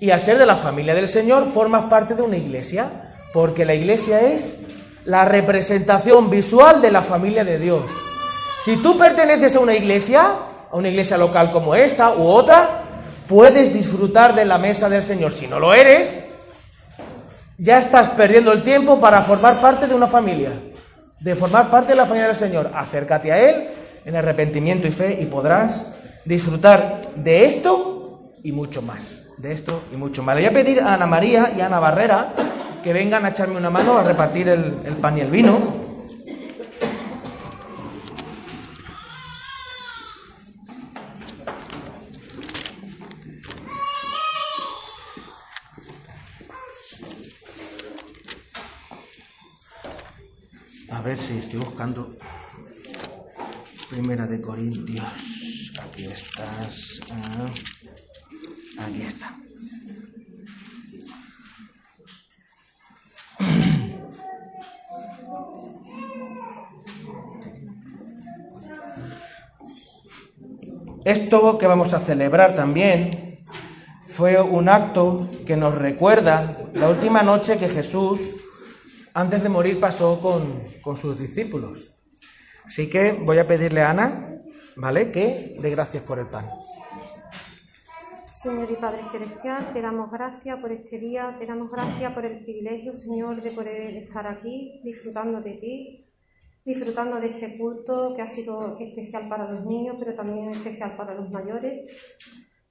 Y 0.00 0.11
al 0.11 0.20
ser 0.20 0.38
de 0.38 0.46
la 0.46 0.57
familia 0.57 0.94
del 0.94 1.09
Señor, 1.09 1.48
formas 1.52 1.84
parte 1.84 2.14
de 2.14 2.22
una 2.22 2.36
iglesia. 2.36 3.14
Porque 3.32 3.64
la 3.64 3.74
iglesia 3.74 4.20
es 4.20 4.61
la 5.05 5.24
representación 5.24 6.30
visual 6.30 6.80
de 6.80 6.90
la 6.90 7.02
familia 7.02 7.44
de 7.44 7.59
Dios. 7.59 7.84
Si 8.64 8.76
tú 8.76 8.98
perteneces 8.98 9.57
a 9.57 9.61
una 9.61 9.74
iglesia, 9.74 10.22
a 10.70 10.76
una 10.76 10.88
iglesia 10.88 11.18
local 11.18 11.52
como 11.52 11.74
esta 11.74 12.14
u 12.14 12.22
otra, 12.22 12.82
puedes 13.28 13.72
disfrutar 13.74 14.34
de 14.34 14.44
la 14.44 14.59
mesa 14.59 14.88
del 14.88 15.02
Señor. 15.02 15.32
Si 15.32 15.46
no 15.46 15.61
lo 15.61 15.74
eres, 15.74 16.09
ya 17.59 17.78
estás 17.78 18.09
perdiendo 18.11 18.52
el 18.52 18.62
tiempo 18.62 18.98
para 19.00 19.22
formar 19.22 19.61
parte 19.61 19.86
de 19.86 19.94
una 19.94 20.07
familia, 20.07 20.50
de 21.20 21.34
formar 21.34 21.70
parte 21.70 21.92
de 21.92 21.96
la 21.96 22.07
familia 22.07 22.28
del 22.28 22.36
Señor. 22.36 22.70
Acércate 22.74 23.32
a 23.32 23.38
Él 23.38 23.68
en 24.05 24.16
arrepentimiento 24.16 24.86
y 24.86 24.90
fe 24.90 25.18
y 25.20 25.26
podrás 25.26 25.92
disfrutar 26.25 27.01
de 27.16 27.45
esto 27.47 28.33
y 28.43 28.53
mucho 28.53 28.83
más. 28.83 29.29
De 29.39 29.53
esto 29.53 29.83
y 29.93 29.97
mucho 29.97 30.22
más. 30.22 30.37
Le 30.37 30.43
voy 30.43 30.51
a 30.51 30.64
pedir 30.64 30.81
a 30.81 30.95
Ana 30.95 31.07
María 31.07 31.53
y 31.57 31.61
a 31.61 31.66
Ana 31.66 31.81
Barrera 31.81 32.33
que 32.83 32.93
vengan 32.93 33.25
a 33.25 33.31
echarme 33.31 33.57
una 33.57 33.70
mano 33.70 33.99
a 33.99 34.05
repartir 34.05 34.49
el, 34.49 34.79
el 34.85 34.95
pan 34.95 35.18
y 35.18 35.22
el 35.22 35.31
vino. 35.31 35.85
A 50.91 51.03
ver 51.03 51.18
si 51.18 51.39
estoy 51.39 51.61
buscando 51.61 52.14
Primera 53.91 54.27
de 54.27 54.41
Corintios. 54.41 55.64
Aquí 55.95 56.07
estás. 56.07 57.01
Ah, 57.12 57.51
aquí 58.84 59.03
está. 59.03 59.36
Esto 71.05 71.59
que 71.59 71.68
vamos 71.68 71.95
a 71.95 72.01
celebrar 72.01 72.57
también 72.57 73.45
fue 74.09 74.42
un 74.42 74.68
acto 74.68 75.30
que 75.47 75.57
nos 75.57 75.76
recuerda 75.76 76.59
la 76.74 76.88
última 76.88 77.22
noche 77.22 77.57
que 77.57 77.68
Jesús, 77.68 78.18
antes 79.12 79.45
de 79.45 79.49
morir, 79.49 79.78
pasó 79.78 80.18
con, 80.18 80.61
con 80.82 80.97
sus 80.97 81.16
discípulos. 81.16 81.95
Así 82.64 82.90
que 82.90 83.12
voy 83.12 83.38
a 83.38 83.47
pedirle 83.47 83.82
a 83.82 83.90
Ana, 83.90 84.34
¿vale?, 84.77 85.11
que 85.11 85.57
dé 85.61 85.70
gracias 85.70 86.03
por 86.03 86.18
el 86.18 86.27
pan. 86.27 86.47
Señor 88.31 88.70
y 88.70 88.75
Padre 88.75 89.01
Celestial, 89.11 89.72
te 89.72 89.81
damos 89.81 90.11
gracias 90.11 90.61
por 90.61 90.70
este 90.70 90.99
día, 90.99 91.35
te 91.39 91.47
damos 91.47 91.70
gracias 91.70 92.12
por 92.12 92.27
el 92.27 92.45
privilegio, 92.45 92.93
Señor, 92.93 93.41
de 93.41 93.51
poder 93.51 93.97
estar 93.97 94.27
aquí 94.27 94.81
disfrutando 94.85 95.41
de 95.41 95.53
ti, 95.53 96.07
disfrutando 96.62 97.18
de 97.20 97.29
este 97.29 97.57
culto 97.57 98.12
que 98.14 98.20
ha 98.20 98.27
sido 98.27 98.77
especial 98.79 99.31
para 99.31 99.51
los 99.51 99.64
niños, 99.64 99.97
pero 99.99 100.14
también 100.14 100.51
especial 100.51 100.95
para 100.95 101.14
los 101.14 101.31
mayores, 101.31 101.91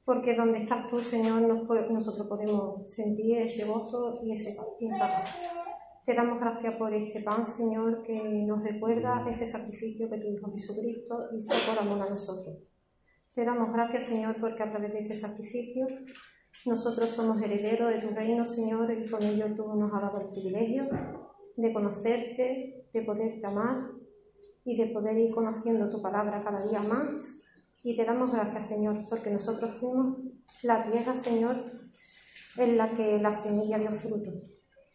porque 0.06 0.36
donde 0.36 0.60
estás 0.60 0.88
tú, 0.89 1.01
Señor, 1.01 1.41
nosotros 1.41 2.28
podemos 2.28 2.93
sentir 2.93 3.39
ese 3.39 3.66
gozo 3.66 4.20
y 4.24 4.34
ese 4.34 4.51
esa. 4.80 5.62
Te 6.06 6.14
damos 6.14 6.38
gracias 6.39 6.76
por 6.76 6.93
este 6.93 7.22
pan, 7.22 7.47
Señor, 7.47 8.04
que 8.04 8.14
nos 8.45 8.62
recuerda 8.62 9.26
ese 9.32 9.47
sacrificio 9.47 10.10
que 10.10 10.18
tu 10.18 10.28
Hijo 10.28 10.51
Jesucristo 10.51 11.30
hizo 11.32 11.72
por 11.72 11.80
amor 11.80 12.06
a 12.06 12.10
nosotros. 12.10 12.58
Te 13.34 13.45
damos 13.45 13.72
gracias, 13.72 14.04
Señor, 14.04 14.36
porque 14.39 14.64
a 14.64 14.70
través 14.70 14.91
de 14.91 14.99
ese 14.99 15.18
sacrificio 15.18 15.88
Nosotros 16.66 17.10
somos 17.10 17.41
herederos 17.41 17.89
de 17.89 17.99
tu 17.99 18.14
reino, 18.14 18.45
Señor, 18.45 18.91
y 18.91 19.10
con 19.10 19.24
ello 19.24 19.54
tú 19.56 19.76
nos 19.76 19.93
has 19.93 20.01
dado 20.01 20.22
el 20.22 20.30
privilegio 20.30 20.88
de 21.58 21.74
conocerte, 21.74 22.88
de 22.93 23.01
poderte 23.01 23.45
amar 23.45 23.91
y 24.64 24.78
de 24.78 24.88
poder 24.88 25.18
ir 25.18 25.32
conociendo 25.34 25.89
tu 25.89 26.01
palabra 26.01 26.43
cada 26.43 26.66
día 26.66 26.82
más. 26.82 27.41
Y 27.84 27.97
te 27.97 28.06
damos 28.06 28.32
gracias, 28.32 28.68
Señor, 28.68 29.06
porque 29.10 29.30
nosotros 29.30 29.78
fuimos 29.78 30.18
la 30.64 30.84
tierra, 30.89 31.16
Señor, 31.16 31.66
en 32.58 32.78
la 32.78 32.89
que 32.91 33.20
la 33.20 33.34
semilla 33.34 33.78
dio 33.78 33.91
fruto, 33.91 34.32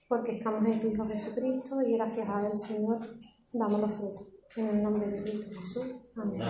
porque 0.08 0.38
estamos 0.38 0.64
en 0.66 0.80
tu 0.80 0.88
Hijo 0.88 1.06
Jesucristo 1.06 1.82
y 1.82 1.92
gracias 1.92 2.28
a 2.28 2.46
él, 2.46 2.56
Señor, 2.56 2.98
damos 3.52 3.80
los 3.80 3.94
frutos. 3.94 4.28
En 4.56 4.66
el 4.68 4.82
nombre 4.82 5.06
de 5.06 5.22
Cristo 5.22 5.60
Jesús. 5.60 5.86
Amén. 6.16 6.40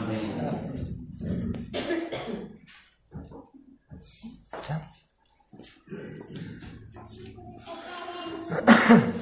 Comamos 8.79 9.15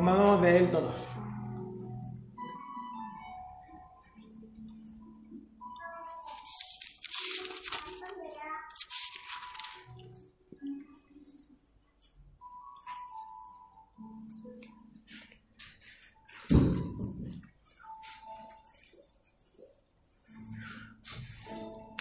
de 0.00 0.56
él 0.56 0.70
todos. 0.70 1.08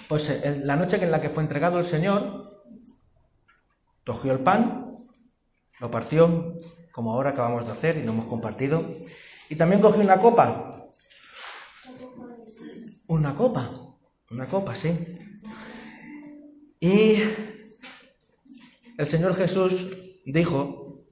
Pues 0.08 0.30
eh, 0.30 0.62
la 0.64 0.78
noche 0.78 1.04
en 1.04 1.12
la 1.12 1.22
que 1.22 1.30
fue 1.30 1.44
entregado 1.44 1.80
el 1.80 1.86
Señor, 1.86 2.64
cogió 4.06 4.32
el 4.32 4.40
pan, 4.40 5.06
lo 5.80 5.92
partió, 5.92 6.56
como 7.00 7.14
ahora 7.14 7.30
acabamos 7.30 7.66
de 7.66 7.72
hacer 7.72 7.96
y 7.96 8.04
lo 8.04 8.12
hemos 8.12 8.26
compartido, 8.26 8.84
y 9.48 9.56
también 9.56 9.80
cogió 9.80 10.02
una 10.02 10.20
copa. 10.20 10.90
Una 13.08 13.34
copa, 13.36 13.72
una 14.30 14.46
copa, 14.48 14.76
sí. 14.76 15.16
Y 16.82 17.24
el 18.98 19.08
Señor 19.08 19.34
Jesús 19.34 19.88
dijo, 20.26 21.06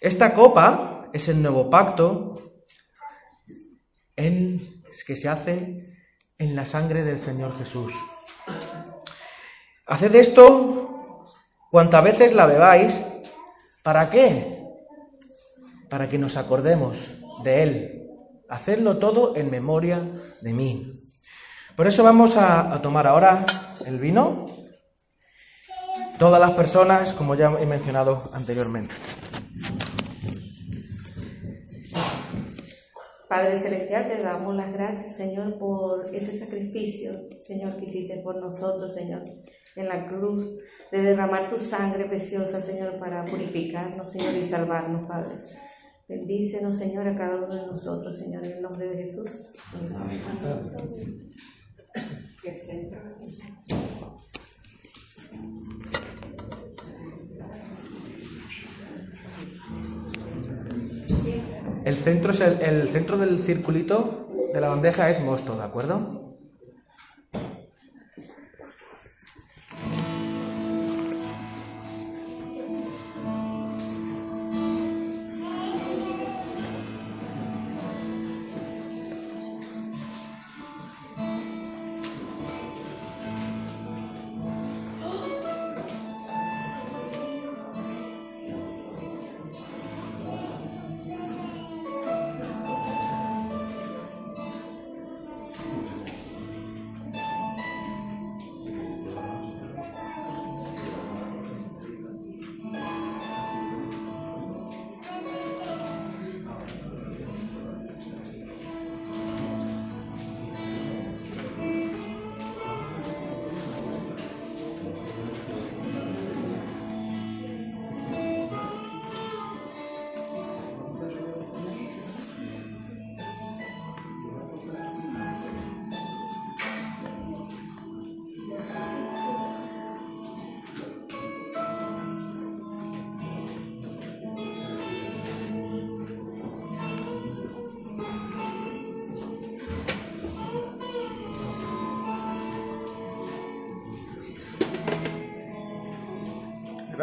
esta 0.00 0.32
copa 0.32 1.08
es 1.12 1.26
el 1.26 1.42
nuevo 1.42 1.68
pacto 1.68 2.36
en, 4.14 4.84
que 5.04 5.16
se 5.16 5.28
hace 5.28 5.92
en 6.38 6.54
la 6.54 6.64
sangre 6.64 7.02
del 7.02 7.20
Señor 7.20 7.52
Jesús. 7.58 7.92
Haced 9.86 10.14
esto 10.14 11.26
cuantas 11.68 12.04
veces 12.04 12.32
la 12.32 12.46
bebáis. 12.46 12.94
¿Para 13.82 14.10
qué? 14.10 14.47
Para 15.88 16.08
que 16.08 16.18
nos 16.18 16.36
acordemos 16.36 16.96
de 17.44 17.62
Él. 17.62 18.08
Hacedlo 18.48 18.98
todo 18.98 19.36
en 19.36 19.50
memoria 19.50 20.00
de 20.40 20.52
mí. 20.52 20.92
Por 21.76 21.86
eso 21.86 22.02
vamos 22.02 22.36
a, 22.36 22.72
a 22.74 22.82
tomar 22.82 23.06
ahora 23.06 23.44
el 23.86 23.98
vino. 23.98 24.46
Todas 26.18 26.40
las 26.40 26.52
personas, 26.52 27.12
como 27.12 27.34
ya 27.34 27.52
he 27.60 27.66
mencionado 27.66 28.30
anteriormente. 28.32 28.94
Padre 33.28 33.58
Celestial, 33.58 34.08
te 34.08 34.22
damos 34.22 34.56
las 34.56 34.72
gracias, 34.72 35.14
Señor, 35.16 35.58
por 35.58 36.06
ese 36.14 36.38
sacrificio, 36.38 37.12
Señor, 37.38 37.76
que 37.76 37.84
hiciste 37.84 38.16
por 38.22 38.36
nosotros, 38.36 38.94
Señor, 38.94 39.22
en 39.76 39.86
la 39.86 40.08
cruz, 40.08 40.58
de 40.90 41.02
derramar 41.02 41.50
tu 41.50 41.58
sangre 41.58 42.06
preciosa, 42.06 42.62
Señor, 42.62 42.98
para 42.98 43.26
purificarnos, 43.26 44.10
Señor, 44.10 44.34
y 44.34 44.42
salvarnos, 44.42 45.06
Padre. 45.06 45.42
Bendícenos, 46.08 46.78
Señor, 46.78 47.06
a 47.06 47.14
cada 47.14 47.36
uno 47.36 47.54
de 47.54 47.66
nosotros, 47.66 48.18
Señor, 48.18 48.42
en 48.44 48.52
el 48.52 48.62
nombre 48.62 48.88
de 48.88 48.96
Jesús. 49.02 49.50
Amén. 49.94 50.22
El 61.84 61.96
centro, 61.96 62.32
es 62.32 62.40
el, 62.40 62.60
el 62.62 62.88
centro 62.88 63.18
del 63.18 63.42
circulito 63.42 64.28
de 64.52 64.60
la 64.60 64.68
bandeja 64.68 65.10
es 65.10 65.22
mosto, 65.22 65.56
¿de 65.56 65.64
acuerdo? 65.64 66.27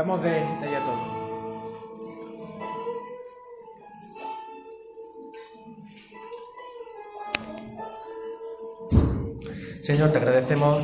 De, 0.06 0.30
de 0.30 0.78
todo. 0.86 1.26
Señor, 9.82 10.12
te 10.12 10.18
agradecemos 10.20 10.84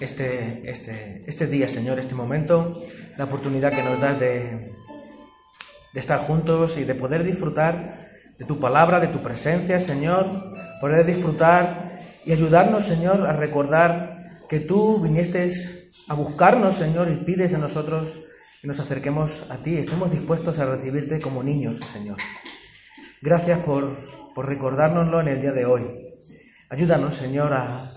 este, 0.00 0.68
este, 0.68 1.22
este 1.28 1.46
día, 1.46 1.68
Señor, 1.68 2.00
este 2.00 2.16
momento, 2.16 2.82
la 3.16 3.24
oportunidad 3.24 3.70
que 3.70 3.84
nos 3.84 4.00
das 4.00 4.18
de, 4.18 4.72
de 5.92 6.00
estar 6.00 6.18
juntos 6.26 6.76
y 6.76 6.82
de 6.82 6.96
poder 6.96 7.22
disfrutar 7.22 8.08
de 8.36 8.44
tu 8.44 8.58
palabra, 8.58 8.98
de 8.98 9.06
tu 9.06 9.22
presencia, 9.22 9.78
Señor, 9.78 10.26
poder 10.80 11.06
disfrutar 11.06 12.00
y 12.26 12.32
ayudarnos, 12.32 12.84
Señor, 12.84 13.24
a 13.24 13.34
recordar 13.34 14.40
que 14.48 14.58
tú 14.58 14.98
viniste 14.98 15.44
a 16.14 16.16
buscarnos, 16.16 16.76
Señor, 16.76 17.10
y 17.10 17.16
pides 17.16 17.50
de 17.50 17.58
nosotros 17.58 18.14
que 18.62 18.68
nos 18.68 18.78
acerquemos 18.78 19.42
a 19.50 19.56
ti, 19.56 19.78
estemos 19.78 20.12
dispuestos 20.12 20.60
a 20.60 20.64
recibirte 20.64 21.20
como 21.20 21.42
niños, 21.42 21.76
Señor. 21.92 22.18
Gracias 23.20 23.58
por, 23.64 23.90
por 24.32 24.46
recordárnoslo 24.46 25.20
en 25.20 25.26
el 25.26 25.40
día 25.40 25.50
de 25.50 25.66
hoy. 25.66 25.82
Ayúdanos, 26.70 27.16
Señor, 27.16 27.52
a, 27.52 27.90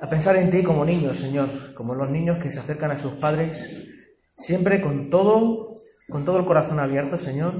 a 0.00 0.10
pensar 0.10 0.34
en 0.36 0.50
ti 0.50 0.64
como 0.64 0.84
niños, 0.84 1.18
Señor, 1.18 1.48
como 1.74 1.94
los 1.94 2.10
niños 2.10 2.38
que 2.38 2.50
se 2.50 2.58
acercan 2.58 2.90
a 2.90 2.98
sus 2.98 3.12
padres, 3.12 3.70
siempre 4.36 4.80
con 4.80 5.08
todo, 5.08 5.76
con 6.08 6.24
todo 6.24 6.38
el 6.40 6.46
corazón 6.46 6.80
abierto, 6.80 7.16
Señor, 7.16 7.54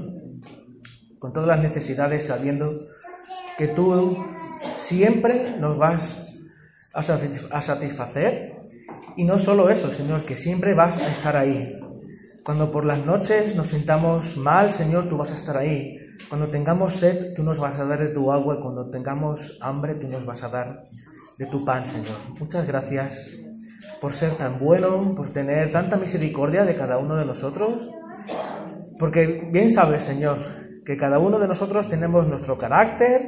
con 1.17 1.31
todas 1.31 1.47
las 1.47 1.61
necesidades, 1.61 2.27
sabiendo 2.27 2.87
que 3.57 3.69
tú 3.69 4.21
siempre 4.77 5.55
nos 5.61 5.77
vas 5.77 6.43
a 6.93 7.01
satisf- 7.01 7.47
a 7.51 7.61
satisfacer. 7.61 8.59
Y 9.17 9.23
no 9.23 9.37
solo 9.37 9.69
eso, 9.69 9.91
Señor, 9.91 10.21
que 10.21 10.35
siempre 10.35 10.73
vas 10.73 10.97
a 10.97 11.11
estar 11.11 11.35
ahí. 11.35 11.77
Cuando 12.43 12.71
por 12.71 12.85
las 12.85 13.05
noches 13.05 13.55
nos 13.55 13.67
sintamos 13.67 14.37
mal, 14.37 14.71
Señor, 14.73 15.09
tú 15.09 15.17
vas 15.17 15.31
a 15.31 15.35
estar 15.35 15.57
ahí. 15.57 15.97
Cuando 16.29 16.49
tengamos 16.49 16.93
sed, 16.93 17.33
tú 17.35 17.43
nos 17.43 17.59
vas 17.59 17.79
a 17.79 17.85
dar 17.85 17.99
de 17.99 18.09
tu 18.09 18.31
agua. 18.31 18.59
Cuando 18.61 18.89
tengamos 18.89 19.57
hambre, 19.61 19.95
tú 19.95 20.07
nos 20.07 20.25
vas 20.25 20.43
a 20.43 20.49
dar 20.49 20.85
de 21.37 21.45
tu 21.45 21.63
pan, 21.63 21.85
Señor. 21.85 22.15
Muchas 22.39 22.65
gracias 22.65 23.29
por 23.99 24.13
ser 24.13 24.31
tan 24.33 24.57
bueno, 24.57 25.13
por 25.15 25.31
tener 25.31 25.71
tanta 25.71 25.97
misericordia 25.97 26.65
de 26.65 26.75
cada 26.75 26.97
uno 26.97 27.15
de 27.15 27.25
nosotros. 27.25 27.89
Porque 28.97 29.47
bien 29.51 29.69
sabes, 29.69 30.01
Señor, 30.01 30.37
que 30.85 30.97
cada 30.97 31.19
uno 31.19 31.37
de 31.37 31.47
nosotros 31.47 31.89
tenemos 31.89 32.27
nuestro 32.27 32.57
carácter, 32.57 33.21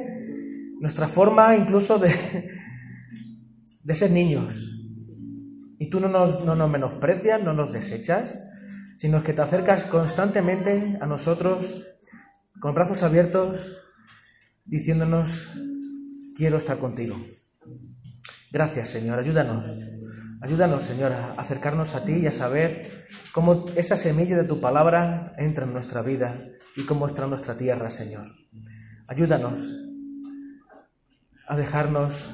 nuestra 0.80 1.06
forma 1.06 1.54
incluso 1.54 1.98
de, 1.98 2.12
de 3.82 3.94
ser 3.94 4.10
niños. 4.10 4.73
Y 5.78 5.90
tú 5.90 6.00
no 6.00 6.08
nos, 6.08 6.44
no 6.44 6.54
nos 6.54 6.70
menosprecias, 6.70 7.42
no 7.42 7.52
nos 7.52 7.72
desechas, 7.72 8.38
sino 8.98 9.22
que 9.22 9.32
te 9.32 9.42
acercas 9.42 9.84
constantemente 9.84 10.98
a 11.00 11.06
nosotros 11.06 11.82
con 12.60 12.74
brazos 12.74 13.02
abiertos, 13.02 13.76
diciéndonos, 14.64 15.48
quiero 16.36 16.56
estar 16.56 16.78
contigo. 16.78 17.16
Gracias, 18.50 18.88
Señor, 18.88 19.18
ayúdanos. 19.18 19.66
Ayúdanos, 20.40 20.84
Señor, 20.84 21.12
a 21.12 21.32
acercarnos 21.32 21.94
a 21.94 22.04
ti 22.04 22.18
y 22.18 22.26
a 22.26 22.32
saber 22.32 23.06
cómo 23.32 23.64
esa 23.76 23.96
semilla 23.96 24.36
de 24.36 24.44
tu 24.44 24.60
palabra 24.60 25.34
entra 25.38 25.64
en 25.64 25.72
nuestra 25.72 26.02
vida 26.02 26.38
y 26.76 26.84
cómo 26.84 27.06
está 27.06 27.24
en 27.24 27.30
nuestra 27.30 27.56
tierra, 27.56 27.90
Señor. 27.90 28.26
Ayúdanos 29.06 29.74
a 31.46 31.56
dejarnos 31.56 32.28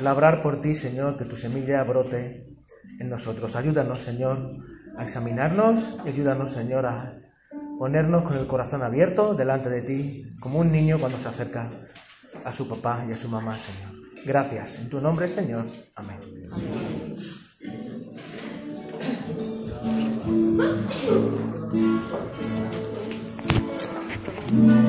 labrar 0.00 0.42
por 0.42 0.60
ti, 0.60 0.74
Señor, 0.74 1.18
que 1.18 1.24
tu 1.24 1.36
semilla 1.36 1.82
brote 1.84 2.55
en 2.98 3.08
nosotros. 3.08 3.56
Ayúdanos, 3.56 4.00
Señor, 4.00 4.58
a 4.96 5.04
examinarnos 5.04 5.96
y 6.04 6.08
ayúdanos, 6.08 6.52
Señor, 6.52 6.86
a 6.86 7.18
ponernos 7.78 8.22
con 8.22 8.36
el 8.36 8.46
corazón 8.46 8.82
abierto 8.82 9.34
delante 9.34 9.68
de 9.68 9.82
ti, 9.82 10.36
como 10.40 10.60
un 10.60 10.72
niño 10.72 10.98
cuando 10.98 11.18
se 11.18 11.28
acerca 11.28 11.70
a 12.44 12.52
su 12.52 12.68
papá 12.68 13.04
y 13.08 13.12
a 13.12 13.16
su 13.16 13.28
mamá, 13.28 13.58
Señor. 13.58 13.96
Gracias. 14.24 14.78
En 14.78 14.88
tu 14.88 15.00
nombre, 15.00 15.28
Señor. 15.28 15.66
Amén. 15.94 16.18
¿Qué? 24.48 24.85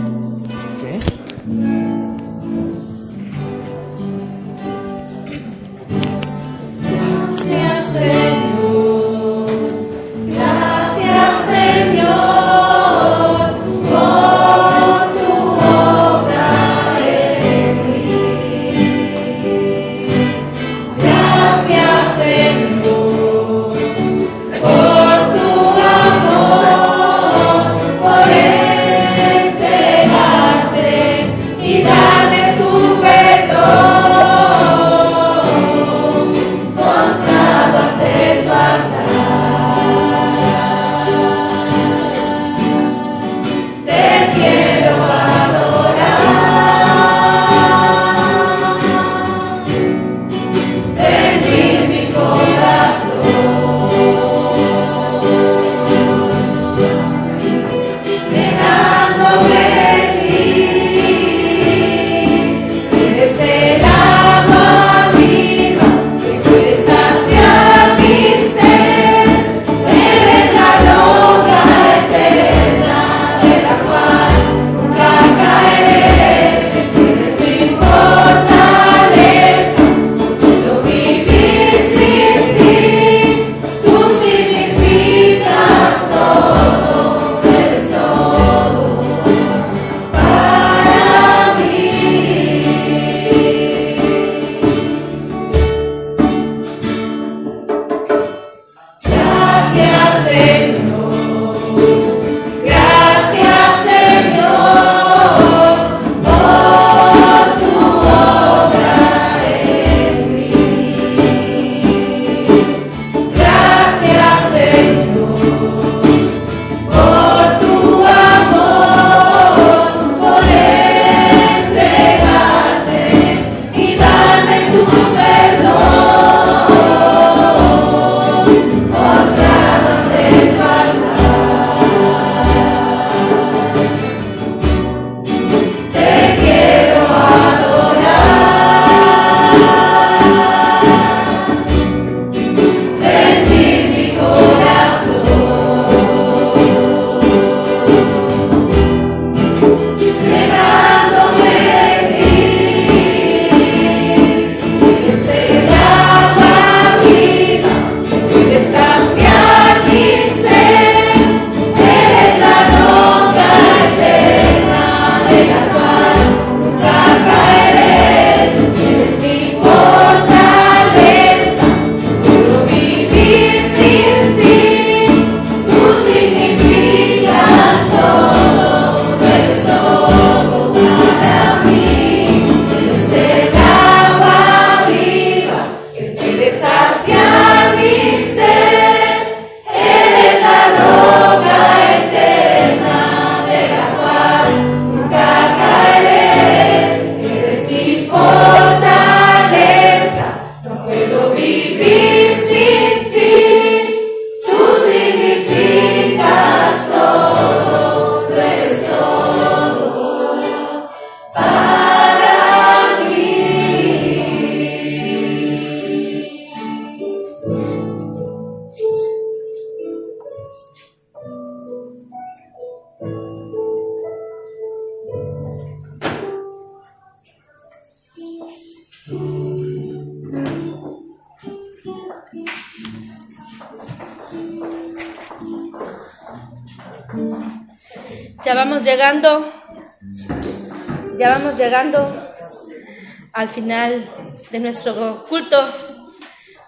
Final 243.67 244.05
de 244.49 244.59
nuestro 244.61 245.25
culto. 245.27 245.57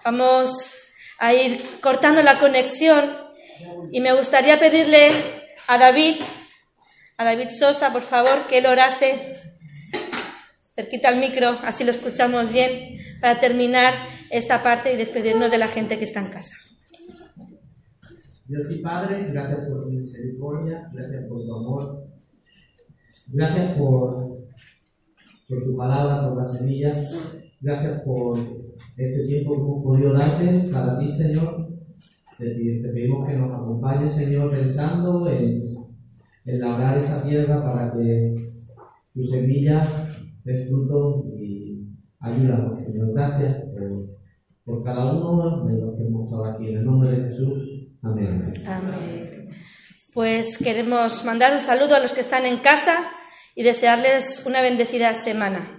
Vamos 0.04 0.50
a 1.18 1.34
ir 1.34 1.62
cortando 1.80 2.22
la 2.22 2.38
conexión 2.38 3.16
y 3.90 4.02
me 4.02 4.14
gustaría 4.14 4.60
pedirle 4.60 5.08
a 5.70 5.78
David, 5.78 6.16
a 7.18 7.24
David 7.24 7.52
Sosa, 7.52 7.94
por 7.94 8.02
favor, 8.02 8.48
que 8.50 8.58
él 8.58 8.66
orase 8.66 9.38
cerquita 10.76 11.08
al 11.08 11.22
micro, 11.22 11.60
así 11.64 11.86
lo 11.86 11.92
escuchamos 11.92 12.52
bien, 12.52 13.00
para 13.22 13.40
terminar 13.40 13.94
esta 14.30 14.62
parte 14.62 14.92
y 14.92 14.98
despedirnos 14.98 15.52
de 15.52 15.58
la 15.58 15.70
gente 15.70 15.98
que 15.98 16.04
está 16.04 16.20
en 16.20 16.32
casa. 16.32 16.54
Dios 18.46 18.68
y 18.72 18.80
Padre, 18.80 19.26
gracias 19.32 19.70
por 19.70 19.86
tu 19.86 19.90
misericordia, 19.92 20.90
gracias 20.92 21.24
por 21.30 21.46
tu 21.46 21.56
amor, 21.56 22.04
gracias 23.28 23.78
por, 23.78 24.29
por 25.50 25.64
tu 25.64 25.76
palabra, 25.76 26.30
por 26.30 26.38
la 26.38 26.46
semilla, 26.46 26.94
gracias 27.60 28.02
por 28.04 28.38
este 28.96 29.28
tiempo 29.28 29.56
que 29.56 29.62
hemos 29.62 29.84
podido 29.84 30.14
darte 30.14 30.70
para 30.72 31.00
ti, 31.00 31.10
Señor. 31.10 31.68
Te, 32.38 32.46
pedimos 32.46 33.28
que 33.28 33.36
nos 33.36 33.52
acompañes, 33.52 34.14
Señor, 34.14 34.52
pensando 34.52 35.28
en, 35.30 35.60
en 36.46 36.60
labrar 36.60 37.00
esta 37.00 37.24
tierra 37.24 37.64
para 37.64 37.92
que 37.94 38.54
tu 39.14 39.24
semilla 39.24 39.82
dé 40.44 40.66
fruto 40.68 41.26
y 41.36 41.84
ayúdanos, 42.20 42.80
Señor. 42.80 43.14
Gracias 43.14 43.58
por, 43.72 44.06
por 44.64 44.84
cada 44.84 45.14
uno 45.14 45.66
de 45.66 45.82
los 45.82 45.96
que 45.96 46.04
hemos 46.04 46.26
estado 46.26 46.46
aquí. 46.46 46.70
En 46.70 46.78
el 46.78 46.86
nombre 46.86 47.10
de 47.10 47.30
Jesús. 47.30 47.90
Amén. 48.04 48.44
Amén. 48.68 49.50
Pues 50.14 50.58
queremos 50.58 51.26
mandar 51.26 51.54
un 51.54 51.60
saludo 51.60 51.96
a 51.96 52.00
los 52.00 52.14
que 52.14 52.22
están 52.22 52.46
en 52.46 52.58
casa 52.58 53.19
y 53.60 53.64
desearles 53.64 54.44
una 54.46 54.62
bendecida 54.62 55.14
semana. 55.16 55.79